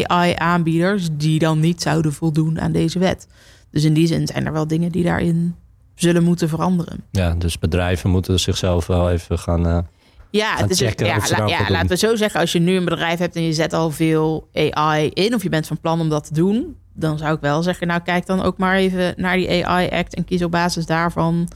AI-aanbieders 0.08 1.08
die 1.12 1.40
dan 1.40 1.60
niet 1.60 1.82
zouden 1.82 2.14
voldoen 2.14 2.60
aan 2.62 2.72
deze 2.72 3.00
wet. 3.00 3.28
Dus 3.72 3.84
in 3.84 3.94
die 3.94 4.08
zin 4.08 4.28
zijn 4.28 4.46
er 4.46 4.54
wel 4.54 4.68
dingen 4.68 4.92
die 4.92 5.04
daarin 5.04 5.56
zullen 5.96 6.24
moeten 6.24 6.50
veranderen. 6.50 7.04
Ja, 7.12 7.34
dus 7.36 7.60
bedrijven 7.60 8.10
moeten 8.10 8.40
zichzelf 8.40 8.88
wel 8.88 9.12
even 9.12 9.40
gaan. 9.40 9.68
eh, 9.68 9.78
Ja, 10.30 10.56
gaan 10.56 10.68
dus- 10.68 10.78
checken 10.78 11.06
ja, 11.06 11.18
la- 11.30 11.48
ja, 11.48 11.70
laten 11.70 11.90
we 11.90 11.98
zo 11.98 12.16
zeggen. 12.16 12.40
Als 12.40 12.52
je 12.52 12.60
nu 12.60 12.76
een 12.76 12.86
bedrijf 12.86 13.20
hebt 13.20 13.36
en 13.36 13.44
je 13.44 13.54
zet 13.54 13.74
al 13.74 13.92
veel 13.92 14.50
AI 14.54 15.10
in, 15.10 15.34
of 15.34 15.44
je 15.44 15.50
bent 15.50 15.68
van 15.68 15.80
plan 15.80 16.00
om 16.00 16.10
dat 16.10 16.28
te 16.28 16.34
doen, 16.34 16.76
dan 16.94 17.18
zou 17.18 17.36
ik 17.36 17.42
wel 17.42 17.64
zeggen: 17.64 17.88
Nou, 17.88 18.02
kijk 18.02 18.26
dan 18.26 18.42
ook 18.42 18.58
maar 18.58 18.76
even 18.76 19.14
naar 19.18 19.36
die 19.36 19.66
AI-act 19.66 20.16
en 20.16 20.26
kies 20.26 20.44
op 20.44 20.52
basis 20.52 20.86
daarvan 20.86 21.48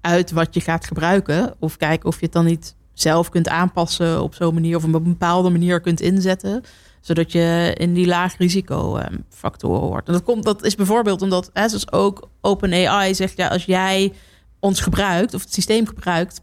uit 0.00 0.30
wat 0.30 0.54
je 0.54 0.60
gaat 0.60 0.86
gebruiken. 0.86 1.54
Of 1.58 1.76
kijk 1.76 2.04
of 2.04 2.18
je 2.18 2.24
het 2.24 2.34
dan 2.34 2.44
niet 2.44 2.74
zelf 2.92 3.28
kunt 3.28 3.48
aanpassen 3.48 4.22
op 4.22 4.34
zo'n 4.34 4.54
manier 4.54 4.76
of 4.76 4.84
op 4.84 4.94
een 4.94 5.02
bepaalde 5.02 5.50
manier 5.50 5.80
kunt 5.80 6.00
inzetten 6.00 6.62
zodat 7.02 7.32
je 7.32 7.74
in 7.78 7.94
die 7.94 8.06
laag 8.06 8.36
risico 8.36 8.96
eh, 8.96 9.16
factoren 9.28 9.80
hoort. 9.80 10.06
En 10.06 10.12
dat, 10.12 10.22
komt, 10.22 10.44
dat 10.44 10.64
is 10.64 10.74
bijvoorbeeld 10.74 11.22
omdat, 11.22 11.50
hè, 11.52 11.68
zoals 11.68 11.92
ook 11.92 12.28
OpenAI 12.40 13.14
zegt, 13.14 13.36
ja, 13.36 13.48
als 13.48 13.64
jij 13.64 14.12
ons 14.60 14.80
gebruikt 14.80 15.34
of 15.34 15.42
het 15.42 15.52
systeem 15.52 15.86
gebruikt, 15.86 16.42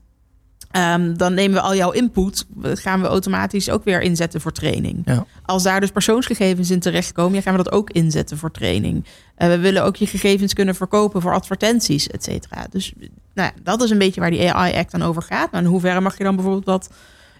ehm, 0.71 1.13
dan 1.13 1.33
nemen 1.33 1.57
we 1.57 1.61
al 1.61 1.75
jouw 1.75 1.91
input, 1.91 2.45
gaan 2.61 3.01
we 3.01 3.07
automatisch 3.07 3.69
ook 3.69 3.83
weer 3.83 4.01
inzetten 4.01 4.41
voor 4.41 4.51
training. 4.51 5.01
Ja. 5.05 5.25
Als 5.45 5.63
daar 5.63 5.79
dus 5.79 5.91
persoonsgegevens 5.91 6.71
in 6.71 6.79
terechtkomen, 6.79 7.35
ja, 7.35 7.41
gaan 7.41 7.55
we 7.55 7.63
dat 7.63 7.73
ook 7.73 7.89
inzetten 7.89 8.37
voor 8.37 8.51
training. 8.51 9.05
En 9.35 9.49
we 9.49 9.57
willen 9.57 9.83
ook 9.83 9.95
je 9.95 10.07
gegevens 10.07 10.53
kunnen 10.53 10.75
verkopen 10.75 11.21
voor 11.21 11.33
advertenties, 11.33 12.07
et 12.07 12.23
cetera. 12.23 12.65
Dus 12.69 12.93
nou 13.33 13.51
ja, 13.55 13.61
dat 13.63 13.81
is 13.81 13.89
een 13.89 13.97
beetje 13.97 14.21
waar 14.21 14.31
die 14.31 14.53
AI-act 14.53 14.91
dan 14.91 15.03
over 15.03 15.21
gaat. 15.21 15.51
Maar 15.51 15.61
in 15.61 15.67
hoeverre 15.67 16.01
mag 16.01 16.17
je 16.17 16.23
dan 16.23 16.35
bijvoorbeeld 16.35 16.65
dat 16.65 16.89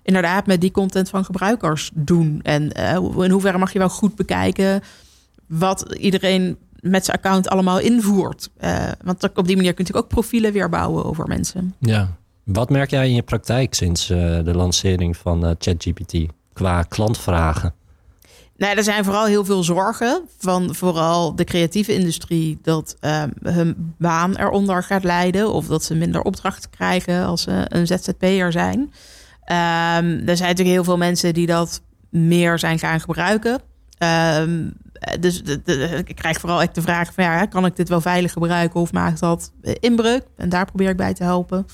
inderdaad 0.03 0.45
met 0.45 0.61
die 0.61 0.71
content 0.71 1.09
van 1.09 1.25
gebruikers 1.25 1.91
doen? 1.93 2.39
En 2.43 2.71
eh, 2.71 3.23
in 3.23 3.31
hoeverre 3.31 3.57
mag 3.57 3.73
je 3.73 3.79
wel 3.79 3.89
goed 3.89 4.15
bekijken 4.15 4.81
wat 5.47 5.95
iedereen 5.97 6.57
met 6.79 7.05
zijn 7.05 7.17
account 7.17 7.49
allemaal 7.49 7.79
invoert? 7.79 8.49
Eh, 8.57 8.91
want 9.03 9.23
op 9.23 9.47
die 9.47 9.55
manier 9.55 9.73
kun 9.73 9.85
je 9.85 9.91
natuurlijk 9.91 9.97
ook 9.97 10.07
profielen 10.07 10.53
weer 10.53 10.69
bouwen 10.69 11.05
over 11.05 11.27
mensen. 11.27 11.75
ja. 11.79 12.17
Wat 12.53 12.69
merk 12.69 12.89
jij 12.89 13.07
in 13.07 13.15
je 13.15 13.21
praktijk 13.21 13.73
sinds 13.73 14.09
eh, 14.09 14.17
de 14.43 14.55
lancering 14.55 15.17
van 15.17 15.45
eh, 15.45 15.51
ChatGPT 15.59 16.25
qua 16.53 16.83
klantvragen? 16.83 17.73
Nou, 18.57 18.77
er 18.77 18.83
zijn 18.83 19.03
vooral 19.03 19.25
heel 19.25 19.45
veel 19.45 19.63
zorgen 19.63 20.21
van 20.37 20.75
vooral 20.75 21.35
de 21.35 21.43
creatieve 21.43 21.93
industrie 21.93 22.59
dat 22.61 22.95
ehm, 22.99 23.29
hun 23.43 23.93
baan 23.97 24.35
eronder 24.35 24.83
gaat 24.83 25.03
lijden 25.03 25.53
of 25.53 25.67
dat 25.67 25.83
ze 25.83 25.95
minder 25.95 26.21
opdrachten 26.21 26.69
krijgen 26.69 27.25
als 27.25 27.41
ze 27.41 27.65
een 27.67 27.87
ZZP'er 27.87 28.51
zijn. 28.51 28.93
Ehm, 29.43 30.05
er 30.05 30.37
zijn 30.37 30.49
natuurlijk 30.49 30.75
heel 30.75 30.83
veel 30.83 30.97
mensen 30.97 31.33
die 31.33 31.47
dat 31.47 31.81
meer 32.09 32.59
zijn 32.59 32.79
gaan 32.79 32.99
gebruiken. 32.99 33.61
Ehm, 33.97 34.69
dus 35.19 35.43
de, 35.43 36.03
ik 36.05 36.15
krijg 36.15 36.39
vooral 36.39 36.61
echt 36.61 36.75
de 36.75 36.81
vraag 36.81 37.13
van 37.13 37.23
ja, 37.23 37.45
kan 37.45 37.65
ik 37.65 37.75
dit 37.75 37.89
wel 37.89 38.01
veilig 38.01 38.31
gebruiken 38.31 38.79
of 38.79 38.91
maakt 38.91 39.19
dat 39.19 39.51
eh, 39.61 39.73
inbreuk? 39.79 40.23
En 40.37 40.49
daar 40.49 40.65
probeer 40.65 40.89
ik 40.89 40.97
bij 40.97 41.13
te 41.13 41.23
helpen. 41.23 41.65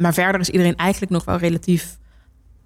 Maar 0.00 0.14
verder 0.14 0.40
is 0.40 0.48
iedereen 0.48 0.76
eigenlijk 0.76 1.12
nog 1.12 1.24
wel 1.24 1.36
relatief 1.36 1.98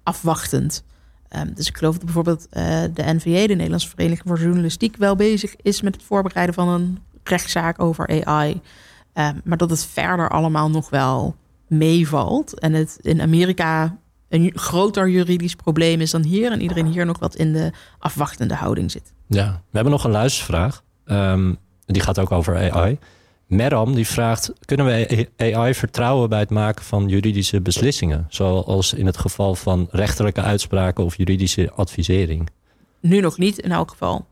afwachtend. 0.03 0.83
Ehm, 1.27 1.53
dus 1.53 1.67
ik 1.67 1.77
geloof 1.77 1.95
dat 1.95 2.03
bijvoorbeeld 2.05 2.47
eh, 2.49 2.83
de 2.93 3.13
NVJ, 3.13 3.47
de 3.47 3.53
Nederlandse 3.53 3.89
Vereniging 3.89 4.27
voor 4.27 4.39
Journalistiek, 4.39 4.95
wel 4.97 5.15
bezig 5.15 5.55
is 5.55 5.81
met 5.81 5.95
het 5.95 6.03
voorbereiden 6.03 6.55
van 6.55 6.67
een 6.67 6.99
rechtszaak 7.23 7.81
over 7.81 8.25
AI. 8.25 8.61
Ehm, 9.13 9.35
maar 9.43 9.57
dat 9.57 9.69
het 9.69 9.85
verder 9.85 10.29
allemaal 10.29 10.69
nog 10.69 10.89
wel 10.89 11.35
meevalt. 11.67 12.59
En 12.59 12.73
het 12.73 12.97
in 13.01 13.21
Amerika 13.21 13.97
een 14.29 14.51
groter 14.53 15.09
juridisch 15.09 15.55
probleem 15.55 16.01
is 16.01 16.11
dan 16.11 16.23
hier. 16.23 16.51
En 16.51 16.61
iedereen 16.61 16.87
hier 16.87 17.05
nog 17.05 17.19
wat 17.19 17.35
in 17.35 17.53
de 17.53 17.71
afwachtende 17.99 18.55
houding 18.55 18.91
zit. 18.91 19.13
Ja, 19.27 19.51
we 19.51 19.75
hebben 19.75 19.91
nog 19.91 20.03
een 20.03 20.11
luistervraag. 20.11 20.83
Ehm, 21.05 21.53
die 21.85 22.01
gaat 22.01 22.19
ook 22.19 22.31
over 22.31 22.71
AI. 22.71 22.99
Meram 23.47 23.95
die 23.95 24.07
vraagt: 24.07 24.51
kunnen 24.65 24.85
we 24.85 25.27
AI 25.37 25.73
vertrouwen 25.73 26.29
bij 26.29 26.39
het 26.39 26.49
maken 26.49 26.85
van 26.85 27.07
juridische 27.07 27.61
beslissingen, 27.61 28.25
zoals 28.29 28.93
in 28.93 29.05
het 29.05 29.17
geval 29.17 29.55
van 29.55 29.87
rechterlijke 29.91 30.41
uitspraken 30.41 31.03
of 31.03 31.17
juridische 31.17 31.71
advisering? 31.71 32.49
Nu 32.99 33.19
nog 33.19 33.37
niet 33.37 33.57
in 33.57 33.71
elk 33.71 33.89
geval. 33.89 34.25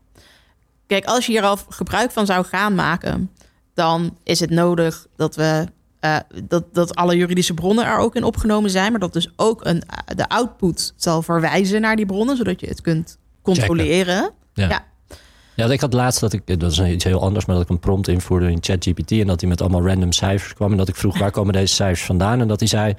Kijk, 0.86 1.04
als 1.04 1.26
je 1.26 1.32
hier 1.32 1.42
al 1.42 1.58
gebruik 1.68 2.10
van 2.10 2.26
zou 2.26 2.44
gaan 2.44 2.74
maken, 2.74 3.30
dan 3.74 4.16
is 4.22 4.40
het 4.40 4.50
nodig 4.50 5.06
dat 5.16 5.36
we 5.36 5.66
uh, 6.00 6.16
dat, 6.44 6.64
dat 6.72 6.94
alle 6.94 7.16
juridische 7.16 7.54
bronnen 7.54 7.86
er 7.86 7.98
ook 7.98 8.14
in 8.14 8.24
opgenomen 8.24 8.70
zijn, 8.70 8.90
maar 8.90 9.00
dat 9.00 9.12
dus 9.12 9.32
ook 9.36 9.64
een, 9.64 9.82
de 10.16 10.28
output 10.28 10.92
zal 10.96 11.22
verwijzen 11.22 11.80
naar 11.80 11.96
die 11.96 12.06
bronnen, 12.06 12.36
zodat 12.36 12.60
je 12.60 12.66
het 12.66 12.80
kunt 12.80 13.18
controleren. 13.42 14.30
Ja. 14.54 14.68
ja. 14.68 14.84
Ja. 15.56 15.66
ik 15.66 15.80
had 15.80 15.92
laatst 15.92 16.20
dat 16.20 16.32
ik, 16.32 16.60
dat 16.60 16.72
is 16.72 16.80
iets 16.80 17.04
heel 17.04 17.20
anders, 17.20 17.44
maar 17.44 17.56
dat 17.56 17.64
ik 17.64 17.70
een 17.70 17.78
prompt 17.78 18.08
invoerde 18.08 18.50
in 18.50 18.58
ChatGPT 18.60 19.10
en 19.10 19.26
dat 19.26 19.40
hij 19.40 19.48
met 19.48 19.60
allemaal 19.60 19.86
random 19.86 20.12
cijfers 20.12 20.54
kwam 20.54 20.70
en 20.70 20.76
dat 20.76 20.88
ik 20.88 20.96
vroeg 20.96 21.18
waar 21.22 21.30
komen 21.30 21.52
deze 21.52 21.74
cijfers 21.74 22.06
vandaan 22.06 22.40
en 22.40 22.48
dat 22.48 22.58
hij 22.58 22.68
zei, 22.68 22.94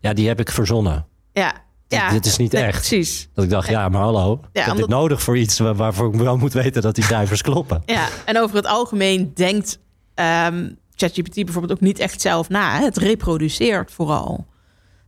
ja, 0.00 0.12
die 0.12 0.28
heb 0.28 0.40
ik 0.40 0.50
verzonnen. 0.50 1.06
Ja, 1.32 1.54
ja, 1.88 2.10
dit 2.10 2.26
is 2.26 2.36
niet 2.36 2.54
echt. 2.54 2.88
Precies. 2.88 3.28
Dat 3.34 3.44
ik 3.44 3.50
dacht, 3.50 3.68
ja, 3.68 3.88
maar 3.88 4.02
hallo. 4.02 4.40
Ja, 4.52 4.74
dit 4.74 4.88
nodig 4.88 5.22
voor 5.22 5.38
iets 5.38 5.58
waarvoor 5.58 6.14
ik 6.14 6.20
wel 6.20 6.36
moet 6.36 6.52
weten 6.52 6.82
dat 6.82 6.94
die 6.94 7.04
cijfers 7.14 7.42
kloppen. 7.42 7.82
Ja, 7.86 8.08
en 8.24 8.38
over 8.38 8.56
het 8.56 8.66
algemeen 8.66 9.32
denkt 9.34 9.78
um, 10.14 10.78
ChatGPT 10.94 11.34
bijvoorbeeld 11.34 11.72
ook 11.72 11.80
niet 11.80 11.98
echt 11.98 12.20
zelf 12.20 12.48
na. 12.48 12.80
Het 12.80 12.96
reproduceert 12.96 13.92
vooral. 13.92 14.46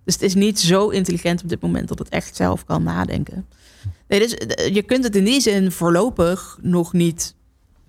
Dus 0.04 0.14
het 0.14 0.22
is 0.22 0.34
niet 0.34 0.60
zo 0.60 0.88
intelligent 0.88 1.42
op 1.42 1.48
dit 1.48 1.60
moment 1.60 1.88
dat 1.88 1.98
het 1.98 2.08
echt 2.08 2.36
zelf 2.36 2.64
kan 2.64 2.82
nadenken. 2.82 3.46
Nee, 4.08 4.20
dus 4.20 4.34
eh, 4.34 4.74
je 4.74 4.82
kunt 4.82 5.04
het 5.04 5.16
in 5.16 5.24
die 5.24 5.40
zin 5.40 5.72
voorlopig 5.72 6.58
nog 6.60 6.92
niet 6.92 7.34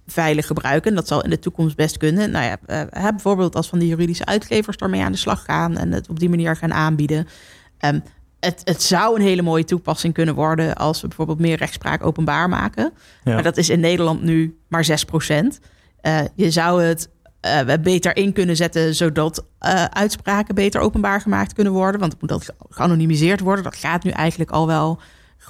veilig 0.07 0.47
gebruiken. 0.47 0.95
Dat 0.95 1.07
zal 1.07 1.23
in 1.23 1.29
de 1.29 1.39
toekomst 1.39 1.75
best 1.75 1.97
kunnen. 1.97 2.31
Nou 2.31 2.45
ja, 2.45 2.87
uh, 2.97 3.09
bijvoorbeeld 3.09 3.55
als 3.55 3.67
van 3.67 3.79
die 3.79 3.87
juridische 3.87 4.25
uitgevers 4.25 4.77
daarmee 4.77 5.01
aan 5.01 5.11
de 5.11 5.17
slag 5.17 5.43
gaan 5.45 5.77
en 5.77 5.91
het 5.91 6.09
op 6.09 6.19
die 6.19 6.29
manier 6.29 6.55
gaan 6.55 6.73
aanbieden. 6.73 7.27
Um, 7.85 8.03
het, 8.41 8.61
het 8.63 8.81
zou 8.81 9.15
een 9.15 9.25
hele 9.25 9.41
mooie 9.41 9.63
toepassing 9.63 10.13
kunnen 10.13 10.35
worden 10.35 10.75
als 10.75 11.01
we 11.01 11.07
bijvoorbeeld 11.07 11.39
meer 11.39 11.57
rechtspraak 11.57 12.05
openbaar 12.05 12.49
maken. 12.49 12.93
Maar 13.23 13.43
dat 13.43 13.57
is 13.57 13.69
in 13.69 13.79
Nederland 13.79 14.23
nu 14.23 14.57
maar 14.67 14.85
6 14.85 15.05
procent. 15.05 15.59
Uh, 16.01 16.19
je 16.35 16.51
zou 16.51 16.83
het 16.83 17.09
uh, 17.45 17.75
beter 17.81 18.15
in 18.15 18.33
kunnen 18.33 18.55
zetten, 18.55 18.95
zodat 18.95 19.45
uh, 19.61 19.85
uitspraken 19.85 20.55
beter 20.55 20.81
openbaar 20.81 21.21
gemaakt 21.21 21.53
kunnen 21.53 21.73
worden. 21.73 21.99
Want 21.99 22.11
het 22.11 22.21
moet 22.21 22.29
dat 22.29 22.53
geanonimiseerd 22.69 23.39
worden. 23.39 23.63
Dat 23.63 23.75
gaat 23.75 24.03
nu 24.03 24.11
eigenlijk 24.11 24.51
al 24.51 24.67
wel 24.67 24.99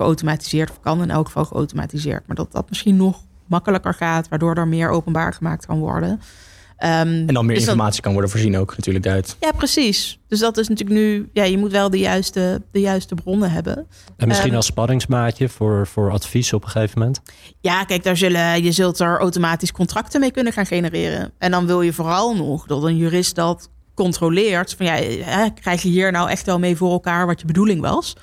geautomatiseerd, 0.02 0.70
of 0.70 0.80
kan 0.80 1.02
in 1.02 1.12
elk 1.12 1.26
geval 1.26 1.46
geautomatiseerd. 1.46 2.28
Maar 2.28 2.36
dat 2.36 2.52
dat 2.52 2.70
misschien 2.70 2.98
nog 2.98 3.20
makkelijker 3.46 3.94
gaat, 3.94 4.30
waardoor 4.30 4.56
er 4.56 4.68
meer 4.68 4.90
openbaar 4.90 5.34
gemaakt 5.34 5.66
kan 5.66 5.80
worden. 5.80 6.10
Um, 6.10 6.88
en 6.88 7.34
dan 7.34 7.46
meer 7.46 7.56
dus 7.56 7.66
informatie 7.66 8.02
kan 8.02 8.12
worden 8.12 8.32
voorzien 8.32 8.58
ook 8.58 8.78
natuurlijk 8.78 9.08
uit. 9.08 9.36
Ja, 9.40 9.52
precies. 9.52 10.20
Dus 10.28 10.40
dat 10.40 10.58
is 10.58 10.68
natuurlijk 10.68 11.00
nu... 11.00 11.30
Ja, 11.34 11.44
je 11.44 11.58
moet 11.58 11.72
wel 11.72 11.90
de 11.90 12.00
juiste, 12.00 12.62
de 12.72 12.80
juiste 12.80 13.16
bronnen 13.16 13.52
hebben. 13.52 13.88
En 14.18 14.28
misschien 14.28 14.50
um, 14.50 14.56
als 14.56 14.66
sparringsmaatje 14.66 15.50
voor, 15.50 15.88
voor 15.88 16.12
advies 16.12 16.54
op 16.54 16.64
een 16.64 16.70
gegeven 16.70 17.00
moment? 17.00 17.22
Ja, 17.60 17.84
kijk, 17.84 18.04
daar 18.04 18.18
zullen, 18.18 18.64
je 18.64 18.72
zult 18.72 19.00
er 19.00 19.20
automatisch 19.20 19.72
contracten 19.72 20.20
mee 20.20 20.32
kunnen 20.32 20.54
gaan 20.54 20.66
genereren. 20.66 21.32
En 21.38 21.52
dan 21.52 21.66
wil 21.66 21.82
je 21.82 21.94
vooral 21.94 22.36
nog 22.36 22.66
dat 22.66 22.84
een 22.84 22.98
jurist 22.98 23.36
dat 23.36 23.70
controleert. 23.94 24.74
Van 24.74 24.86
ja, 24.86 24.94
hè, 25.24 25.50
krijg 25.50 25.82
je 25.82 25.90
hier 25.90 26.12
nou 26.12 26.30
echt 26.30 26.46
wel 26.46 26.60
mee 26.60 26.78
voor 26.78 26.92
elkaar 26.92 27.26
wat 27.26 27.40
je 27.40 27.46
bedoeling 27.46 27.82
was? 27.82 28.16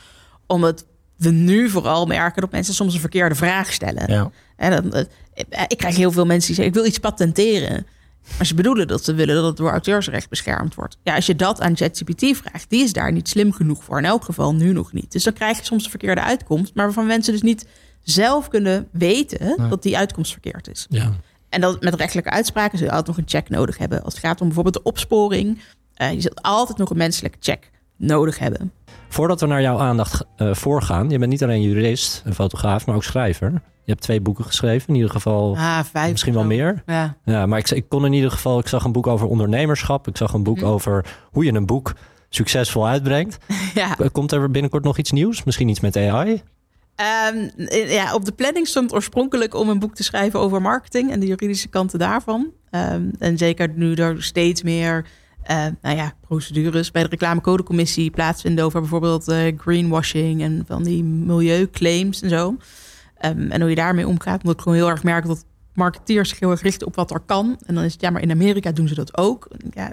Omdat 0.47 0.85
we 1.19 1.31
nu 1.31 1.71
vooral 1.71 2.07
merken 2.07 2.41
dat 2.41 2.51
mensen 2.51 2.75
soms 2.75 2.95
een 2.95 3.01
verkeerde 3.01 3.35
vraag 3.35 3.73
stellen. 3.73 4.13
Ja. 4.13 4.31
En 4.57 4.71
dan, 4.71 4.93
eh, 5.35 5.63
ik 5.67 5.79
krijg 5.79 5.97
heel 5.97 6.13
veel 6.13 6.27
mensen 6.27 6.47
die 6.47 6.55
zeggen, 6.55 6.75
ik 6.75 6.81
wil 6.81 6.91
iets 6.91 6.99
patenteren. 6.99 7.87
Maar 8.37 8.47
ze 8.47 8.55
bedoelen 8.55 8.87
dat 8.87 9.05
ze 9.05 9.15
willen 9.15 9.35
dat 9.35 9.45
het 9.45 9.57
door 9.57 9.71
auteursrecht 9.71 10.29
beschermd 10.29 10.75
wordt. 10.75 10.97
Ja, 11.03 11.15
als 11.15 11.27
je 11.27 11.37
dat 11.37 11.61
aan 11.61 11.77
ChatGPT 11.77 12.37
vraagt, 12.37 12.71
die 12.71 12.83
is 12.83 12.93
daar 12.93 13.13
niet 13.13 13.29
slim 13.29 13.53
genoeg 13.53 13.85
voor. 13.85 13.99
In 13.99 14.05
elk 14.05 14.25
geval 14.25 14.55
nu 14.55 14.73
nog 14.73 14.93
niet. 14.93 15.13
Dus 15.13 15.23
dan 15.23 15.33
krijg 15.33 15.59
je 15.59 15.65
soms 15.65 15.85
een 15.85 15.91
verkeerde 15.91 16.21
uitkomst. 16.21 16.75
Maar 16.75 16.85
waarvan 16.85 17.07
mensen 17.07 17.33
dus 17.33 17.43
niet 17.43 17.67
zelf 18.03 18.49
kunnen 18.49 18.89
weten 18.91 19.69
dat 19.69 19.83
die 19.83 19.97
uitkomst 19.97 20.33
verkeerd 20.33 20.69
is. 20.69 20.87
Ja. 20.89 21.13
En 21.49 21.61
dat 21.61 21.83
met 21.83 21.95
rechtelijke 21.95 22.31
uitspraken 22.31 22.79
zul 22.79 22.87
je 22.87 22.93
altijd 22.93 23.17
nog 23.17 23.25
een 23.25 23.31
check 23.31 23.49
nodig 23.49 23.79
hebben. 23.79 24.03
Als 24.05 24.15
het 24.15 24.23
gaat 24.25 24.41
om 24.41 24.47
bijvoorbeeld 24.47 24.75
de 24.75 24.83
opsporing. 24.83 25.63
Uh, 25.97 26.13
je 26.13 26.21
zult 26.21 26.43
altijd 26.43 26.79
nog 26.79 26.91
een 26.91 26.97
menselijke 26.97 27.39
check 27.41 27.71
nodig 27.99 28.39
hebben. 28.39 28.73
Voordat 29.09 29.41
we 29.41 29.47
naar 29.47 29.63
jouw 29.63 29.79
aandacht 29.79 30.25
uh, 30.37 30.55
voorgaan, 30.55 31.11
je 31.11 31.19
bent 31.19 31.31
niet 31.31 31.43
alleen 31.43 31.63
jurist 31.63 32.23
en 32.25 32.35
fotograaf, 32.35 32.87
maar 32.87 32.95
ook 32.95 33.05
schrijver. 33.05 33.51
Je 33.85 33.95
hebt 33.95 34.03
twee 34.03 34.21
boeken 34.21 34.45
geschreven, 34.45 34.89
in 34.89 34.95
ieder 34.95 35.11
geval. 35.11 35.57
Ah, 35.57 35.81
vijf. 35.85 36.11
Misschien 36.11 36.35
wel 36.35 36.45
meer. 36.45 36.83
Ja. 36.87 37.17
ja 37.25 37.47
maar 37.47 37.59
ik, 37.59 37.71
ik 37.71 37.89
kon 37.89 38.05
in 38.05 38.13
ieder 38.13 38.31
geval, 38.31 38.59
ik 38.59 38.69
zag 38.69 38.85
een 38.85 38.93
boek 38.93 39.07
over 39.07 39.27
ondernemerschap. 39.27 40.09
Ik 40.09 40.17
zag 40.17 40.33
een 40.33 40.43
boek 40.43 40.59
hm. 40.59 40.65
over 40.65 41.05
hoe 41.31 41.45
je 41.45 41.53
een 41.53 41.67
boek 41.67 41.93
succesvol 42.29 42.87
uitbrengt. 42.87 43.39
Ja. 43.75 43.97
Komt 44.13 44.33
er 44.33 44.51
binnenkort 44.51 44.85
nog 44.85 44.99
iets 44.99 45.11
nieuws? 45.11 45.45
Misschien 45.45 45.69
iets 45.69 45.81
met 45.81 45.97
AI? 45.97 46.33
Um, 46.33 47.51
ehm, 47.57 47.89
ja, 47.89 48.15
op 48.15 48.25
de 48.25 48.33
planning 48.33 48.67
stond 48.67 48.93
oorspronkelijk 48.93 49.55
om 49.55 49.69
een 49.69 49.79
boek 49.79 49.95
te 49.95 50.03
schrijven 50.03 50.41
over 50.41 50.63
marketing 50.63 51.11
en 51.11 51.21
de 51.21 51.27
juridische 51.27 51.69
kanten 51.69 51.99
daarvan. 51.99 52.53
Um, 52.71 53.11
en 53.19 53.39
zeker 53.39 53.69
nu 53.75 53.95
er 53.95 54.23
steeds 54.23 54.63
meer 54.63 55.07
uh, 55.51 55.67
nou 55.83 55.97
ja, 55.97 56.13
procedures 56.21 56.91
bij 56.91 57.03
de 57.03 57.09
reclamecodecommissie 57.09 58.11
plaatsvinden 58.11 58.65
over 58.65 58.81
bijvoorbeeld 58.81 59.29
uh, 59.29 59.59
greenwashing 59.59 60.43
en 60.43 60.65
van 60.67 60.83
die 60.83 61.05
milieuclaims 61.05 62.23
en 62.23 62.29
zo. 62.29 62.57
Um, 63.25 63.51
en 63.51 63.61
hoe 63.61 63.71
je 63.71 63.77
daarmee 63.77 64.07
omgaat. 64.07 64.41
Omdat 64.41 64.55
ik 64.55 64.61
gewoon 64.61 64.79
heel 64.79 64.89
erg 64.89 65.03
merk 65.03 65.27
dat 65.27 65.45
marketeers 65.75 66.29
zich 66.29 66.39
heel 66.39 66.51
erg 66.51 66.63
richten 66.63 66.87
op 66.87 66.95
wat 66.95 67.11
er 67.11 67.21
kan. 67.21 67.59
En 67.67 67.75
dan 67.75 67.85
is 67.85 67.93
het, 67.93 68.01
ja, 68.01 68.11
maar 68.11 68.23
in 68.23 68.31
Amerika 68.31 68.73
doen 68.73 68.89
ze 68.89 68.95
dat 68.95 69.17
ook. 69.17 69.49
Ja, 69.71 69.93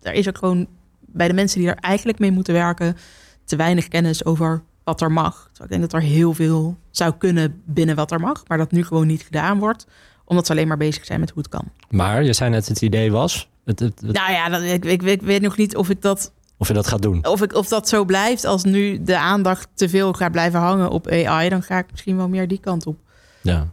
daar 0.00 0.14
is 0.14 0.28
ook 0.28 0.38
gewoon 0.38 0.66
bij 1.00 1.28
de 1.28 1.34
mensen 1.34 1.60
die 1.60 1.68
er 1.68 1.76
eigenlijk 1.76 2.18
mee 2.18 2.32
moeten 2.32 2.54
werken... 2.54 2.96
te 3.44 3.56
weinig 3.56 3.88
kennis 3.88 4.24
over 4.24 4.62
wat 4.84 5.00
er 5.00 5.12
mag. 5.12 5.48
Dus 5.50 5.60
ik 5.64 5.68
denk 5.68 5.80
dat 5.80 5.92
er 5.92 6.00
heel 6.00 6.32
veel 6.32 6.78
zou 6.90 7.14
kunnen 7.18 7.62
binnen 7.64 7.96
wat 7.96 8.10
er 8.10 8.20
mag. 8.20 8.42
Maar 8.46 8.58
dat 8.58 8.72
nu 8.72 8.84
gewoon 8.84 9.06
niet 9.06 9.22
gedaan 9.22 9.58
wordt 9.58 9.86
omdat 10.24 10.46
ze 10.46 10.52
alleen 10.52 10.68
maar 10.68 10.76
bezig 10.76 11.04
zijn 11.04 11.20
met 11.20 11.30
hoe 11.30 11.42
het 11.42 11.50
kan. 11.50 11.68
Maar 11.90 12.24
je 12.24 12.32
zei 12.32 12.50
net, 12.50 12.68
het 12.68 12.82
idee 12.82 13.12
was. 13.12 13.48
Het, 13.64 13.80
het, 13.80 14.02
Nou 14.02 14.32
ja, 14.32 14.48
dat, 14.48 14.62
ik, 14.62 14.84
ik, 14.84 15.02
ik, 15.02 15.22
weet 15.22 15.42
nog 15.42 15.56
niet 15.56 15.76
of 15.76 15.90
ik 15.90 16.02
dat. 16.02 16.32
Of 16.56 16.68
je 16.68 16.74
dat 16.74 16.86
gaat 16.86 17.02
doen. 17.02 17.26
Of, 17.26 17.42
ik, 17.42 17.54
of 17.54 17.68
dat 17.68 17.88
zo 17.88 18.04
blijft. 18.04 18.44
Als 18.44 18.64
nu 18.64 19.02
de 19.02 19.18
aandacht 19.18 19.68
te 19.74 19.88
veel 19.88 20.12
gaat 20.12 20.32
blijven 20.32 20.60
hangen 20.60 20.90
op 20.90 21.08
AI, 21.08 21.48
dan 21.48 21.62
ga 21.62 21.78
ik 21.78 21.90
misschien 21.90 22.16
wel 22.16 22.28
meer 22.28 22.48
die 22.48 22.60
kant 22.60 22.86
op. 22.86 22.98
Ja. 23.40 23.68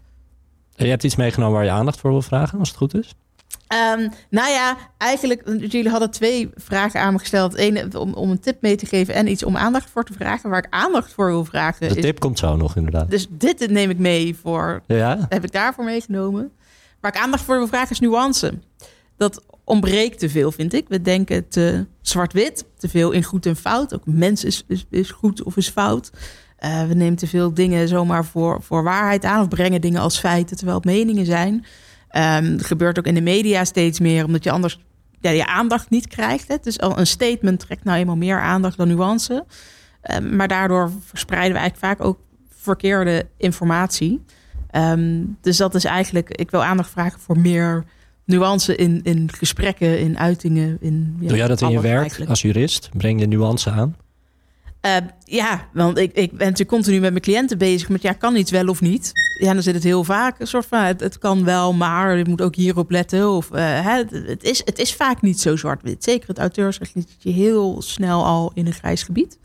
En 0.76 0.86
je 0.86 0.92
hebt 0.92 1.04
iets 1.04 1.16
meegenomen 1.16 1.56
waar 1.56 1.64
je 1.64 1.72
aandacht 1.72 2.00
voor 2.00 2.12
wil 2.12 2.22
vragen, 2.22 2.60
als 2.60 2.68
het 2.68 2.78
goed 2.78 2.96
is? 2.96 3.16
Um, 3.98 4.10
nou 4.30 4.50
ja, 4.50 4.78
eigenlijk, 4.98 5.42
jullie 5.46 5.90
hadden 5.90 6.12
twee 6.12 6.50
vragen 6.56 7.02
aan 7.02 7.14
me 7.14 7.20
gesteld. 7.20 7.58
Eén 7.58 7.98
om, 7.98 8.14
om 8.14 8.30
een 8.30 8.40
tip 8.40 8.62
mee 8.62 8.76
te 8.76 8.86
geven 8.86 9.14
en 9.14 9.28
iets 9.28 9.44
om 9.44 9.58
aandacht 9.58 9.90
voor 9.90 10.04
te 10.04 10.14
vragen. 10.14 10.50
Waar 10.50 10.64
ik 10.64 10.68
aandacht 10.70 11.14
voor 11.14 11.26
wil 11.26 11.46
vragen. 11.46 11.88
De 11.94 12.02
tip 12.02 12.20
komt 12.20 12.40
zo 12.40 12.56
nog, 12.56 12.76
inderdaad. 12.76 13.10
Dus 13.10 13.28
dit 13.30 13.70
neem 13.70 13.90
ik 13.90 13.98
mee 13.98 14.36
voor. 14.36 14.82
Ja. 14.88 15.26
Heb 15.30 15.44
ik 15.44 15.52
daarvoor 15.52 15.84
meegenomen. 15.84 16.52
Waar 17.00 17.16
ik 17.16 17.22
aandacht 17.22 17.44
voor 17.44 17.58
wil 17.58 17.68
vragen 17.68 17.90
is 17.90 18.00
nuance. 18.00 18.54
Dat 19.18 19.44
ontbreekt 19.64 20.20
te 20.20 20.30
veel, 20.30 20.52
vind 20.52 20.74
ik. 20.74 20.86
We 20.88 21.02
denken 21.02 21.48
te 21.48 21.86
zwart-wit, 22.02 22.66
te 22.78 22.90
veel 22.90 23.12
in 23.12 23.24
goed 23.24 23.46
en 23.46 23.56
fout. 23.56 23.94
Ook 23.94 24.06
mens 24.06 24.44
is, 24.44 24.64
is, 24.68 24.86
is 24.90 25.12
goed 25.12 25.44
of 25.44 25.58
is 25.58 25.70
fout. 25.70 26.12
Uh, 26.60 26.88
we 26.88 26.94
nemen 26.94 27.16
te 27.16 27.28
veel 27.28 27.54
dingen 27.54 27.88
zomaar 27.88 28.26
voor, 28.26 28.62
voor 28.62 28.84
waarheid 28.84 29.26
aan 29.26 29.42
of 29.42 29.48
brengen 29.48 29.82
dingen 29.82 30.02
als 30.02 30.20
feiten, 30.20 30.56
terwijl 30.56 30.78
het 30.78 30.86
meningen 30.86 31.26
zijn. 31.26 31.66
Dat 32.58 32.66
gebeurt 32.66 33.00
ook 33.00 33.06
in 33.06 33.14
de 33.14 33.22
media 33.22 33.66
steeds 33.66 34.00
meer, 34.00 34.26
omdat 34.26 34.44
je 34.44 34.52
anders 34.52 34.80
ja, 35.20 35.30
je 35.30 35.46
aandacht 35.46 35.90
niet 35.90 36.08
krijgt. 36.08 36.48
Hè. 36.48 36.56
Dus 36.62 36.80
al 36.80 37.00
een 37.00 37.08
statement 37.08 37.60
trekt 37.60 37.84
nou 37.84 37.98
eenmaal 37.98 38.16
meer 38.16 38.40
aandacht 38.40 38.78
dan 38.78 38.88
nuance. 38.88 39.46
Um, 40.14 40.36
maar 40.36 40.48
daardoor 40.48 40.92
verspreiden 41.04 41.54
we 41.54 41.60
eigenlijk 41.60 41.94
vaak 41.94 42.08
ook 42.08 42.20
verkeerde 42.50 43.28
informatie. 43.38 44.24
Um, 44.76 45.38
dus 45.42 45.58
dat 45.58 45.76
is 45.76 45.86
eigenlijk, 45.86 46.30
ik 46.30 46.52
wil 46.52 46.64
aandacht 46.64 46.90
vragen 46.90 47.20
voor 47.20 47.40
meer 47.40 47.84
nuance 48.26 48.76
in, 48.76 49.00
in 49.04 49.30
gesprekken, 49.34 50.00
in 50.00 50.18
uitingen. 50.18 50.78
In, 50.82 51.18
ja, 51.20 51.28
Doe 51.28 51.38
jij 51.38 51.48
dat 51.48 51.62
in 51.62 51.70
je 51.70 51.82
werk 51.82 52.24
als 52.28 52.42
jurist? 52.42 52.90
Breng 52.94 53.20
je 53.20 53.28
nuance 53.28 53.70
aan? 53.70 53.96
Uh, 54.86 54.96
ja, 55.26 55.68
want 55.74 55.98
ik, 55.98 56.12
ik 56.14 56.30
ben 56.30 56.40
natuurlijk 56.40 56.70
continu 56.70 57.00
met 57.00 57.12
mijn 57.12 57.24
cliënten 57.24 57.58
bezig 57.58 57.90
met 57.90 58.02
ja, 58.02 58.14
kan 58.14 58.36
iets 58.36 58.52
wel 58.52 58.68
of 58.68 58.82
niet. 58.82 59.12
Ja, 59.40 59.54
dan 59.54 59.64
zit 59.64 59.74
het 59.74 59.84
heel 59.84 60.04
vaak 60.04 60.40
een 60.40 60.48
soort 60.48 60.66
van 60.66 60.84
het, 60.84 61.18
kan 61.18 61.44
wel, 61.44 61.74
maar 61.74 62.18
je 62.18 62.26
moet 62.30 62.42
ook 62.42 62.56
hierop 62.56 62.92
letten. 62.92 63.30
Of 63.30 63.50
uh, 63.52 63.58
hè, 63.60 64.04
het, 64.26 64.44
is, 64.44 64.62
het 64.66 64.80
is 64.80 64.94
vaak 64.94 65.22
niet 65.22 65.40
zo 65.40 65.56
zwart-wit. 65.56 66.04
Zeker 66.04 66.28
het 66.28 66.38
auteursrecht 66.38 66.92
zit 66.94 67.16
je 67.18 67.32
heel 67.32 67.82
snel 67.82 68.26
al 68.26 68.52
in 68.54 68.66
een 68.66 68.74
grijs 68.74 69.04
gebied. 69.04 69.40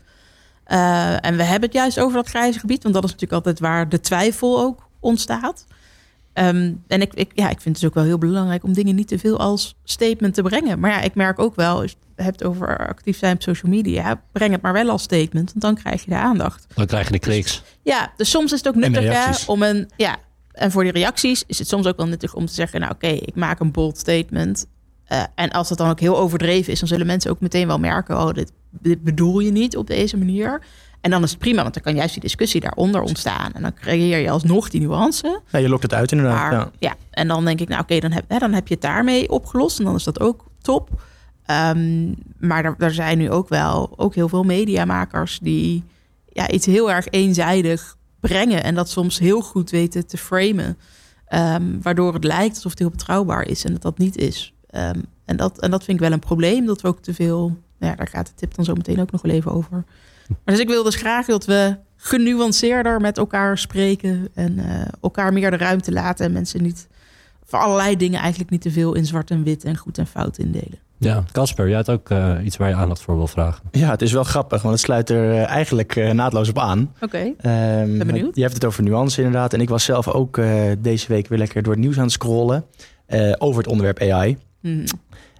Uh, 0.67 1.25
en 1.25 1.37
we 1.37 1.43
hebben 1.43 1.69
het 1.69 1.77
juist 1.77 1.99
over 1.99 2.15
dat 2.15 2.29
grijze 2.29 2.59
gebied, 2.59 2.83
want 2.83 2.95
dat 2.95 3.03
is 3.03 3.11
natuurlijk 3.11 3.45
altijd 3.45 3.59
waar 3.59 3.89
de 3.89 3.99
twijfel 3.99 4.59
ook 4.59 4.89
ontstaat. 4.99 5.65
Um, 6.39 6.83
en 6.87 7.01
ik, 7.01 7.13
ik, 7.13 7.31
ja, 7.33 7.49
ik 7.49 7.61
vind 7.61 7.75
het 7.75 7.85
ook 7.85 7.93
wel 7.93 8.03
heel 8.03 8.17
belangrijk 8.17 8.63
om 8.63 8.73
dingen 8.73 8.95
niet 8.95 9.07
te 9.07 9.19
veel 9.19 9.39
als 9.39 9.75
statement 9.83 10.33
te 10.33 10.41
brengen. 10.41 10.79
Maar 10.79 10.91
ja, 10.91 11.01
ik 11.01 11.15
merk 11.15 11.39
ook 11.39 11.55
wel, 11.55 11.81
als 11.81 11.91
je 11.91 11.97
het 12.15 12.25
hebt 12.25 12.43
over 12.43 12.87
actief 12.87 13.17
zijn 13.17 13.35
op 13.35 13.41
social 13.41 13.71
media, 13.71 14.21
breng 14.31 14.51
het 14.51 14.61
maar 14.61 14.73
wel 14.73 14.89
als 14.89 15.03
statement, 15.03 15.49
want 15.49 15.61
dan 15.61 15.75
krijg 15.75 16.03
je 16.03 16.09
de 16.09 16.17
aandacht. 16.17 16.65
Dan 16.75 16.85
krijg 16.85 17.05
je 17.05 17.11
de 17.11 17.19
kliks. 17.19 17.51
Dus, 17.51 17.93
ja, 17.93 18.13
dus 18.17 18.29
soms 18.29 18.51
is 18.51 18.57
het 18.57 18.67
ook 18.67 18.75
nuttig 18.75 19.47
om 19.47 19.63
een, 19.63 19.89
ja, 19.95 20.17
en 20.57 20.71
voor 20.71 20.83
die 20.83 20.91
reacties 20.91 21.43
is 21.47 21.59
het 21.59 21.67
soms 21.67 21.85
ook 21.85 21.97
wel 21.97 22.07
nuttig 22.07 22.33
om 22.33 22.45
te 22.45 22.53
zeggen: 22.53 22.79
Nou, 22.79 22.91
oké, 22.91 23.07
ik 23.07 23.35
maak 23.35 23.59
een 23.59 23.71
bold 23.71 23.97
statement. 23.97 24.65
Uh, 25.11 25.23
en 25.35 25.49
als 25.49 25.69
dat 25.69 25.77
dan 25.77 25.89
ook 25.89 25.99
heel 25.99 26.17
overdreven 26.17 26.73
is, 26.73 26.79
dan 26.79 26.87
zullen 26.87 27.05
mensen 27.05 27.31
ook 27.31 27.39
meteen 27.39 27.67
wel 27.67 27.79
merken: 27.79 28.17
Oh, 28.17 28.33
dit, 28.33 28.51
dit 28.69 29.03
bedoel 29.03 29.39
je 29.39 29.51
niet 29.51 29.77
op 29.77 29.87
deze 29.87 30.17
manier. 30.17 30.61
En 31.01 31.11
dan 31.11 31.23
is 31.23 31.29
het 31.29 31.39
prima, 31.39 31.61
want 31.61 31.73
dan 31.73 31.83
kan 31.83 31.95
juist 31.95 32.13
die 32.13 32.21
discussie 32.21 32.61
daaronder 32.61 33.01
ontstaan. 33.01 33.53
En 33.53 33.61
dan 33.61 33.73
creëer 33.73 34.17
je 34.17 34.29
alsnog 34.29 34.69
die 34.69 34.81
nuance. 34.81 35.41
Ja, 35.51 35.59
je 35.59 35.69
lokt 35.69 35.83
het 35.83 35.93
uit 35.93 36.11
inderdaad. 36.11 36.51
Maar, 36.51 36.59
ja. 36.59 36.71
ja. 36.79 36.95
en 37.11 37.27
dan 37.27 37.45
denk 37.45 37.59
ik, 37.59 37.67
nou 37.67 37.81
oké, 37.81 37.99
dan, 37.99 38.11
heb, 38.11 38.25
hè, 38.27 38.37
dan 38.37 38.53
heb 38.53 38.67
je 38.67 38.73
het 38.73 38.83
daarmee 38.83 39.29
opgelost. 39.29 39.79
En 39.79 39.85
dan 39.85 39.95
is 39.95 40.03
dat 40.03 40.19
ook 40.19 40.45
top. 40.61 40.89
Um, 41.51 42.15
maar 42.39 42.65
er, 42.65 42.75
er, 42.77 42.93
zijn 42.93 43.17
nu 43.17 43.31
ook 43.31 43.49
wel 43.49 43.93
ook 43.95 44.15
heel 44.15 44.29
veel 44.29 44.43
mediamakers 44.43 45.39
die 45.39 45.83
ja, 46.29 46.49
iets 46.49 46.65
heel 46.65 46.91
erg 46.91 47.07
eenzijdig 47.07 47.97
brengen. 48.19 48.63
En 48.63 48.75
dat 48.75 48.89
soms 48.89 49.19
heel 49.19 49.41
goed 49.41 49.69
weten 49.69 50.07
te 50.07 50.17
framen. 50.17 50.77
Um, 51.33 51.81
waardoor 51.81 52.13
het 52.13 52.23
lijkt 52.23 52.55
alsof 52.55 52.71
het 52.71 52.79
heel 52.79 52.89
betrouwbaar 52.89 53.47
is 53.47 53.65
en 53.65 53.71
dat 53.71 53.81
dat 53.81 53.97
niet 53.97 54.17
is. 54.17 54.53
Um, 54.71 55.05
en, 55.25 55.37
dat, 55.37 55.59
en 55.59 55.71
dat 55.71 55.83
vind 55.83 55.97
ik 55.97 56.03
wel 56.03 56.13
een 56.13 56.19
probleem, 56.19 56.65
dat 56.65 56.81
we 56.81 56.87
ook 56.87 57.01
te 57.01 57.13
veel... 57.13 57.57
Ja, 57.79 57.95
daar 57.95 58.07
gaat 58.07 58.27
de 58.27 58.33
tip 58.35 58.55
dan 58.55 58.65
zo 58.65 58.73
meteen 58.73 58.99
ook 58.99 59.11
nog 59.11 59.21
wel 59.21 59.31
even 59.31 59.51
over. 59.51 59.83
Maar 60.27 60.55
dus 60.55 60.59
ik 60.59 60.67
wil 60.67 60.83
dus 60.83 60.95
graag 60.95 61.25
dat 61.25 61.45
we 61.45 61.77
genuanceerder 61.95 63.01
met 63.01 63.17
elkaar 63.17 63.57
spreken... 63.57 64.27
en 64.33 64.57
uh, 64.57 64.65
elkaar 65.01 65.33
meer 65.33 65.51
de 65.51 65.57
ruimte 65.57 65.91
laten 65.91 66.25
en 66.25 66.31
mensen 66.31 66.61
niet... 66.61 66.87
voor 67.45 67.59
allerlei 67.59 67.97
dingen 67.97 68.19
eigenlijk 68.19 68.49
niet 68.51 68.61
te 68.61 68.71
veel 68.71 68.93
in 68.93 69.05
zwart 69.05 69.31
en 69.31 69.43
wit 69.43 69.63
en 69.63 69.77
goed 69.77 69.97
en 69.97 70.07
fout 70.07 70.37
indelen. 70.37 70.79
Ja, 70.99 71.23
Casper, 71.31 71.67
jij 71.67 71.75
had 71.75 71.89
ook 71.89 72.09
uh, 72.09 72.35
iets 72.43 72.57
waar 72.57 72.69
je 72.69 72.75
aandacht 72.75 73.01
voor 73.01 73.15
wil 73.15 73.27
vragen. 73.27 73.63
Ja, 73.71 73.89
het 73.89 74.01
is 74.01 74.11
wel 74.11 74.23
grappig, 74.23 74.61
want 74.61 74.73
het 74.73 74.83
sluit 74.83 75.09
er 75.09 75.31
uh, 75.31 75.47
eigenlijk 75.47 75.95
uh, 75.95 76.11
naadloos 76.11 76.49
op 76.49 76.59
aan. 76.59 76.93
Oké, 77.01 77.33
okay. 77.35 77.81
um, 77.81 77.97
ben 77.97 78.07
benieuwd. 78.07 78.35
Je 78.35 78.41
hebt 78.41 78.53
het 78.53 78.65
over 78.65 78.83
nuance 78.83 79.21
inderdaad. 79.21 79.53
En 79.53 79.61
ik 79.61 79.69
was 79.69 79.83
zelf 79.83 80.07
ook 80.07 80.39
deze 80.79 81.07
week 81.07 81.27
weer 81.27 81.37
lekker 81.37 81.63
door 81.63 81.73
het 81.73 81.81
nieuws 81.81 81.97
aan 81.97 82.03
het 82.03 82.11
scrollen 82.11 82.65
over 83.37 83.57
het 83.57 83.71
onderwerp 83.71 83.99
AI. 83.99 84.37
Hmm. 84.59 84.83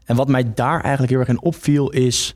En 0.05 0.15
wat 0.15 0.27
mij 0.27 0.53
daar 0.53 0.81
eigenlijk 0.81 1.09
heel 1.09 1.19
erg 1.19 1.29
in 1.29 1.41
opviel 1.41 1.89
is 1.89 2.35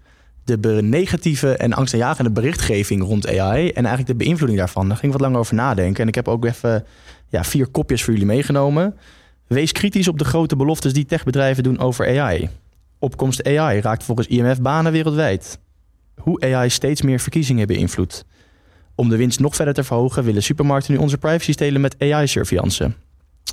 de 0.59 0.81
negatieve 0.81 1.57
en 1.57 1.73
angstaanjagende 1.73 2.31
berichtgeving 2.31 3.03
rond 3.03 3.27
AI 3.27 3.67
en 3.67 3.85
eigenlijk 3.85 4.07
de 4.07 4.23
beïnvloeding 4.23 4.59
daarvan. 4.59 4.87
Daar 4.87 4.97
ging 4.97 5.11
ik 5.11 5.17
wat 5.17 5.27
langer 5.27 5.39
over 5.39 5.55
nadenken. 5.55 6.01
En 6.01 6.07
ik 6.07 6.15
heb 6.15 6.27
ook 6.27 6.45
even 6.45 6.85
ja, 7.29 7.43
vier 7.43 7.67
kopjes 7.67 8.03
voor 8.03 8.13
jullie 8.13 8.27
meegenomen. 8.27 8.95
Wees 9.47 9.71
kritisch 9.71 10.07
op 10.07 10.17
de 10.17 10.25
grote 10.25 10.55
beloftes 10.55 10.93
die 10.93 11.05
techbedrijven 11.05 11.63
doen 11.63 11.79
over 11.79 12.19
AI. 12.19 12.49
Opkomst 12.99 13.43
AI 13.43 13.79
raakt 13.79 14.03
volgens 14.03 14.27
IMF 14.27 14.61
banen 14.61 14.91
wereldwijd. 14.91 15.59
Hoe 16.15 16.41
AI 16.41 16.69
steeds 16.69 17.01
meer 17.01 17.19
verkiezingen 17.19 17.67
beïnvloedt. 17.67 18.25
Om 18.95 19.09
de 19.09 19.17
winst 19.17 19.39
nog 19.39 19.55
verder 19.55 19.73
te 19.73 19.83
verhogen 19.83 20.23
willen 20.23 20.43
supermarkten 20.43 20.93
nu 20.93 20.99
onze 20.99 21.17
privacy 21.17 21.51
stelen 21.51 21.81
met 21.81 21.95
AI-surveillance. 21.99 22.91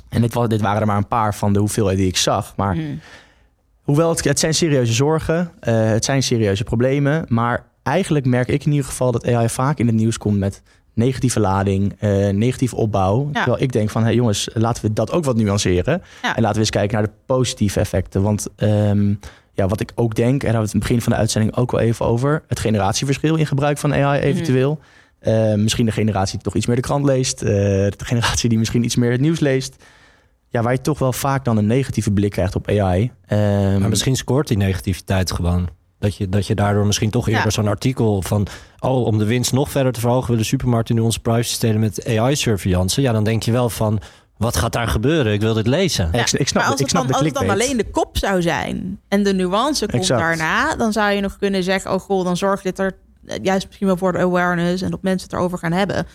En 0.09 0.21
dit, 0.21 0.49
dit, 0.49 0.61
waren 0.61 0.81
er 0.81 0.87
maar 0.87 0.97
een 0.97 1.07
paar 1.07 1.35
van 1.35 1.53
de 1.53 1.59
hoeveelheid 1.59 1.97
die 1.97 2.07
ik 2.07 2.17
zag. 2.17 2.55
Maar 2.55 2.73
Hmm. 2.73 2.99
Hoewel 3.89 4.09
het, 4.09 4.23
het 4.23 4.39
zijn 4.39 4.53
serieuze 4.53 4.93
zorgen, 4.93 5.51
uh, 5.63 5.89
het 5.89 6.05
zijn 6.05 6.23
serieuze 6.23 6.63
problemen. 6.63 7.25
Maar 7.27 7.65
eigenlijk 7.83 8.25
merk 8.25 8.47
ik 8.47 8.65
in 8.65 8.71
ieder 8.71 8.85
geval 8.85 9.11
dat 9.11 9.27
AI 9.27 9.49
vaak 9.49 9.79
in 9.79 9.85
het 9.85 9.95
nieuws 9.95 10.17
komt 10.17 10.37
met 10.37 10.61
negatieve 10.93 11.39
lading, 11.39 11.95
uh, 11.99 12.29
negatieve 12.29 12.75
opbouw. 12.75 13.29
Ja. 13.31 13.31
Terwijl 13.31 13.63
ik 13.63 13.71
denk 13.71 13.89
van, 13.89 14.03
hey 14.03 14.15
jongens, 14.15 14.49
laten 14.53 14.85
we 14.85 14.93
dat 14.93 15.11
ook 15.11 15.23
wat 15.23 15.35
nuanceren. 15.35 16.01
Ja. 16.21 16.35
En 16.35 16.41
laten 16.41 16.53
we 16.53 16.59
eens 16.59 16.69
kijken 16.69 16.97
naar 16.97 17.07
de 17.07 17.13
positieve 17.25 17.79
effecten. 17.79 18.21
Want 18.21 18.47
um, 18.57 19.19
ja, 19.53 19.67
wat 19.67 19.79
ik 19.79 19.91
ook 19.95 20.15
denk, 20.15 20.31
en 20.31 20.39
daar 20.39 20.41
hebben 20.41 20.51
we 20.51 20.65
het 20.65 20.73
in 20.73 20.79
het 20.79 20.87
begin 20.87 21.01
van 21.01 21.11
de 21.11 21.17
uitzending 21.17 21.55
ook 21.55 21.71
wel 21.71 21.81
even 21.81 22.05
over, 22.05 22.43
het 22.47 22.59
generatieverschil 22.59 23.35
in 23.35 23.47
gebruik 23.47 23.77
van 23.77 23.93
AI 23.93 24.21
eventueel. 24.21 24.71
Mm. 24.71 25.33
Uh, 25.33 25.53
misschien 25.53 25.85
de 25.85 25.91
generatie 25.91 26.33
die 26.33 26.43
toch 26.43 26.55
iets 26.55 26.65
meer 26.65 26.75
de 26.75 26.81
krant 26.81 27.05
leest, 27.05 27.43
uh, 27.43 27.49
de 27.49 27.93
generatie 27.97 28.49
die 28.49 28.57
misschien 28.57 28.83
iets 28.83 28.95
meer 28.95 29.11
het 29.11 29.21
nieuws 29.21 29.39
leest. 29.39 29.75
Ja, 30.49 30.61
waar 30.61 30.71
je 30.71 30.81
toch 30.81 30.99
wel 30.99 31.13
vaak 31.13 31.45
dan 31.45 31.57
een 31.57 31.67
negatieve 31.67 32.11
blik 32.11 32.31
krijgt 32.31 32.55
op 32.55 32.67
AI. 32.67 33.11
Um, 33.27 33.79
maar 33.79 33.89
misschien 33.89 34.15
scoort 34.15 34.47
die 34.47 34.57
negativiteit 34.57 35.31
gewoon. 35.31 35.69
Dat 35.99 36.15
je, 36.15 36.29
dat 36.29 36.47
je 36.47 36.55
daardoor 36.55 36.85
misschien 36.85 37.09
toch 37.09 37.27
eerder 37.27 37.43
ja. 37.43 37.49
zo'n 37.49 37.67
artikel 37.67 38.21
van... 38.21 38.47
oh, 38.79 39.05
om 39.05 39.17
de 39.17 39.25
winst 39.25 39.53
nog 39.53 39.69
verder 39.69 39.91
te 39.91 39.99
verhogen... 39.99 40.29
willen 40.29 40.45
supermarkten 40.45 40.95
nu 40.95 41.01
onze 41.01 41.19
privacy 41.19 41.53
stelen 41.53 41.79
met 41.79 42.05
AI-surveillance. 42.07 43.01
Ja, 43.01 43.11
dan 43.11 43.23
denk 43.23 43.43
je 43.43 43.51
wel 43.51 43.69
van... 43.69 43.99
wat 44.37 44.57
gaat 44.57 44.73
daar 44.73 44.87
gebeuren? 44.87 45.33
Ik 45.33 45.41
wil 45.41 45.53
dit 45.53 45.67
lezen. 45.67 46.09
Ja, 46.11 46.19
ik, 46.19 46.31
ik 46.31 46.47
snap, 46.47 46.61
maar 46.61 46.71
als 46.71 46.79
ik 46.79 46.85
het, 46.85 46.89
snap 46.89 47.03
dan, 47.03 47.13
als 47.13 47.25
het 47.25 47.33
dan 47.33 47.49
alleen 47.49 47.77
de 47.77 47.89
kop 47.89 48.17
zou 48.17 48.41
zijn... 48.41 48.99
en 49.07 49.23
de 49.23 49.33
nuance 49.33 49.85
komt 49.85 50.01
Exact. 50.01 50.21
daarna... 50.21 50.75
dan 50.75 50.91
zou 50.91 51.11
je 51.11 51.21
nog 51.21 51.37
kunnen 51.37 51.63
zeggen... 51.63 51.93
oh 51.93 51.99
goh, 51.99 52.23
dan 52.23 52.37
zorgt 52.37 52.63
dit 52.63 52.79
er 52.79 52.97
juist 53.41 53.65
misschien 53.65 53.87
wel 53.87 53.97
voor 53.97 54.11
de 54.11 54.19
awareness... 54.19 54.81
en 54.81 54.91
dat 54.91 55.01
mensen 55.01 55.29
het 55.29 55.37
erover 55.37 55.57
gaan 55.57 55.71
hebben... 55.71 56.07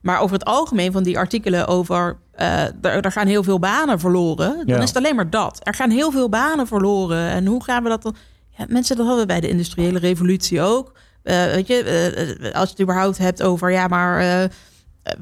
Maar 0.00 0.20
over 0.20 0.36
het 0.36 0.44
algemeen 0.44 0.92
van 0.92 1.02
die 1.02 1.18
artikelen 1.18 1.66
over... 1.66 2.16
Uh, 2.40 2.62
er, 2.62 2.74
er, 2.82 3.12
gaan 3.12 3.26
heel 3.26 3.42
veel 3.42 3.58
banen 3.58 4.00
verloren. 4.00 4.56
Dan 4.56 4.76
Ja. 4.76 4.82
is 4.82 4.88
het 4.88 4.96
alleen 4.96 5.14
maar 5.14 5.30
dat. 5.30 5.60
Er 5.62 5.74
gaan 5.74 5.90
heel 5.90 6.10
veel 6.10 6.28
banen 6.28 6.66
verloren. 6.66 7.30
En 7.30 7.46
hoe 7.46 7.64
gaan 7.64 7.82
we 7.82 7.88
dat 7.88 8.02
dan... 8.02 8.16
Ja, 8.56 8.64
mensen, 8.68 8.96
dat 8.96 9.06
hadden 9.06 9.22
we 9.26 9.32
bij 9.32 9.40
de 9.40 9.48
industriële 9.48 9.98
revolutie 9.98 10.60
ook. 10.60 10.92
Uh, 11.24 11.44
weet 11.44 11.66
je, 11.66 12.36
uh, 12.40 12.52
als 12.54 12.64
je 12.64 12.70
het 12.70 12.80
überhaupt 12.80 13.18
hebt 13.18 13.42
over... 13.42 13.70
ja, 13.70 13.86
maar 13.88 14.20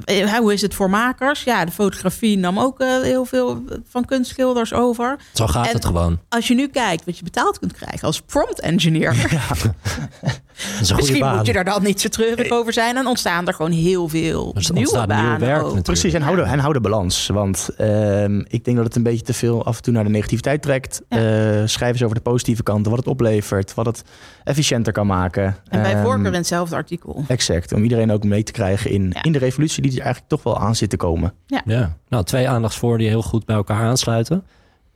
uh, 0.06 0.34
hoe 0.38 0.52
is 0.52 0.62
het 0.62 0.74
voor 0.74 0.90
makers? 0.90 1.44
Ja, 1.44 1.64
de 1.64 1.72
fotografie 1.72 2.38
nam 2.38 2.58
ook 2.58 2.78
heel 2.82 3.24
veel 3.24 3.62
van 3.88 4.04
kunstschilders 4.04 4.72
over. 4.72 5.16
Zo 5.32 5.46
gaat 5.46 5.66
En 5.66 5.72
het 5.72 5.84
gewoon. 5.84 6.20
Als 6.28 6.48
je 6.48 6.54
nu 6.54 6.68
kijkt 6.68 7.04
wat 7.04 7.18
je 7.18 7.24
betaald 7.24 7.58
kunt 7.58 7.72
krijgen 7.72 8.06
als 8.06 8.20
prompt 8.20 8.60
engineer... 8.60 9.14
Goede 9.18 9.38
Misschien 10.96 11.18
baan. 11.18 11.36
moet 11.36 11.46
je 11.46 11.52
daar 11.52 11.64
dan 11.64 11.82
niet 11.82 12.00
zo 12.00 12.08
treurig 12.08 12.50
over 12.50 12.72
zijn. 12.72 12.96
En 12.96 13.06
ontstaan 13.06 13.46
er 13.46 13.54
gewoon 13.54 13.70
heel 13.70 14.08
veel 14.08 14.52
Dus 14.52 14.70
nieuwe 14.70 14.90
nieuw 14.96 15.06
banen 15.06 15.40
werk. 15.40 15.82
Precies, 15.82 16.12
en 16.12 16.22
hou, 16.22 16.36
de, 16.36 16.42
en 16.42 16.58
hou 16.58 16.72
de 16.72 16.80
balans. 16.80 17.26
Want 17.26 17.68
um, 17.80 18.44
ik 18.48 18.64
denk 18.64 18.76
dat 18.76 18.86
het 18.86 18.96
een 18.96 19.02
beetje 19.02 19.24
te 19.24 19.32
veel 19.34 19.64
af 19.64 19.76
en 19.76 19.82
toe 19.82 19.92
naar 19.92 20.04
de 20.04 20.10
negativiteit 20.10 20.62
trekt. 20.62 21.02
Ja. 21.08 21.18
Uh, 21.18 21.66
schrijf 21.66 21.92
eens 21.92 22.02
over 22.02 22.16
de 22.16 22.22
positieve 22.22 22.62
kanten, 22.62 22.90
wat 22.90 23.00
het 23.00 23.08
oplevert, 23.08 23.74
wat 23.74 23.86
het 23.86 24.02
efficiënter 24.44 24.92
kan 24.92 25.06
maken. 25.06 25.56
En 25.68 25.82
bij 25.82 25.96
Um, 25.96 26.02
voorkeur 26.02 26.26
in 26.26 26.32
hetzelfde 26.32 26.76
artikel. 26.76 27.24
Exact, 27.28 27.72
om 27.72 27.82
iedereen 27.82 28.10
ook 28.10 28.24
mee 28.24 28.42
te 28.42 28.52
krijgen 28.52 28.90
in, 28.90 29.10
Ja. 29.14 29.22
in 29.22 29.32
de 29.32 29.38
revolutie 29.38 29.82
die 29.82 29.90
er 29.90 30.00
eigenlijk 30.00 30.28
toch 30.28 30.42
wel 30.42 30.58
aan 30.58 30.74
zit 30.76 30.90
te 30.90 30.96
komen. 30.96 31.32
Ja, 31.46 31.96
nou 32.08 32.24
twee 32.24 32.48
aandachtsvoor 32.48 32.98
die 32.98 33.08
heel 33.08 33.22
goed 33.22 33.44
bij 33.44 33.56
elkaar 33.56 33.82
aansluiten. 33.82 34.44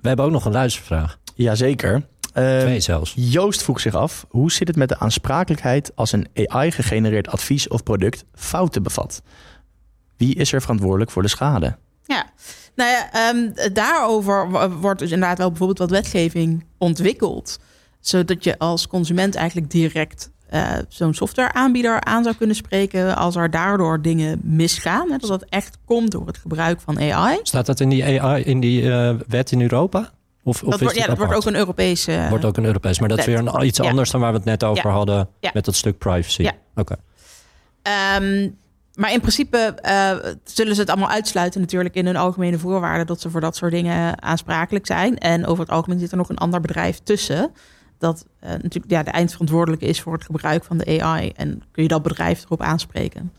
We 0.01 0.09
hebben 0.09 0.27
ook 0.27 0.33
nog 0.33 0.45
een 0.45 0.53
luistervraag. 0.53 1.19
Jazeker. 1.35 2.03
Um, 2.35 2.61
Twee 2.61 2.81
zelfs. 2.81 3.13
Joost 3.17 3.63
vroeg 3.63 3.81
zich 3.81 3.95
af, 3.95 4.27
hoe 4.29 4.53
zit 4.53 4.69
het 4.69 4.77
met 4.77 4.89
de 4.89 4.99
aansprakelijkheid 4.99 5.93
als 5.95 6.13
een 6.13 6.29
AI-gegenereerd 6.35 7.29
advies 7.29 7.69
of 7.69 7.83
product 7.83 8.25
fouten 8.35 8.83
bevat? 8.83 9.23
Wie 10.17 10.35
is 10.35 10.53
er 10.53 10.61
verantwoordelijk 10.61 11.11
voor 11.11 11.23
de 11.23 11.29
schade? 11.29 11.77
Ja, 12.05 12.27
nou 12.75 12.91
ja, 12.91 13.13
ehm, 13.13 13.73
daarover 13.73 14.51
wordt 14.81 14.99
dus 14.99 15.11
inderdaad 15.11 15.39
wel 15.39 15.49
bijvoorbeeld 15.49 15.79
wat 15.79 15.91
wetgeving 15.91 16.65
ontwikkeld. 16.79 17.59
Zodat 18.01 18.45
je 18.45 18.59
als 18.59 18.87
consument 18.87 19.35
eigenlijk 19.35 19.71
direct 19.71 20.31
eh, 20.49 20.73
zo'n 20.89 21.15
softwareaanbieder 21.15 22.01
aan 22.01 22.23
zou 22.23 22.37
kunnen 22.37 22.57
spreken 22.57 23.17
als 23.17 23.37
er 23.37 23.51
daardoor 23.51 24.03
dingen 24.03 24.41
misgaan. 24.43 25.11
Hè, 25.11 25.17
dat 25.17 25.29
dat 25.29 25.45
echt 25.49 25.79
komt 25.85 26.11
door 26.11 26.27
het 26.27 26.39
gebruik 26.39 26.81
van 26.81 26.99
AI. 26.99 27.39
Staat 27.43 27.67
dat 27.67 27.81
in 27.81 27.89
die 27.89 28.21
AI, 28.21 28.43
in 28.43 28.61
die 28.61 28.93
eh, 28.93 29.15
wet 29.29 29.53
in 29.53 29.61
Europa? 29.61 30.11
Of, 30.45 30.63
of 30.63 30.71
Dat, 30.71 30.75
is 30.75 30.81
wordt, 30.81 30.97
ja, 30.97 31.07
dat 31.07 31.19
wordt 31.19 31.35
ook 31.35 31.45
een 31.45 31.57
Europese. 31.57 32.27
Wordt 32.29 32.45
ook 32.45 32.57
een 32.57 32.65
Europees, 32.65 33.01
maar 33.01 33.09
dat 33.09 33.19
is 33.19 33.25
weer 33.25 33.39
een, 33.39 33.65
iets 33.67 33.79
Ja. 33.79 33.89
anders 33.89 34.11
dan 34.11 34.21
waar 34.21 34.31
we 34.31 34.37
het 34.37 34.47
net 34.47 34.65
over 34.65 34.87
Ja. 34.87 34.91
hadden 34.91 35.29
met 35.53 35.65
dat 35.65 35.75
stuk 35.75 35.99
privacy. 35.99 36.43
Ja. 36.43 36.53
Oké. 36.75 36.97
Ehm, 37.83 38.49
maar 38.95 39.13
in 39.13 39.21
principe 39.21 39.57
eh, 39.59 40.11
zullen 40.45 40.75
ze 40.75 40.81
het 40.81 40.91
allemaal 40.91 41.09
uitsluiten 41.09 41.61
natuurlijk 41.61 41.95
in 41.95 42.07
hun 42.07 42.17
algemene 42.17 42.59
voorwaarden 42.59 43.07
dat 43.07 43.21
ze 43.21 43.31
voor 43.31 43.41
dat 43.41 43.57
soort 43.57 43.73
dingen 43.73 44.23
aansprakelijk 44.23 44.87
zijn. 44.87 45.19
En 45.19 45.47
over 45.47 45.65
het 45.65 45.73
algemeen 45.73 45.99
zit 45.99 46.11
er 46.11 46.17
nog 46.17 46.29
een 46.29 46.39
ander 46.39 46.61
bedrijf 46.61 46.99
tussen 46.99 47.51
dat 47.99 48.27
eh, 48.41 48.51
natuurlijk 48.51 48.91
ja, 48.91 49.03
de 49.03 49.11
eindverantwoordelijke 49.11 49.87
is 49.87 50.01
voor 50.01 50.13
het 50.13 50.25
gebruik 50.25 50.65
van 50.65 50.79
de 50.79 51.01
AI. 51.03 51.33
En 51.37 51.63
kun 51.73 51.83
je 51.83 51.89
dat 51.89 52.03
bedrijf 52.03 52.45
erop 52.45 52.61
aanspreken. 52.63 53.33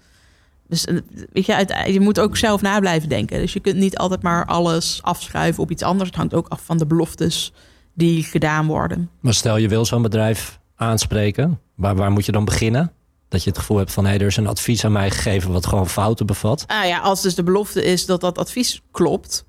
Dus 0.73 0.85
eh, 0.85 0.97
weet 1.33 1.45
je, 1.45 1.91
je 1.91 1.99
moet 1.99 2.19
ook 2.19 2.37
zelf 2.37 2.61
na 2.61 2.79
blijven 2.79 3.09
denken. 3.09 3.39
Dus 3.39 3.53
je 3.53 3.59
kunt 3.59 3.75
niet 3.75 3.97
altijd 3.97 4.21
maar 4.21 4.45
alles 4.45 4.99
afschuiven 5.01 5.63
op 5.63 5.71
iets 5.71 5.83
anders. 5.83 6.09
Het 6.09 6.17
hangt 6.17 6.33
ook 6.33 6.47
af 6.47 6.61
van 6.65 6.77
de 6.77 6.85
beloftes 6.85 7.53
die 7.93 8.23
gedaan 8.23 8.67
worden. 8.67 9.09
Maar 9.19 9.33
stel 9.33 9.57
je 9.57 9.67
wil 9.67 9.85
zo'n 9.85 10.01
bedrijf 10.01 10.59
aanspreken, 10.75 11.59
waar, 11.75 11.95
waar 11.95 12.11
moet 12.11 12.25
je 12.25 12.31
dan 12.31 12.45
beginnen? 12.45 12.91
Dat 13.29 13.43
je 13.43 13.49
het 13.49 13.59
gevoel 13.59 13.77
hebt 13.77 13.91
van 13.91 14.03
hé, 14.03 14.09
hey, 14.09 14.19
er 14.19 14.27
is 14.27 14.37
een 14.37 14.47
advies 14.47 14.85
aan 14.85 14.91
mij 14.91 15.11
gegeven 15.11 15.51
wat 15.51 15.65
gewoon 15.65 15.89
fouten 15.89 16.25
bevat. 16.25 16.63
Nou 16.67 16.87
ja, 16.87 16.99
als 16.99 17.21
dus 17.21 17.35
de 17.35 17.43
belofte 17.43 17.83
is 17.83 18.05
dat 18.05 18.21
dat 18.21 18.37
advies 18.37 18.81
klopt 18.91 19.45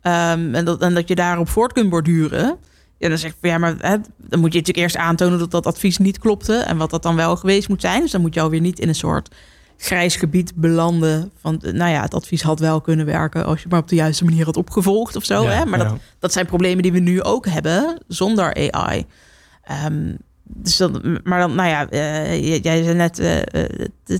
ehm, 0.00 0.54
en, 0.54 0.64
dat, 0.64 0.80
en 0.80 0.94
dat 0.94 1.08
je 1.08 1.14
daarop 1.14 1.48
voort 1.48 1.72
kunt 1.72 1.90
borduren, 1.90 2.58
ja, 2.98 3.08
dan 3.08 3.18
zeg 3.18 3.30
ik 3.30 3.36
van 3.40 3.50
ja, 3.50 3.58
maar 3.58 3.74
hè, 3.78 3.96
dan 4.16 4.40
moet 4.40 4.52
je 4.52 4.58
natuurlijk 4.58 4.76
eerst 4.76 4.96
aantonen 4.96 5.38
dat 5.38 5.50
dat 5.50 5.66
advies 5.66 5.98
niet 5.98 6.18
klopte 6.18 6.56
en 6.56 6.76
wat 6.76 6.90
dat 6.90 7.02
dan 7.02 7.16
wel 7.16 7.36
geweest 7.36 7.68
moet 7.68 7.80
zijn. 7.80 8.00
Dus 8.00 8.10
dan 8.10 8.20
moet 8.20 8.34
je 8.34 8.40
alweer 8.40 8.60
niet 8.60 8.78
in 8.78 8.88
een 8.88 8.94
soort 8.94 9.34
grijs 9.78 10.16
gebied 10.16 10.54
belanden 10.54 11.30
van, 11.40 11.60
eh, 11.60 11.72
nou 11.72 11.90
ja, 11.90 12.02
het 12.02 12.14
advies 12.14 12.42
had 12.42 12.60
wel 12.60 12.80
kunnen 12.80 13.06
werken 13.06 13.44
als 13.44 13.62
je 13.62 13.68
maar 13.68 13.80
op 13.80 13.88
de 13.88 13.94
juiste 13.94 14.24
manier 14.24 14.44
had 14.44 14.56
opgevolgd 14.56 15.16
of 15.16 15.24
zo. 15.24 15.42
Ja, 15.42 15.50
hè? 15.50 15.64
Maar 15.64 15.78
ja. 15.78 15.84
dat, 15.84 15.98
dat 16.18 16.32
zijn 16.32 16.46
problemen 16.46 16.82
die 16.82 16.92
we 16.92 16.98
nu 16.98 17.22
ook 17.22 17.46
hebben 17.46 17.98
zonder 18.08 18.72
AI. 18.72 19.06
Ehm, 19.62 20.14
dus 20.50 20.76
dan, 20.76 21.20
maar 21.24 21.40
dan, 21.40 21.54
nou 21.54 21.68
ja, 21.68 21.92
uh, 21.92 22.62
jij 22.62 22.82
zei 22.82 22.94
net 22.94 23.18
uh, 23.18 23.38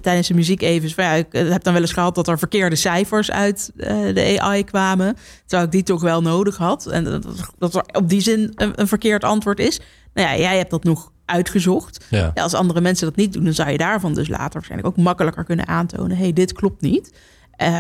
tijdens 0.01 0.29
de 0.29 0.35
muziek 0.35 0.63
even, 0.63 0.91
van, 0.91 1.05
ja, 1.05 1.13
ik 1.13 1.27
heb 1.31 1.63
dan 1.63 1.73
wel 1.73 1.83
eens 1.83 1.93
gehad 1.93 2.15
dat 2.15 2.29
er 2.29 2.39
verkeerde 2.39 2.77
cijfers 2.77 3.31
uit 3.31 3.71
de 4.15 4.37
AI 4.41 4.65
kwamen, 4.65 5.17
terwijl 5.47 5.65
ik 5.65 5.73
die 5.73 5.83
toch 5.83 6.01
wel 6.01 6.23
nodig 6.23 6.57
had. 6.57 6.87
En 6.87 7.05
dat, 7.05 7.27
dat 7.59 7.75
er 7.75 7.85
op 7.93 8.09
die 8.09 8.21
zin 8.21 8.53
een, 8.55 8.73
een, 8.81 8.89
verkeerd 8.89 9.25
antwoord 9.25 9.59
is. 9.59 9.81
Nou 10.15 10.29
ja, 10.29 10.37
jij 10.37 10.57
hebt 10.57 10.71
dat 10.71 10.85
nog 10.85 11.13
uitgezocht. 11.29 12.07
Ja. 12.11 12.31
ja. 12.35 12.43
als 12.43 12.55
andere 12.55 12.81
mensen 12.81 13.07
dat 13.07 13.16
niet 13.16 13.33
doen, 13.33 13.45
dan 13.45 13.53
zou 13.53 13.70
je 13.70 13.79
daarvan 13.79 14.14
dus 14.14 14.29
later 14.29 14.53
waarschijnlijk 14.53 14.89
ook 14.89 15.05
makkelijker 15.05 15.45
kunnen 15.45 15.66
aantonen, 15.66 16.16
hey, 16.16 16.33
dit 16.33 16.53
klopt 16.53 16.81
niet. 16.81 17.12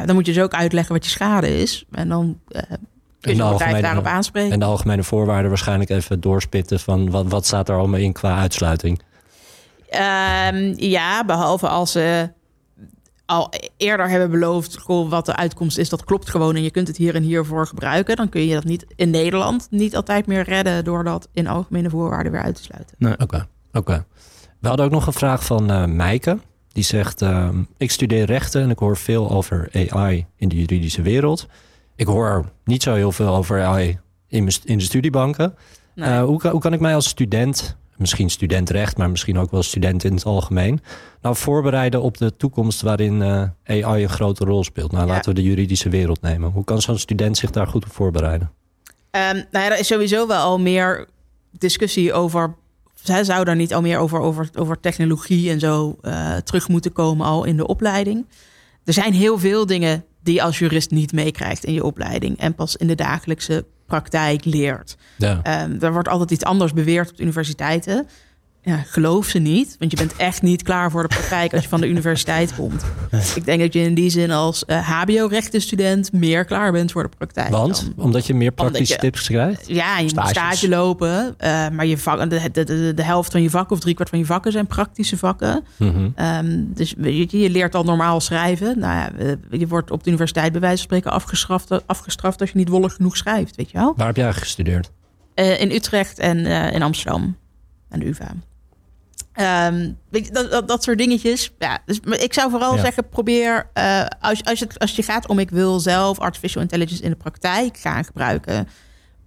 dan 0.06 0.14
moet 0.14 0.26
je 0.26 0.32
dus 0.32 0.42
ook 0.42 0.54
uitleggen 0.54 0.94
wat 0.94 1.04
je 1.04 1.10
schade 1.10 1.60
is. 1.60 1.84
En 1.90 2.08
dan 2.08 2.40
Kun 3.20 3.36
je 3.36 3.74
de 3.74 3.80
daarop 3.80 4.06
aanspreken? 4.06 4.52
En 4.52 4.58
de 4.58 4.64
algemene 4.64 5.02
voorwaarden 5.02 5.48
waarschijnlijk 5.48 5.90
even 5.90 6.20
doorspitten 6.20 6.80
van 6.80 7.10
wat, 7.10 7.26
wat 7.26 7.46
staat 7.46 7.68
er 7.68 7.76
allemaal 7.76 8.00
in 8.00 8.12
qua 8.12 8.38
uitsluiting? 8.38 9.02
Um, 9.90 10.74
ja, 10.76 11.24
behalve 11.24 11.68
als 11.68 11.92
ze 11.92 12.30
al 13.28 13.52
eerder 13.76 14.08
hebben 14.08 14.30
beloofd, 14.30 14.78
goh, 14.78 15.10
wat 15.10 15.26
de 15.26 15.36
uitkomst 15.36 15.78
is, 15.78 15.88
dat 15.88 16.04
klopt 16.04 16.30
gewoon 16.30 16.56
en 16.56 16.62
je 16.62 16.70
kunt 16.70 16.88
het 16.88 16.96
hier 16.96 17.14
en 17.14 17.22
hiervoor 17.22 17.66
gebruiken. 17.66 18.16
Dan 18.16 18.28
kun 18.28 18.46
je 18.46 18.54
dat 18.54 18.64
niet 18.64 18.86
in 18.96 19.10
Nederland 19.10 19.66
niet 19.70 19.96
altijd 19.96 20.26
meer 20.26 20.42
redden 20.42 20.84
door 20.84 21.04
dat 21.04 21.28
in 21.32 21.46
algemene 21.46 21.90
voorwaarden 21.90 22.32
weer 22.32 22.42
uit 22.42 22.54
te 22.54 22.62
sluiten. 22.62 22.96
Nee, 22.98 23.18
oké. 23.18 23.46
oké. 23.72 24.04
We 24.60 24.68
hadden 24.68 24.86
ook 24.86 24.92
nog 24.92 25.06
een 25.06 25.12
vraag 25.12 25.44
van 25.44 25.70
uh, 25.70 25.84
Meike. 25.84 26.38
Die 26.68 26.84
zegt, 26.84 27.22
uh, 27.22 27.48
ik 27.76 27.90
studeer 27.90 28.24
rechten 28.24 28.62
en 28.62 28.70
ik 28.70 28.78
hoor 28.78 28.96
veel 28.96 29.30
over 29.30 29.70
AI 29.88 30.26
in 30.36 30.48
de 30.48 30.56
juridische 30.56 31.02
wereld. 31.02 31.46
Ik 31.96 32.06
hoor 32.06 32.44
niet 32.64 32.82
zo 32.82 32.94
heel 32.94 33.12
veel 33.12 33.36
over 33.36 33.62
AI 33.62 33.98
in, 34.28 34.48
in 34.64 34.78
de 34.78 34.84
studiebanken. 34.84 35.54
Uh, 35.94 36.22
hoe, 36.22 36.38
kan, 36.38 36.50
hoe 36.50 36.60
kan 36.60 36.72
ik 36.72 36.80
mij 36.80 36.94
als 36.94 37.08
student, 37.08 37.76
misschien 37.98 38.30
studentrecht, 38.30 38.96
maar 38.96 39.10
misschien 39.10 39.38
ook 39.38 39.50
wel 39.50 39.62
student 39.62 40.04
in 40.04 40.14
het 40.14 40.24
algemeen, 40.24 40.80
nou 41.20 41.36
voorbereiden 41.36 42.02
op 42.02 42.16
de 42.18 42.36
toekomst 42.36 42.80
waarin 42.80 43.20
uh, 43.20 43.42
eh, 43.62 43.86
AI 43.86 44.02
een 44.02 44.08
grote 44.08 44.44
rol 44.44 44.64
speelt? 44.64 44.92
Nou, 44.92 45.06
laten 45.06 45.34
we 45.34 45.40
de 45.40 45.46
juridische 45.46 45.88
wereld 45.88 46.20
nemen. 46.20 46.50
Hoe 46.50 46.64
kan 46.64 46.82
zo'n 46.82 46.98
student 46.98 47.36
zich 47.36 47.50
daar 47.50 47.66
goed 47.66 47.84
op 47.84 47.92
voorbereiden? 47.92 48.50
Um, 49.10 49.44
nou 49.50 49.64
ja, 49.64 49.70
er 49.70 49.78
is 49.78 49.86
sowieso 49.86 50.26
wel 50.26 50.42
al 50.42 50.58
meer 50.58 51.06
discussie 51.50 52.12
over. 52.12 52.54
Zij 52.94 53.24
zou 53.24 53.44
daar 53.44 53.56
niet 53.56 53.74
al 53.74 53.80
meer 53.80 53.98
over, 53.98 54.20
over, 54.20 54.48
over 54.54 54.80
technologie 54.80 55.50
en 55.50 55.60
zo 55.60 55.98
uh, 56.02 56.36
terug 56.36 56.68
moeten 56.68 56.92
komen 56.92 57.26
al 57.26 57.44
in 57.44 57.56
de 57.56 57.66
opleiding. 57.66 58.26
Er 58.88 58.94
zijn 58.94 59.12
heel 59.12 59.38
veel 59.38 59.66
dingen 59.66 60.04
die 60.22 60.42
als 60.42 60.58
jurist 60.58 60.90
niet 60.90 61.12
meekrijgt 61.12 61.64
in 61.64 61.72
je 61.72 61.84
opleiding 61.84 62.38
en 62.38 62.54
pas 62.54 62.76
in 62.76 62.86
de 62.86 62.94
dagelijkse 62.94 63.64
praktijk 63.86 64.44
leert. 64.44 64.96
Ja. 65.16 65.64
Um, 65.64 65.80
er 65.80 65.92
wordt 65.92 66.08
altijd 66.08 66.30
iets 66.30 66.44
anders 66.44 66.72
beweerd 66.72 67.10
op 67.10 67.20
universiteiten 67.20 68.06
ja, 68.62 68.76
geloof 68.76 69.26
ze 69.26 69.38
niet. 69.38 69.76
Want 69.78 69.90
je 69.90 69.96
bent 69.96 70.16
echt 70.16 70.42
niet 70.42 70.62
klaar 70.62 70.90
voor 70.90 71.02
de 71.02 71.08
praktijk 71.08 71.52
als 71.52 71.62
je 71.62 71.68
van 71.68 71.80
de 71.80 71.88
universiteit 71.94 72.54
komt. 72.54 72.84
Ik 73.34 73.44
denk 73.44 73.60
dat 73.60 73.72
je 73.72 73.80
in 73.80 73.94
die 73.94 74.10
zin 74.10 74.30
als 74.30 74.64
uh, 74.66 74.78
eh, 74.78 74.88
HBO-rechtenstudent 74.88 76.12
meer 76.12 76.44
klaar 76.44 76.72
bent 76.72 76.92
voor 76.92 77.02
de 77.02 77.08
praktijk. 77.16 77.48
Want? 77.48 77.90
omdat 77.96 78.26
je 78.26 78.34
meer 78.34 78.52
praktische 78.52 78.96
tips 78.96 79.26
krijgt? 79.26 79.68
Ja, 79.68 79.98
je 79.98 80.10
moet 80.14 80.28
stage 80.28 80.68
lopen. 80.68 81.36
Uh, 81.40 81.68
maar 81.68 81.86
je 81.86 81.98
vak, 81.98 82.30
de, 82.30 82.50
de, 82.52 82.64
de, 82.64 82.92
de, 82.94 83.02
helft 83.02 83.32
van 83.32 83.42
je 83.42 83.50
vakken 83.50 83.76
of 83.76 83.82
driekwart 83.82 84.08
van 84.08 84.18
je 84.18 84.24
vakken 84.24 84.52
zijn 84.52 84.66
praktische 84.66 85.16
vakken. 85.16 85.64
Mm 85.76 86.14
-hmm. 86.14 86.72
dus 86.74 86.94
je, 86.98 87.38
je, 87.40 87.50
leert 87.50 87.74
al 87.74 87.84
normaal 87.84 88.20
schrijven. 88.20 88.78
Nou 88.78 88.94
ja, 88.94 89.36
je 89.50 89.66
wordt 89.66 89.90
op 89.90 90.02
de 90.02 90.08
universiteit 90.08 90.52
bij 90.52 90.60
wijze 90.60 90.76
van 90.76 90.84
spreken 90.84 91.10
afgestraft, 91.10 91.86
afgestraft 91.86 92.40
als 92.40 92.50
je 92.50 92.58
niet 92.58 92.68
wollig 92.68 92.94
genoeg 92.94 93.16
schrijft. 93.16 93.56
Weet 93.56 93.70
je 93.70 93.78
wel? 93.78 93.92
Waar 93.96 94.06
heb 94.06 94.16
jij 94.16 94.32
gestudeerd? 94.32 94.90
Uh, 95.34 95.60
in 95.60 95.70
Utrecht 95.70 96.18
en 96.18 96.46
in 96.72 96.82
Amsterdam. 96.82 97.36
Aan 97.90 97.98
de 97.98 98.06
UvA. 98.06 98.34
Um, 99.40 99.98
dat, 100.10 100.50
dat, 100.50 100.68
dat, 100.68 100.82
soort 100.82 100.98
dingetjes. 100.98 101.52
Ja, 101.58 101.78
dus 101.84 102.00
ik 102.00 102.32
zou 102.32 102.50
vooral 102.50 102.78
zeggen: 102.78 103.08
probeer. 103.08 103.70
Uh, 103.74 104.06
als, 104.20 104.44
als, 104.44 104.60
het, 104.60 104.78
als 104.78 104.96
je 104.96 105.02
gaat 105.02 105.28
om 105.28 105.38
ik 105.38 105.50
wil 105.50 105.80
zelf 105.80 106.18
artificial 106.18 106.62
intelligence 106.62 107.02
in 107.02 107.10
de 107.10 107.16
praktijk 107.16 107.76
gaan 107.76 108.04
gebruiken. 108.04 108.68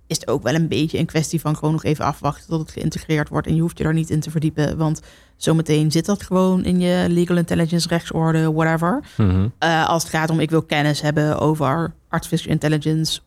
Is 0.07 0.17
het 0.17 0.27
ook 0.27 0.43
wel 0.43 0.53
een 0.53 0.67
beetje 0.67 0.97
een 0.97 1.05
kwestie 1.05 1.41
van 1.41 1.55
gewoon 1.55 1.71
nog 1.71 1.83
even 1.83 2.05
afwachten 2.05 2.47
tot 2.47 2.59
het 2.59 2.71
geïntegreerd 2.71 3.29
wordt. 3.29 3.47
En 3.47 3.55
je 3.55 3.61
hoeft 3.61 3.77
je 3.77 3.83
daar 3.83 3.93
niet 3.93 4.09
in 4.09 4.19
te 4.19 4.31
verdiepen. 4.31 4.77
Want 4.77 5.01
zometeen 5.35 5.91
zit 5.91 6.05
dat 6.05 6.23
gewoon 6.23 6.63
in 6.63 6.79
je 6.79 7.05
legal 7.09 7.37
intelligence, 7.37 7.87
rechtsorde, 7.87 8.53
whatever. 8.53 9.03
Mhm. 9.17 9.47
uh, 9.59 9.87
als 9.87 10.03
het 10.03 10.11
gaat 10.11 10.29
om 10.29 10.39
ik 10.39 10.49
wil 10.49 10.63
kennis 10.63 11.01
hebben 11.01 11.39
over 11.39 11.93
artificial 12.09 12.51
intelligence 12.51 13.19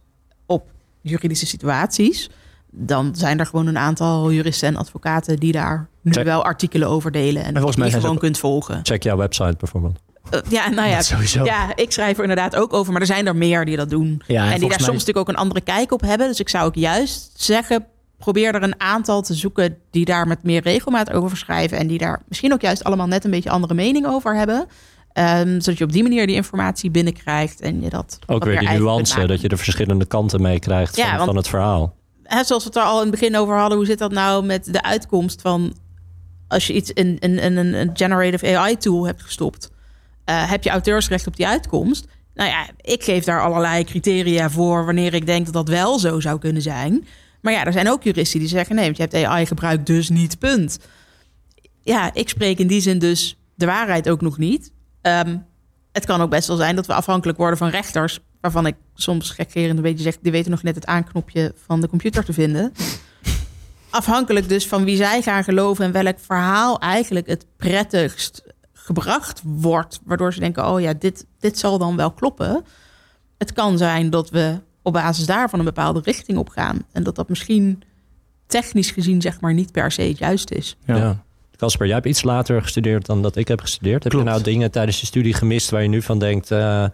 op 0.46 0.66
juridische 1.00 1.46
situaties 1.46 2.30
dan 2.76 3.14
zijn 3.16 3.38
er 3.38 3.46
gewoon 3.46 3.66
een 3.66 3.78
aantal 3.78 4.32
juristen 4.32 4.68
en 4.68 4.76
advocaten 4.76 5.36
die 5.38 5.52
daar 5.52 5.88
nu 6.00 6.24
wel 6.24 6.44
artikelen 6.44 6.88
over 6.88 7.10
delen. 7.10 7.44
En, 7.44 7.54
volgens 7.54 7.76
mij 7.76 7.90
die 7.90 8.00
gewoon 8.00 8.18
kunt 8.18 8.38
volgen. 8.38 8.80
Check 8.82 9.02
jouw 9.02 9.16
website 9.16 9.54
bijvoorbeeld. 9.58 9.98
Uh, 10.30 10.40
ja, 10.48 10.68
nou 10.68 10.88
ja, 10.88 11.00
ja, 11.44 11.76
ik 11.76 11.92
schrijf 11.92 12.16
er 12.16 12.22
inderdaad 12.22 12.56
ook 12.56 12.72
over, 12.72 12.92
maar 12.92 13.00
er 13.00 13.06
zijn 13.06 13.26
er 13.26 13.36
meer 13.36 13.64
die 13.64 13.76
dat 13.76 13.90
doen. 13.90 14.22
Ja, 14.26 14.46
en, 14.46 14.52
en 14.52 14.60
die 14.60 14.68
daar 14.68 14.80
soms 14.80 14.98
natuurlijk 14.98 15.18
ook 15.18 15.28
een 15.28 15.40
andere 15.40 15.60
kijk 15.60 15.92
op 15.92 16.00
hebben. 16.00 16.28
Dus 16.28 16.40
ik 16.40 16.48
zou 16.48 16.66
ook 16.66 16.74
juist 16.74 17.30
zeggen, 17.34 17.86
probeer 18.18 18.54
er 18.54 18.62
een 18.62 18.80
aantal 18.80 19.22
te 19.22 19.34
zoeken 19.34 19.76
die 19.90 20.04
daar 20.04 20.26
met 20.26 20.42
meer 20.42 20.62
regelmaat 20.62 21.12
over 21.12 21.36
schrijven. 21.36 21.78
En 21.78 21.86
die 21.86 21.98
daar 21.98 22.22
misschien 22.28 22.52
ook 22.52 22.60
juist 22.60 22.84
allemaal 22.84 23.06
net 23.06 23.24
een 23.24 23.30
beetje 23.30 23.50
andere 23.50 23.74
mening 23.74 24.06
over 24.06 24.36
hebben. 24.36 24.66
Um, 25.18 25.60
zodat 25.60 25.78
je 25.78 25.84
op 25.84 25.92
die 25.92 26.02
manier 26.02 26.26
die 26.26 26.36
informatie 26.36 26.90
binnenkrijgt 26.90 27.60
en 27.60 27.82
je 27.82 27.90
dat. 27.90 28.18
Ook 28.26 28.44
weer 28.44 28.58
die 28.58 28.68
nuance, 28.68 29.26
dat 29.26 29.40
je 29.40 29.48
de 29.48 29.56
verschillende 29.56 30.04
kanten 30.04 30.42
meekrijgt 30.42 30.96
ja, 30.96 31.16
van, 31.16 31.26
van 31.26 31.36
het 31.36 31.48
verhaal 31.48 31.94
hè, 32.24 32.44
zoals 32.44 32.62
we 32.62 32.68
het 32.68 32.78
er 32.78 32.84
al 32.84 32.96
in 32.96 33.10
het 33.10 33.20
begin 33.20 33.36
over 33.36 33.56
hadden, 33.56 33.78
hoe 33.78 33.86
zit 33.86 33.98
dat 33.98 34.12
nou 34.12 34.44
met 34.44 34.72
de 34.72 34.82
uitkomst 34.82 35.40
van 35.40 35.74
als 36.48 36.66
je 36.66 36.72
iets 36.72 36.90
in, 36.90 37.16
een 37.20 37.90
generative 37.92 38.56
AI 38.56 38.76
tool 38.76 39.06
hebt 39.06 39.22
gestopt, 39.22 39.70
uh, 40.30 40.50
heb 40.50 40.62
je 40.64 40.70
auteursrecht 40.70 41.26
op 41.26 41.36
die 41.36 41.46
uitkomst? 41.46 42.06
Nou 42.34 42.50
ja, 42.50 42.68
ik 42.80 43.04
geef 43.04 43.24
daar 43.24 43.42
allerlei 43.42 43.84
criteria 43.84 44.50
voor 44.50 44.84
wanneer 44.84 45.14
ik 45.14 45.26
denk 45.26 45.44
dat 45.44 45.54
dat 45.54 45.68
wel 45.68 45.98
zo 45.98 46.20
zou 46.20 46.38
kunnen 46.38 46.62
zijn. 46.62 47.06
Maar 47.40 47.52
ja, 47.52 47.64
er 47.64 47.72
zijn 47.72 47.90
ook 47.90 48.02
juristen 48.02 48.40
die 48.40 48.48
zeggen: 48.48 48.74
nee, 48.74 48.84
want 48.84 48.96
je 48.96 49.02
hebt 49.02 49.14
AI 49.14 49.46
gebruikt, 49.46 49.86
dus 49.86 50.08
niet, 50.08 50.38
punt. 50.38 50.78
Ja, 51.82 52.14
ik 52.14 52.28
spreek 52.28 52.58
in 52.58 52.66
die 52.66 52.80
zin 52.80 52.98
dus 52.98 53.36
de 53.54 53.66
waarheid 53.66 54.08
ook 54.08 54.20
nog 54.20 54.38
niet. 54.38 54.72
Um, 55.02 55.46
het 55.92 56.04
kan 56.04 56.20
ook 56.20 56.30
best 56.30 56.48
wel 56.48 56.56
zijn 56.56 56.76
dat 56.76 56.86
we 56.86 56.94
afhankelijk 56.94 57.38
worden 57.38 57.58
van 57.58 57.68
rechters 57.68 58.20
waarvan 58.44 58.66
ik 58.66 58.74
soms 58.94 59.30
gekkerend 59.30 59.76
een 59.76 59.82
beetje 59.82 60.02
zeg, 60.02 60.18
die 60.22 60.32
weten 60.32 60.50
nog 60.50 60.62
net 60.62 60.74
het 60.74 60.86
aanknopje 60.86 61.52
van 61.66 61.80
de 61.80 61.88
computer 61.88 62.24
te 62.24 62.32
vinden. 62.32 62.72
Afhankelijk 63.90 64.48
dus 64.48 64.66
van 64.66 64.84
wie 64.84 64.96
zij 64.96 65.22
gaan 65.22 65.44
geloven 65.44 65.84
en 65.84 65.92
welk 65.92 66.18
verhaal 66.18 66.78
eigenlijk 66.78 67.26
het 67.26 67.46
prettigst 67.56 68.42
gebracht 68.72 69.40
wordt, 69.44 70.00
waardoor 70.04 70.32
ze 70.32 70.40
denken, 70.40 70.68
oh 70.68 70.80
ja, 70.80 70.94
dit, 70.94 71.26
dit 71.38 71.58
zal 71.58 71.78
dan 71.78 71.96
wel 71.96 72.10
kloppen. 72.10 72.64
Het 73.38 73.52
kan 73.52 73.78
zijn 73.78 74.10
dat 74.10 74.30
we 74.30 74.60
op 74.82 74.92
basis 74.92 75.26
daarvan 75.26 75.58
een 75.58 75.64
bepaalde 75.64 76.00
richting 76.04 76.38
op 76.38 76.48
gaan 76.48 76.78
en 76.92 77.02
dat 77.02 77.14
dat 77.14 77.28
misschien 77.28 77.82
technisch 78.46 78.90
gezien 78.90 79.20
zeg 79.20 79.40
maar 79.40 79.54
niet 79.54 79.72
per 79.72 79.92
se 79.92 80.02
het 80.02 80.18
juist 80.18 80.50
is. 80.50 80.76
Ja. 80.86 81.24
Casper, 81.56 81.86
jij 81.86 81.94
hebt 81.94 82.06
iets 82.06 82.22
later 82.22 82.62
gestudeerd 82.62 83.06
dan 83.06 83.22
dat 83.22 83.36
ik 83.36 83.48
heb 83.48 83.60
gestudeerd. 83.60 84.04
Heb 84.04 84.12
je 84.12 84.22
nou 84.22 84.42
dingen 84.42 84.70
tijdens 84.70 85.00
je 85.00 85.06
studie 85.06 85.34
gemist 85.34 85.70
waar 85.70 85.82
je 85.82 85.88
nu 85.88 86.02
van 86.02 86.18
denkt, 86.18 86.50
uh, 86.50 86.84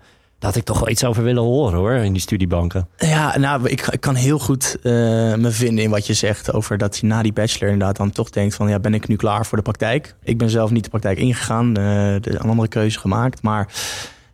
dat 0.40 0.56
ik 0.56 0.64
toch 0.64 0.78
wel 0.78 0.88
iets 0.88 1.04
over 1.04 1.22
willen 1.22 1.42
horen 1.42 1.78
hoor, 1.78 1.92
in 1.92 2.12
die 2.12 2.22
studiebanken. 2.22 2.88
Ja, 2.96 3.38
nou, 3.38 3.68
ik, 3.68 3.86
ik 3.86 4.00
kan 4.00 4.14
heel 4.14 4.38
goed 4.38 4.76
uh, 4.82 4.92
me 5.34 5.50
vinden 5.50 5.84
in 5.84 5.90
wat 5.90 6.06
je 6.06 6.14
zegt 6.14 6.52
over 6.52 6.78
dat 6.78 6.96
je 6.96 7.06
na 7.06 7.22
die 7.22 7.32
bachelor 7.32 7.72
inderdaad 7.72 7.96
dan 7.96 8.10
toch 8.10 8.30
denkt 8.30 8.54
van 8.54 8.68
ja, 8.68 8.78
ben 8.78 8.94
ik 8.94 9.08
nu 9.08 9.16
klaar 9.16 9.46
voor 9.46 9.58
de 9.58 9.64
praktijk? 9.64 10.14
Ik 10.22 10.38
ben 10.38 10.50
zelf 10.50 10.70
niet 10.70 10.84
de 10.84 10.90
praktijk 10.90 11.18
ingegaan, 11.18 11.72
de, 11.72 12.20
een 12.22 12.38
andere 12.38 12.68
keuze 12.68 12.98
gemaakt, 12.98 13.42
maar 13.42 13.68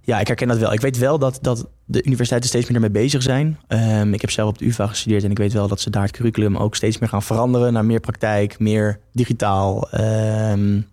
ja, 0.00 0.20
ik 0.20 0.26
herken 0.26 0.48
dat 0.48 0.59
wel. 0.59 0.72
Ik 0.72 0.80
weet 0.80 0.98
wel 0.98 1.18
dat, 1.18 1.38
dat 1.42 1.66
de 1.84 2.02
universiteiten 2.04 2.48
steeds 2.48 2.66
meer 2.66 2.74
ermee 2.74 3.02
bezig 3.02 3.22
zijn. 3.22 3.59
Um, 3.68 4.14
ik 4.14 4.20
heb 4.20 4.30
zelf 4.30 4.48
op 4.48 4.59
de 4.59 4.66
UvA 4.66 4.86
gestudeerd 4.86 5.24
en 5.24 5.30
ik 5.30 5.38
weet 5.38 5.52
wel 5.52 5.68
dat 5.68 5.80
ze 5.80 5.90
daar 5.90 6.02
het 6.02 6.12
curriculum 6.12 6.57
ook 6.57 6.74
steeds 6.74 6.98
meer 6.98 7.09
gaan 7.09 7.22
veranderen 7.22 7.72
naar 7.72 7.84
meer 7.84 8.00
praktijk, 8.00 8.59
meer 8.59 9.00
digitaal. 9.12 9.88
Um, 9.94 10.86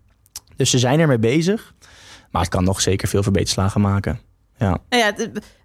dus 0.55 0.69
ze 0.69 0.79
zijn 0.79 0.99
ermee 0.99 1.19
bezig, 1.19 1.73
maar 2.31 2.41
het 2.41 2.51
kan 2.51 2.63
nog 2.63 2.81
zeker 2.81 3.07
veel 3.07 3.23
verbeterslagen 3.23 3.81
maken. 3.81 4.19
Ja. 4.57 4.77
Nou 4.89 5.03
ja, 5.03 5.13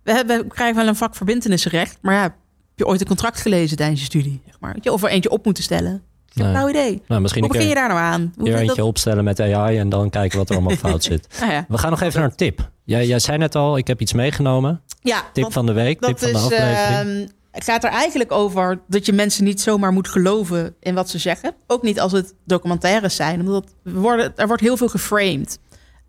we, 0.03 0.13
hebben, 0.13 0.39
we 0.39 0.49
krijgen 0.49 0.77
wel 0.77 0.87
een 0.87 0.97
vak 0.97 1.17
verbindenisrecht, 1.17 1.99
maar 2.03 2.15
ja, 2.15 2.23
heb 2.23 2.33
je 2.75 2.87
ooit 2.87 3.01
een 3.01 3.07
contract 3.07 3.41
gelezen 3.41 3.77
tijdens 3.77 4.01
je 4.01 4.07
studie? 4.07 4.43
Zeg 4.47 4.61
maar. 4.61 4.77
Of 4.83 5.03
er 5.03 5.09
eentje 5.09 5.31
op 5.31 5.45
moeten 5.45 5.63
stellen? 5.63 6.03
Heb 6.33 6.53
nou 6.53 6.69
idee. 6.69 7.03
Nou, 7.09 7.21
misschien 7.21 7.43
Hoe 7.43 7.53
begin 7.53 7.69
je 7.69 7.75
daar 7.75 7.89
nou 7.89 8.01
aan? 8.01 8.33
Hoe 8.37 8.55
eentje 8.55 8.77
dat... 8.77 8.87
opstellen 8.87 9.25
met 9.25 9.41
AI 9.41 9.79
en 9.79 9.89
dan 9.89 10.11
kijken 10.11 10.39
wat 10.39 10.49
er 10.49 10.57
allemaal 10.57 10.77
fout 10.87 11.05
zit. 11.05 11.27
Ah, 11.41 11.49
ja. 11.49 11.65
We 11.69 11.79
gaan 11.79 11.91
nog 11.91 12.01
even 12.01 12.21
naar 12.21 12.29
een 12.31 12.37
tip. 12.37 12.71
Jij, 12.85 13.07
jij 13.07 13.19
zei 13.19 13.39
net 13.39 13.55
al, 13.55 13.77
ik 13.77 13.87
heb 13.87 14.01
iets 14.01 14.13
meegenomen. 14.13 14.83
Ja, 15.01 15.23
tip 15.33 15.53
van 15.53 15.67
de 15.67 15.73
week, 15.73 16.01
tip 16.01 16.19
van 16.19 16.33
de 16.33 16.39
aflevering. 16.39 17.21
Uh, 17.21 17.29
het 17.51 17.65
gaat 17.65 17.85
er 17.85 17.91
eigenlijk 17.91 18.33
over 18.33 18.81
dat 18.89 19.07
je 19.07 19.13
mensen 19.13 19.45
niet 19.45 19.61
zomaar 19.61 19.93
moet 19.93 20.09
geloven 20.09 20.75
in 20.81 20.95
wat 20.95 21.09
ze 21.09 21.19
zeggen. 21.19 21.55
Ook 21.67 21.83
niet 21.83 22.01
als 22.01 22.13
het 22.13 22.35
documentaires 22.45 23.17
zijn. 23.17 23.41
Omdat 23.41 23.75
worden, 23.83 24.33
er 24.37 24.47
wordt 24.47 24.63
heel 24.63 24.77
veel 24.77 24.89
geframed. 24.89 25.59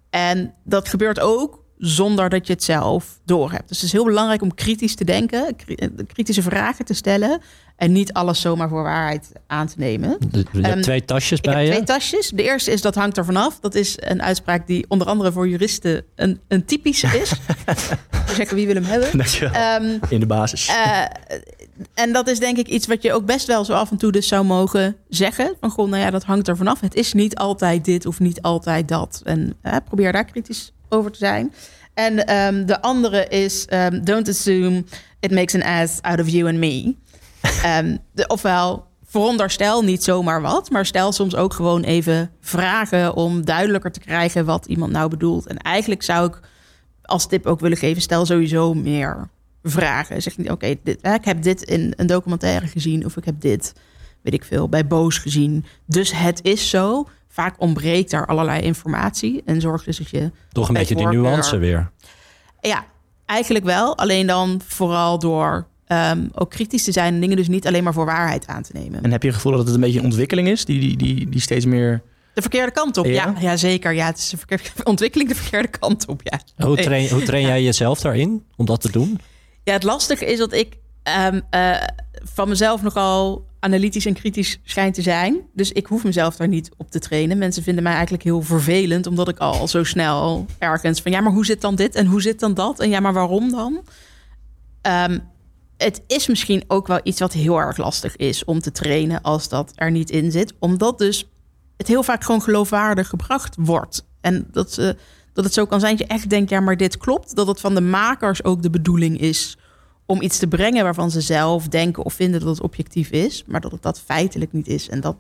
En 0.10 0.54
dat 0.64 0.90
gebeurt 0.90 1.20
ook 1.20 1.64
zonder 1.80 2.30
dat 2.30 2.48
je 2.48 2.54
het 2.54 2.64
zelf 2.64 3.20
doorhebt. 3.26 3.68
Dus 3.68 3.78
het 3.78 3.86
is 3.86 3.92
heel 3.92 4.04
belangrijk 4.06 4.42
om 4.42 4.54
kritisch 4.56 4.96
te 4.96 5.06
denken, 5.06 5.56
eh, 5.76 5.88
kritische 6.08 6.42
vragen 6.42 6.86
te 6.86 6.94
stellen 6.94 7.42
en 7.76 7.92
niet 7.92 8.14
alles 8.14 8.42
zomaar 8.42 8.70
voor 8.70 8.84
waarheid 8.84 9.32
aan 9.48 9.68
te 9.68 9.74
nemen. 9.78 10.18
Je 10.32 10.46
hebt 10.52 10.66
Ehm, 10.66 10.82
twee 10.82 11.06
tasjes 11.06 11.38
Ik 11.40 11.46
heb 11.46 11.54
bij 11.54 11.66
je. 11.66 11.72
twee 11.72 11.84
tasjes. 11.84 12.30
De 12.30 12.44
eerste 12.44 12.72
is 12.72 12.82
dat 12.82 12.96
hangt 12.96 13.18
er 13.18 13.26
vanaf. 13.26 13.60
Dat 13.60 13.76
is 13.76 13.96
een 14.00 14.22
uitspraak 14.22 14.68
die 14.68 14.86
onder 14.88 15.08
andere 15.08 15.32
voor 15.32 15.48
juristen 15.48 16.04
een, 16.16 16.40
een 16.48 16.66
typische 16.66 17.08
is. 17.08 17.32
We 18.28 18.34
zeggen 18.36 18.56
wie 18.56 18.66
wil 18.66 18.76
hem 18.76 18.84
hebben. 18.84 19.18
Dankjewel. 19.18 19.52
Ehm, 19.54 19.98
In 20.10 20.20
de 20.20 20.26
basis. 20.26 20.68
eh, 20.68 21.04
en 21.94 22.14
dat 22.14 22.28
is 22.28 22.40
denk 22.40 22.58
ik 22.58 22.68
iets 22.68 22.88
wat 22.88 23.02
je 23.04 23.14
ook 23.14 23.26
best 23.26 23.48
wel 23.48 23.66
zo 23.66 23.74
af 23.74 23.92
en 23.92 23.98
toe 23.98 24.12
dus 24.12 24.28
zou 24.28 24.46
mogen 24.46 24.96
zeggen. 25.10 25.56
Van 25.60 25.70
goh, 25.70 25.90
nou 25.90 26.02
ja, 26.04 26.10
dat 26.10 26.24
hangt 26.24 26.48
er 26.48 26.58
vanaf. 26.58 26.80
Het 26.80 26.96
is 26.96 27.14
niet 27.14 27.36
altijd 27.36 27.86
dit 27.86 28.06
of 28.06 28.20
niet 28.20 28.42
altijd 28.42 28.88
dat. 28.88 29.22
En 29.24 29.54
eh, 29.62 29.76
probeer 29.86 30.12
daar 30.12 30.26
kritisch 30.26 30.72
over 30.90 31.12
te 31.12 31.18
zijn. 31.18 31.54
En 31.94 32.26
ehm, 32.26 32.66
de 32.66 32.82
andere 32.82 33.28
is 33.28 33.66
ehm, 33.66 34.04
don't 34.04 34.28
assume 34.30 34.84
it 35.20 35.32
makes 35.32 35.56
an 35.56 35.64
ass 35.64 36.02
out 36.02 36.20
of 36.20 36.30
you 36.30 36.48
and 36.50 36.58
me. 36.58 36.96
Ehm, 37.64 37.98
de, 38.12 38.28
ofwel, 38.28 38.86
veronderstel 39.06 39.82
niet 39.82 40.04
zomaar 40.04 40.42
wat, 40.42 40.70
maar 40.70 40.86
stel 40.86 41.12
soms 41.12 41.36
ook 41.36 41.54
gewoon 41.54 41.84
even 41.84 42.32
vragen 42.42 43.16
om 43.16 43.46
duidelijker 43.46 43.92
te 43.92 44.00
krijgen 44.00 44.46
wat 44.46 44.66
iemand 44.66 44.92
nou 44.92 45.10
bedoelt. 45.10 45.48
En 45.48 45.58
eigenlijk 45.58 46.04
zou 46.04 46.28
ik 46.28 46.40
als 47.02 47.28
tip 47.28 47.46
ook 47.46 47.60
willen 47.60 47.78
geven, 47.78 48.02
stel 48.02 48.26
sowieso 48.26 48.74
meer 48.74 49.30
vragen. 49.64 50.22
Zeg 50.22 50.38
niet, 50.38 50.50
oké, 50.52 50.76
dit- 50.84 51.08
ik 51.08 51.26
heb 51.26 51.42
dit 51.42 51.62
in 51.62 51.94
een 51.96 52.08
documentaire 52.08 52.68
gezien 52.68 53.06
of 53.06 53.18
ik 53.18 53.26
heb 53.26 53.42
dit, 53.42 53.74
weet 54.22 54.34
ik 54.34 54.44
veel, 54.44 54.70
bij 54.70 54.88
Boos 54.88 55.18
gezien. 55.18 55.66
Dus 55.86 56.12
het 56.16 56.40
is 56.44 56.70
zo. 56.70 57.08
Vaak 57.32 57.56
ontbreekt 57.58 58.12
daar 58.12 58.26
allerlei 58.26 58.62
informatie 58.62 59.42
en 59.46 59.62
zorgt 59.62 59.86
dus 59.86 59.98
dat 59.98 60.10
je 60.10 60.32
Toch 60.52 60.68
een 60.68 60.74
beetje 60.74 60.96
die 60.96 61.08
nuance 61.08 61.58
weer. 61.58 61.92
ja, 62.62 62.86
eigenlijk 63.26 63.66
wel. 63.66 63.98
Alleen 63.98 64.28
dan 64.28 64.62
vooral 64.68 65.20
door 65.20 65.68
ehm, 65.88 66.28
ook 66.34 66.50
kritisch 66.50 66.84
te 66.84 66.92
zijn 66.92 67.14
en 67.14 67.20
dingen 67.20 67.36
dus 67.38 67.48
niet 67.48 67.68
alleen 67.68 67.84
maar 67.84 67.94
voor 67.94 68.06
waarheid 68.06 68.48
aan 68.48 68.64
te 68.64 68.72
nemen. 68.74 69.04
En 69.04 69.12
heb 69.12 69.22
je 69.22 69.28
het 69.28 69.38
gevoel 69.38 69.52
dat 69.52 69.66
het 69.66 69.76
een 69.76 69.82
beetje 69.82 70.00
een 70.00 70.06
ontwikkeling 70.06 70.48
is, 70.48 70.66
die, 70.66 70.80
die, 70.80 70.98
die, 70.98 71.30
die 71.30 71.42
steeds 71.42 71.66
meer... 71.66 72.02
De 72.34 72.42
verkeerde 72.42 72.72
kant 72.72 72.98
op, 72.98 73.06
Ja? 73.06 73.12
ja. 73.12 73.36
Ja, 73.40 73.58
zeker. 73.58 73.94
Ja, 73.94 74.06
het 74.06 74.18
is 74.18 74.30
de 74.30 74.38
verkeerde 74.38 74.64
ontwikkeling 74.84 75.30
de 75.30 75.36
verkeerde 75.36 75.68
kant 75.68 76.06
op, 76.08 76.22
ja. 76.24 76.66
Hoe 76.66 76.78
train, 76.78 77.10
hoe 77.10 77.24
train 77.24 77.46
jij 77.46 77.64
jezelf 77.64 78.00
daarin 78.02 78.46
om 78.56 78.66
dat 78.66 78.82
te 78.82 78.92
doen? 78.92 79.20
Ja, 79.64 79.74
het 79.74 79.84
lastige 79.84 80.26
is 80.26 80.38
dat 80.38 80.54
ik 80.54 80.78
ehm, 81.04 81.40
eh, 81.50 81.76
van 82.24 82.50
mezelf 82.50 82.82
nogal 82.82 83.46
analytisch 83.60 84.06
en 84.06 84.14
kritisch 84.14 84.60
schijn 84.64 84.92
te 84.92 85.02
zijn. 85.02 85.42
Dus 85.54 85.72
ik 85.72 85.86
hoef 85.86 86.04
mezelf 86.04 86.36
daar 86.36 86.48
niet 86.48 86.70
op 86.78 86.92
te 86.92 87.00
trainen. 87.00 87.38
Mensen 87.38 87.64
vinden 87.64 87.84
mij 87.84 87.94
eigenlijk 87.94 88.24
heel 88.24 88.42
vervelend, 88.42 89.08
omdat 89.08 89.28
ik 89.28 89.38
al 89.38 89.68
zo 89.68 89.84
snel 89.84 90.46
ergens 90.58 91.02
van 91.02 91.12
ja, 91.12 91.22
maar 91.22 91.34
hoe 91.34 91.46
zit 91.46 91.62
dan 91.62 91.76
dit 91.76 91.96
en 91.96 92.06
hoe 92.06 92.22
zit 92.22 92.40
dan 92.40 92.54
dat 92.54 92.80
en 92.80 92.90
ja, 92.90 93.00
maar 93.00 93.14
waarom 93.14 93.52
dan? 93.52 93.84
Ehm, 94.82 95.20
het 95.78 96.02
is 96.08 96.28
misschien 96.28 96.64
ook 96.68 96.88
wel 96.88 97.00
iets 97.04 97.20
wat 97.20 97.34
heel 97.34 97.60
erg 97.60 97.78
lastig 97.78 98.16
is 98.16 98.46
om 98.46 98.60
te 98.60 98.72
trainen 98.72 99.22
als 99.22 99.50
dat 99.50 99.72
er 99.76 99.92
niet 99.92 100.10
in 100.10 100.32
zit, 100.32 100.54
omdat 100.60 100.98
dus 100.98 101.30
het 101.78 101.88
heel 101.88 102.04
vaak 102.04 102.24
gewoon 102.24 102.42
geloofwaardig 102.42 103.08
gebracht 103.08 103.56
wordt. 103.60 104.06
En 104.22 104.48
dat, 104.52 104.74
ze 104.74 104.96
dat 105.34 105.44
het 105.44 105.54
zo 105.54 105.66
kan 105.66 105.80
zijn 105.80 105.98
dat 105.98 106.08
je 106.08 106.14
echt 106.14 106.30
denkt, 106.30 106.50
ja, 106.50 106.60
maar 106.60 106.78
dit 106.78 106.98
klopt. 106.98 107.36
Dat 107.36 107.48
het 107.48 107.60
van 107.60 107.76
de 107.76 107.82
makers 107.82 108.44
ook 108.44 108.62
de 108.62 108.70
bedoeling 108.70 109.20
is 109.20 109.58
om 110.10 110.22
iets 110.22 110.38
te 110.38 110.48
brengen 110.48 110.84
waarvan 110.84 111.12
ze 111.12 111.22
zelf 111.22 111.68
denken 111.68 112.06
of 112.06 112.14
vinden 112.14 112.40
dat 112.40 112.50
het 112.50 112.62
objectief 112.62 113.10
is, 113.10 113.44
maar 113.48 113.62
dat 113.62 113.72
het 113.72 113.82
dat 113.82 114.02
feitelijk 114.06 114.54
niet 114.54 114.68
is. 114.68 114.90
En 114.90 115.02
dat, 115.02 115.16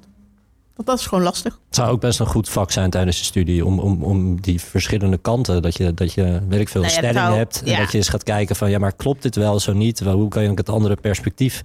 dat, 0.76 0.86
dat 0.86 1.00
is 1.00 1.06
gewoon 1.06 1.24
lastig. 1.24 1.60
Het 1.66 1.76
zou 1.76 1.90
ook 1.90 2.02
best 2.02 2.20
een 2.20 2.26
goed 2.26 2.50
vak 2.50 2.72
zijn 2.72 2.90
tijdens 2.90 3.18
de 3.18 3.24
studie 3.24 3.66
om, 3.66 3.80
om, 3.80 4.04
om 4.04 4.42
die 4.42 4.62
verschillende 4.62 5.18
kanten, 5.18 5.62
dat 5.62 5.78
je, 5.78 5.94
dat 5.94 6.14
je 6.14 6.42
weet 6.48 6.60
ik 6.60 6.70
veel, 6.70 6.82
Nou 6.82 6.94
stelling 6.94 7.36
hebt. 7.36 7.62
En 7.62 7.72
ja. 7.72 7.78
dat 7.78 7.92
je 7.92 7.98
eens 7.98 8.10
gaat 8.10 8.24
kijken 8.24 8.56
van 8.56 8.70
ja, 8.70 8.80
maar 8.80 8.94
klopt 8.96 9.22
dit 9.22 9.36
wel 9.36 9.60
zo 9.60 9.74
niet? 9.74 10.00
Hoe 10.00 10.28
kan 10.28 10.44
je 10.44 10.50
ook 10.50 10.58
het 10.58 10.70
andere 10.70 10.96
perspectief 10.96 11.62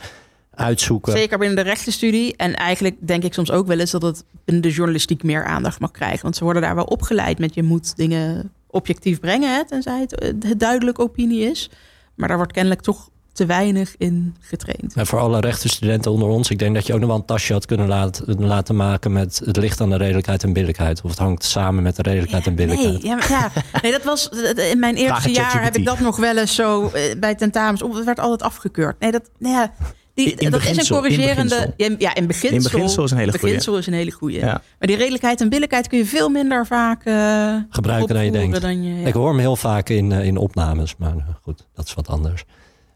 uitzoeken? 0.50 1.12
Zeker 1.12 1.38
binnen 1.38 1.56
de 1.56 1.70
rechtenstudie. 1.70 2.36
En 2.36 2.54
eigenlijk 2.54 2.96
denk 3.00 3.22
ik 3.22 3.34
soms 3.34 3.50
ook 3.50 3.66
wel 3.66 3.78
eens 3.78 3.90
dat 3.90 4.02
het 4.02 4.24
binnen 4.44 4.62
de 4.62 4.70
journalistiek 4.70 5.22
meer 5.22 5.44
aandacht 5.44 5.80
mag 5.80 5.90
krijgen. 5.90 6.22
Want 6.22 6.36
ze 6.36 6.44
worden 6.44 6.62
daar 6.62 6.74
wel 6.74 6.84
opgeleid 6.84 7.38
met 7.38 7.54
je 7.54 7.62
moet 7.62 7.96
dingen 7.96 8.52
objectief 8.66 9.20
brengen, 9.20 9.54
hè, 9.54 9.66
tenzij 9.66 10.00
het, 10.00 10.18
eh, 10.18 10.32
het 10.48 10.60
duidelijk 10.60 10.98
opinie 10.98 11.50
is. 11.50 11.70
Maar 12.14 12.28
daar 12.28 12.36
wordt 12.36 12.52
kennelijk 12.52 12.80
toch 12.80 13.10
te 13.34 13.46
weinig 13.46 13.94
in 13.98 14.36
getraind. 14.40 14.94
En 14.94 15.06
voor 15.06 15.18
alle 15.18 15.40
rechtenstudenten 15.40 16.10
onder 16.10 16.28
ons, 16.28 16.50
ik 16.50 16.58
denk 16.58 16.74
dat 16.74 16.86
je 16.86 16.92
ook 16.92 16.98
nog 17.00 17.08
wel 17.08 17.18
een 17.18 17.24
tasje 17.24 17.52
had 17.52 17.66
kunnen 17.66 17.88
laten, 17.88 18.44
laten 18.44 18.76
maken 18.76 19.12
met 19.12 19.40
het 19.44 19.56
licht 19.56 19.80
aan 19.80 19.90
de 19.90 19.96
redelijkheid 19.96 20.42
en 20.42 20.52
billijkheid. 20.52 21.00
Of 21.02 21.10
het 21.10 21.18
hangt 21.18 21.44
samen 21.44 21.82
met 21.82 21.96
de 21.96 22.02
redelijkheid 22.02 22.46
en 22.46 22.54
billijkheid. 22.54 22.92
Nee, 23.02 23.10
ja, 23.10 23.16
maar 23.16 23.30
ja, 23.30 23.50
nee, 23.82 23.92
dat 23.92 24.04
was 24.04 24.28
in 24.72 24.78
mijn 24.78 24.94
eerste 24.94 25.30
jaar 25.30 25.62
heb 25.62 25.76
ik 25.76 25.84
dat 25.84 26.00
nog 26.00 26.16
wel 26.16 26.36
eens 26.36 26.54
zo 26.54 26.88
eh, 26.88 27.18
bij 27.18 27.34
tentamens. 27.34 27.80
Het 27.80 28.04
werd 28.04 28.18
altijd 28.20 28.42
afgekeurd. 28.42 29.00
Nee, 29.00 29.10
dat, 29.10 29.30
nee, 29.38 29.52
ja, 29.52 29.72
die, 30.14 30.30
In- 30.30 30.38
in 30.38 30.50
dat 30.50 30.62
is 30.64 30.76
een 30.76 30.96
corrigerende. 30.96 31.74
ja, 31.98 32.14
in 32.14 32.26
beginsel. 32.26 32.56
In 32.56 32.62
beginsel 32.62 33.04
is 33.04 33.10
een 33.10 33.16
hele 33.18 33.30
goeie. 33.30 33.44
beginsel 33.46 33.78
is 33.78 33.86
een 33.86 33.92
hele 33.92 34.10
goeie. 34.10 34.38
Ja. 34.38 34.62
Maar 34.78 34.88
die 34.88 34.96
redelijkheid 34.96 35.40
en 35.40 35.48
billijkheid 35.48 35.88
kun 35.88 35.98
je 35.98 36.06
veel 36.06 36.28
minder 36.28 36.66
vaak 36.66 37.04
eh, 37.04 37.54
Gebruiken 37.70 38.14
dan 38.14 38.24
je 38.24 38.30
denkt. 38.30 38.60
Dan 38.60 38.82
je, 38.82 39.00
ja. 39.00 39.06
Ik 39.06 39.14
hoor 39.14 39.28
hem 39.28 39.38
heel 39.38 39.56
vaak 39.56 39.88
in, 39.88 40.12
eh, 40.12 40.24
in 40.26 40.36
opnames, 40.36 40.96
maar 40.96 41.14
goed, 41.42 41.66
dat 41.74 41.86
is 41.86 41.94
wat 41.94 42.08
anders. 42.08 42.44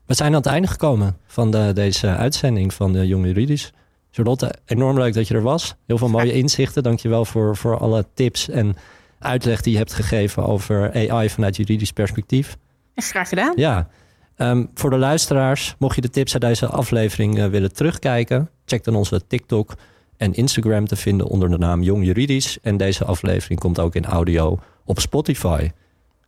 We 0.09 0.15
zijn 0.15 0.29
aan 0.29 0.41
het 0.41 0.47
einde 0.47 0.69
gekomen 0.69 1.17
van 1.27 1.51
de, 1.51 1.71
deze 1.75 2.07
uitzending 2.07 2.75
van 2.75 2.93
de 2.93 3.07
Jong 3.07 3.27
Juridisch. 3.27 3.73
Charlotte, 4.11 4.55
enorm 4.65 4.99
leuk 4.99 5.15
dat 5.15 5.29
je 5.29 5.35
er 5.35 5.43
was. 5.43 5.75
Heel 5.87 5.99
veel 5.99 6.09
mooie 6.09 6.33
inzichten. 6.33 6.83
Dankjewel 6.83 7.25
voor, 7.25 7.57
voor 7.57 7.79
alle 7.79 8.07
tips 8.15 8.49
en 8.49 8.77
uitleg 9.19 9.61
die 9.61 9.73
je 9.73 9.79
hebt 9.79 9.93
gegeven 9.93 10.47
over 10.47 11.11
AI 11.11 11.31
vanuit 11.31 11.57
juridisch 11.57 11.93
perspectief. 11.93 12.57
Graag 12.95 13.29
gedaan. 13.29 13.53
Ja, 13.57 13.89
ehm, 14.37 14.65
voor 14.75 14.91
de 14.91 14.97
luisteraars, 14.97 15.75
mocht 15.79 15.95
je 15.95 16.01
de 16.01 16.11
tips 16.11 16.33
uit 16.33 16.43
deze 16.43 16.67
aflevering 16.67 17.39
eh, 17.39 17.47
willen 17.47 17.73
terugkijken, 17.73 18.51
check 18.65 18.85
dan 18.85 18.95
onze 18.95 19.27
TikTok 19.27 19.75
en 20.17 20.35
Instagram 20.35 20.87
te 20.87 20.97
vinden 20.97 21.27
onder 21.27 21.51
de 21.51 21.59
naam 21.59 21.83
Jong 21.83 22.05
Juridisch. 22.05 22.59
En 22.63 22.77
deze 22.77 23.05
aflevering 23.05 23.61
komt 23.61 23.79
ook 23.79 23.95
in 23.95 24.05
audio 24.05 24.59
op 24.85 25.01
Spotify. 25.01 25.71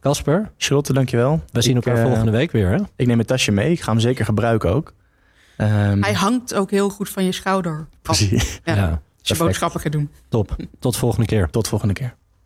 Casper, 0.00 0.50
Charlotte, 0.56 0.92
dankjewel. 0.92 1.42
we 1.52 1.62
zien 1.62 1.74
elkaar 1.74 1.96
eh, 1.96 2.02
volgende 2.02 2.30
week 2.30 2.52
weer. 2.52 2.68
Hè? 2.68 2.76
Ik 2.96 3.06
neem 3.06 3.16
mijn 3.16 3.26
tasje 3.26 3.52
mee. 3.52 3.70
Ik 3.72 3.80
ga 3.80 3.90
hem 3.90 4.00
zeker 4.00 4.24
gebruiken 4.24 4.70
ook. 4.74 4.94
Ehm, 5.56 6.02
Hij 6.02 6.12
hangt 6.12 6.54
ook 6.54 6.70
heel 6.70 6.88
goed 6.90 7.08
van 7.08 7.24
je 7.24 7.32
schouder. 7.32 7.78
af 7.78 7.86
precies. 8.02 8.60
Ja. 8.64 8.74
Ja, 8.74 8.88
Als 9.18 9.28
je 9.28 9.36
boodschappen 9.44 9.80
gaat 9.80 9.92
doen. 9.92 10.10
top. 10.28 10.56
Tot 10.78 10.96
volgende 10.96 11.26
keer. 11.26 11.50
Tot 11.50 11.68
volgende 11.68 11.94
keer. 11.94 12.14